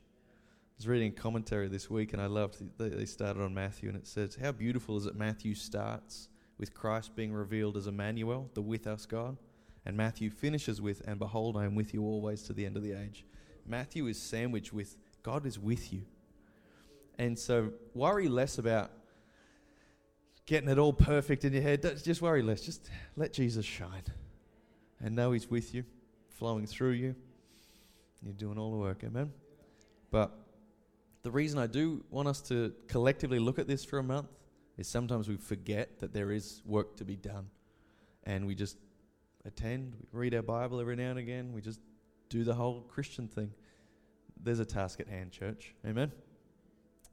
Was 0.77 0.89
reading 0.89 1.13
commentary 1.13 1.69
this 1.69 1.89
week 1.89 2.13
and 2.13 2.21
I 2.21 2.27
loved 2.27 2.59
they 2.79 3.05
started 3.05 3.43
on 3.43 3.55
Matthew 3.55 3.89
and 3.89 3.97
it 3.97 4.07
says, 4.09 4.37
How 4.41 4.51
beautiful 4.51 4.97
is 4.97 5.07
it 5.07 5.15
Matthew 5.15 5.55
starts 5.55 6.29
with 6.59 6.75
Christ 6.75 7.15
being 7.15 7.33
revealed 7.33 7.77
as 7.77 7.87
Emmanuel, 7.87 8.51
the 8.55 8.63
with 8.63 8.87
us 8.87 9.07
God. 9.07 9.37
And 9.87 9.97
Matthew 9.97 10.31
finishes 10.31 10.81
with, 10.81 11.03
And 11.07 11.19
behold, 11.19 11.57
I 11.57 11.65
am 11.65 11.75
with 11.75 11.95
you 11.95 12.03
always 12.03 12.43
to 12.45 12.53
the 12.53 12.67
end 12.67 12.77
of 12.77 12.83
the 12.83 12.93
age. 12.93 13.25
Matthew 13.67 14.07
is 14.07 14.21
sandwiched 14.21 14.73
with, 14.73 14.97
God 15.23 15.47
is 15.47 15.59
with 15.59 15.93
you. 15.93 16.03
And 17.19 17.39
so 17.39 17.71
worry 17.95 18.29
less 18.29 18.59
about 18.59 18.91
getting 20.47 20.69
it 20.69 20.79
all 20.79 20.93
perfect 20.93 21.45
in 21.45 21.53
your 21.53 21.63
head. 21.63 21.83
Don't, 21.83 22.03
just 22.03 22.21
worry 22.21 22.43
less. 22.43 22.61
Just 22.61 22.91
let 23.17 23.33
Jesus 23.33 23.65
shine 23.65 24.03
and 25.01 25.15
know 25.15 25.33
He's 25.33 25.49
with 25.49 25.73
you, 25.73 25.85
flowing 26.31 26.67
through 26.67 26.93
you. 26.93 27.15
You're 28.23 28.35
doing 28.35 28.59
all 28.59 28.73
the 28.73 28.79
work. 28.79 29.05
Amen. 29.05 29.33
But 30.11 30.33
the 31.25 31.31
reason 31.31 31.59
I 31.59 31.67
do 31.67 32.05
want 32.11 32.29
us 32.29 32.43
to 32.43 32.73
collectively 32.87 33.39
look 33.39 33.59
at 33.59 33.67
this 33.67 33.83
for 33.83 33.99
a 33.99 34.03
month 34.03 34.29
is 34.77 34.87
sometimes 34.87 35.27
we 35.27 35.37
forget 35.37 35.99
that 36.01 36.13
there 36.13 36.31
is 36.31 36.61
work 36.67 36.97
to 36.99 37.05
be 37.05 37.17
done. 37.17 37.47
And 38.25 38.47
we 38.47 38.55
just 38.55 38.77
attend, 39.47 39.95
we 40.13 40.21
read 40.21 40.35
our 40.35 40.43
Bible 40.43 40.81
every 40.81 40.97
now 40.97 41.11
and 41.11 41.19
again, 41.19 41.53
we 41.55 41.63
just 41.63 41.81
do 42.29 42.45
the 42.45 42.55
whole 42.55 42.83
Christian 42.83 43.27
thing. 43.27 43.51
There's 44.43 44.59
a 44.59 44.67
task 44.67 45.01
at 45.01 45.09
hand, 45.09 45.33
church. 45.33 45.75
Amen. 45.87 46.13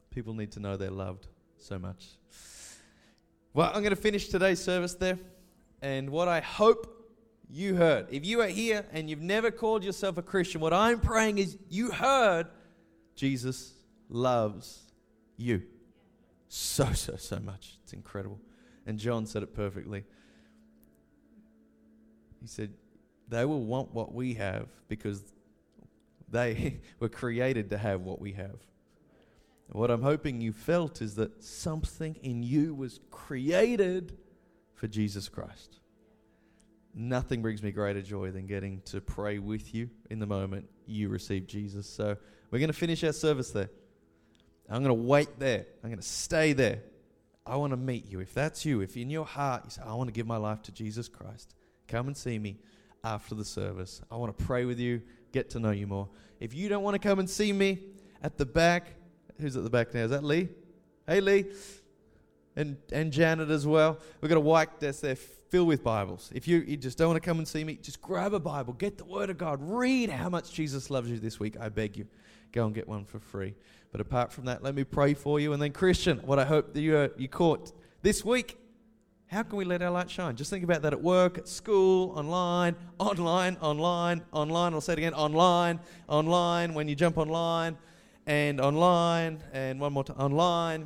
People 0.09 0.33
need 0.33 0.51
to 0.51 0.59
know 0.59 0.75
they're 0.75 0.91
loved 0.91 1.27
so 1.57 1.79
much. 1.79 2.17
Well, 3.53 3.69
I'm 3.73 3.81
going 3.81 3.91
to 3.91 3.95
finish 3.95 4.27
today's 4.27 4.61
service 4.61 4.93
there. 4.93 5.19
And 5.81 6.09
what 6.09 6.27
I 6.27 6.41
hope 6.41 7.09
you 7.49 7.75
heard, 7.75 8.07
if 8.11 8.25
you 8.25 8.41
are 8.41 8.47
here 8.47 8.85
and 8.91 9.09
you've 9.09 9.21
never 9.21 9.51
called 9.51 9.85
yourself 9.85 10.17
a 10.17 10.21
Christian, 10.21 10.59
what 10.59 10.73
I'm 10.73 10.99
praying 10.99 11.37
is 11.37 11.57
you 11.69 11.91
heard 11.91 12.47
Jesus 13.15 13.73
loves 14.11 14.91
you 15.37 15.63
so, 16.47 16.91
so, 16.93 17.15
so 17.15 17.39
much. 17.39 17.79
It's 17.83 17.93
incredible. 17.93 18.39
And 18.85 18.99
Jon 18.99 19.25
said 19.25 19.41
it 19.41 19.55
perfectly. 19.55 20.03
He 22.41 22.47
said, 22.47 22.73
They 23.29 23.45
will 23.45 23.63
want 23.63 23.93
what 23.93 24.13
we 24.13 24.33
have 24.35 24.67
because 24.87 25.23
they 26.29 26.81
were 26.99 27.09
created 27.09 27.69
to 27.69 27.77
have 27.77 28.01
what 28.01 28.19
we 28.19 28.33
have. 28.33 28.57
What 29.71 29.89
I'm 29.89 30.01
hoping 30.01 30.41
you 30.41 30.51
felt 30.51 31.01
is 31.01 31.15
that 31.15 31.41
something 31.41 32.17
in 32.21 32.43
you 32.43 32.75
was 32.75 32.99
created 33.09 34.17
for 34.73 34.87
Jesus 34.87 35.29
Christ. 35.29 35.79
Nothing 36.93 37.41
brings 37.41 37.63
me 37.63 37.71
greater 37.71 38.01
joy 38.01 38.31
than 38.31 38.47
getting 38.47 38.81
to 38.85 38.99
pray 38.99 39.39
with 39.39 39.73
you 39.73 39.89
in 40.09 40.19
the 40.19 40.25
moment 40.25 40.67
you 40.85 41.07
receive 41.07 41.47
Jesus. 41.47 41.87
So 41.87 42.17
we're 42.49 42.59
going 42.59 42.67
to 42.67 42.73
finish 42.73 43.01
our 43.05 43.13
service 43.13 43.51
there. 43.51 43.69
I'm 44.71 44.83
going 44.83 44.95
to 44.95 45.03
wait 45.03 45.39
there. 45.39 45.65
I'm 45.83 45.89
going 45.89 45.99
to 45.99 46.07
stay 46.07 46.53
there. 46.53 46.81
I 47.45 47.55
want 47.57 47.71
to 47.71 47.77
meet 47.77 48.09
you. 48.09 48.19
If 48.19 48.33
that's 48.33 48.65
you, 48.65 48.81
if 48.81 48.95
in 48.95 49.09
your 49.09 49.25
heart 49.25 49.63
you 49.65 49.71
say, 49.71 49.81
I 49.85 49.93
want 49.93 50.07
to 50.07 50.13
give 50.13 50.27
my 50.27 50.37
life 50.37 50.61
to 50.63 50.71
Jesus 50.71 51.07
Christ, 51.07 51.55
come 51.87 52.07
and 52.07 52.15
see 52.15 52.39
me 52.39 52.57
after 53.03 53.35
the 53.35 53.45
service. 53.45 54.01
I 54.11 54.15
want 54.15 54.37
to 54.37 54.45
pray 54.45 54.65
with 54.65 54.79
you, 54.79 55.01
get 55.31 55.49
to 55.51 55.59
know 55.59 55.71
you 55.71 55.87
more. 55.87 56.07
If 56.39 56.53
you 56.53 56.69
don't 56.69 56.83
want 56.83 56.93
to 56.93 56.99
come 56.99 57.19
and 57.19 57.29
see 57.29 57.51
me 57.51 57.79
at 58.23 58.37
the 58.37 58.45
back, 58.45 58.95
Who's 59.41 59.57
at 59.57 59.63
the 59.63 59.69
back 59.71 59.93
now? 59.93 60.03
Is 60.03 60.11
that 60.11 60.23
Lee? 60.23 60.49
Hey, 61.07 61.19
Lee. 61.19 61.45
And, 62.55 62.77
and 62.91 63.11
Janet 63.11 63.49
as 63.49 63.65
well. 63.65 63.97
We've 64.21 64.29
got 64.29 64.37
a 64.37 64.41
white 64.41 64.79
desk 64.79 65.01
there 65.01 65.15
filled 65.15 65.67
with 65.67 65.83
Bibles. 65.83 66.31
If 66.33 66.47
you, 66.47 66.59
you 66.59 66.77
just 66.77 66.97
don't 66.97 67.07
want 67.07 67.21
to 67.21 67.27
come 67.27 67.39
and 67.39 67.47
see 67.47 67.63
me, 67.63 67.79
just 67.81 68.01
grab 68.01 68.35
a 68.35 68.39
Bible, 68.39 68.73
get 68.73 68.99
the 68.99 69.05
Word 69.05 69.31
of 69.31 69.37
God, 69.39 69.59
read 69.61 70.11
how 70.11 70.29
much 70.29 70.51
Jesus 70.53 70.91
loves 70.91 71.09
you 71.09 71.17
this 71.17 71.39
week. 71.39 71.57
I 71.59 71.69
beg 71.69 71.97
you. 71.97 72.07
Go 72.51 72.65
and 72.65 72.75
get 72.75 72.87
one 72.87 73.05
for 73.05 73.19
free. 73.19 73.55
But 73.91 74.01
apart 74.01 74.31
from 74.31 74.45
that, 74.45 74.63
let 74.63 74.75
me 74.75 74.83
pray 74.83 75.13
for 75.13 75.39
you. 75.39 75.53
And 75.53 75.61
then, 75.61 75.71
Christian, 75.71 76.19
what 76.19 76.39
I 76.39 76.45
hope 76.45 76.73
that 76.73 76.81
you, 76.81 76.97
uh, 76.97 77.07
you 77.17 77.27
caught 77.27 77.71
this 78.01 78.23
week 78.23 78.57
how 79.31 79.43
can 79.43 79.57
we 79.57 79.63
let 79.63 79.81
our 79.81 79.91
light 79.91 80.09
shine? 80.09 80.35
Just 80.35 80.49
think 80.49 80.65
about 80.65 80.81
that 80.81 80.91
at 80.91 81.01
work, 81.01 81.37
at 81.37 81.47
school, 81.47 82.11
online, 82.17 82.75
online, 82.99 83.55
online, 83.61 84.21
online. 84.33 84.73
I'll 84.73 84.81
say 84.81 84.91
it 84.91 84.99
again 84.99 85.13
online, 85.13 85.79
online, 86.09 86.73
when 86.73 86.89
you 86.89 86.95
jump 86.95 87.17
online, 87.17 87.77
and 88.25 88.59
online, 88.59 89.41
and 89.53 89.79
one 89.79 89.93
more 89.93 90.03
time, 90.03 90.17
online. 90.17 90.85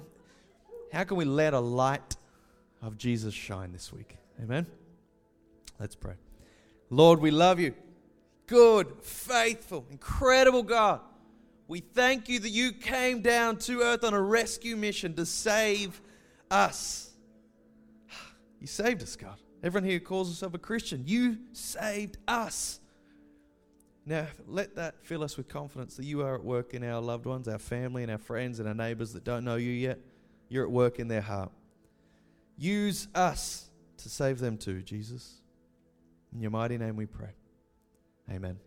How 0.93 1.05
can 1.05 1.18
we 1.18 1.26
let 1.26 1.55
a 1.55 1.59
light 1.59 2.18
of 2.84 2.99
Jesus 2.99 3.34
shine 3.34 3.72
this 3.74 3.91
week? 3.91 4.16
Amen? 4.39 4.68
Let's 5.80 5.95
pray. 5.95 6.13
Lord, 6.91 7.22
we 7.22 7.32
love 7.32 7.59
you. 7.59 7.74
Good, 8.45 8.93
faithful, 9.01 9.88
incredible 9.89 10.61
God. 10.61 11.01
We 11.68 11.80
thank 11.80 12.30
you 12.30 12.39
that 12.39 12.49
you 12.49 12.72
came 12.72 13.22
down 13.22 13.57
to 13.59 13.82
earth 13.82 14.03
on 14.03 14.13
a 14.13 14.22
rescue 14.22 14.76
mission 14.76 15.16
to 15.16 15.26
save 15.26 16.01
us. 16.51 17.11
You 18.61 18.68
saved 18.68 19.03
us, 19.03 19.16
God. 19.16 19.36
Everyone 19.61 19.88
here 19.88 19.99
calls 19.99 20.28
himself 20.28 20.55
a 20.55 20.57
Christian. 20.57 21.03
You 21.05 21.38
saved 21.53 22.18
us. 22.28 22.80
Now, 24.05 24.28
let 24.47 24.76
that 24.76 25.03
fill 25.03 25.24
us 25.24 25.38
with 25.38 25.47
confidence 25.47 25.97
that 25.97 26.05
you 26.05 26.22
are 26.22 26.36
at 26.36 26.43
work 26.43 26.74
in 26.74 26.84
our 26.84 27.01
loved 27.01 27.26
ones, 27.26 27.47
our 27.47 27.59
family, 27.59 28.03
and 28.03 28.11
our 28.11 28.18
friends, 28.18 28.59
and 28.59 28.68
our 28.68 28.74
neighbors 28.74 29.13
that 29.13 29.24
don't 29.24 29.43
know 29.43 29.55
you 29.55 29.72
yet. 29.72 29.99
You're 30.49 30.66
at 30.66 30.72
work 30.72 30.99
in 30.99 31.07
their 31.07 31.22
heart. 31.22 31.51
Use 32.57 33.07
us 33.16 33.70
to 33.97 34.09
save 34.09 34.39
them 34.39 34.57
too, 34.57 34.82
Jesus. 34.82 35.41
In 36.34 36.41
your 36.41 36.51
mighty 36.51 36.78
name 36.78 36.95
we 36.95 37.05
pray. 37.05 37.34
Amen. 38.30 38.59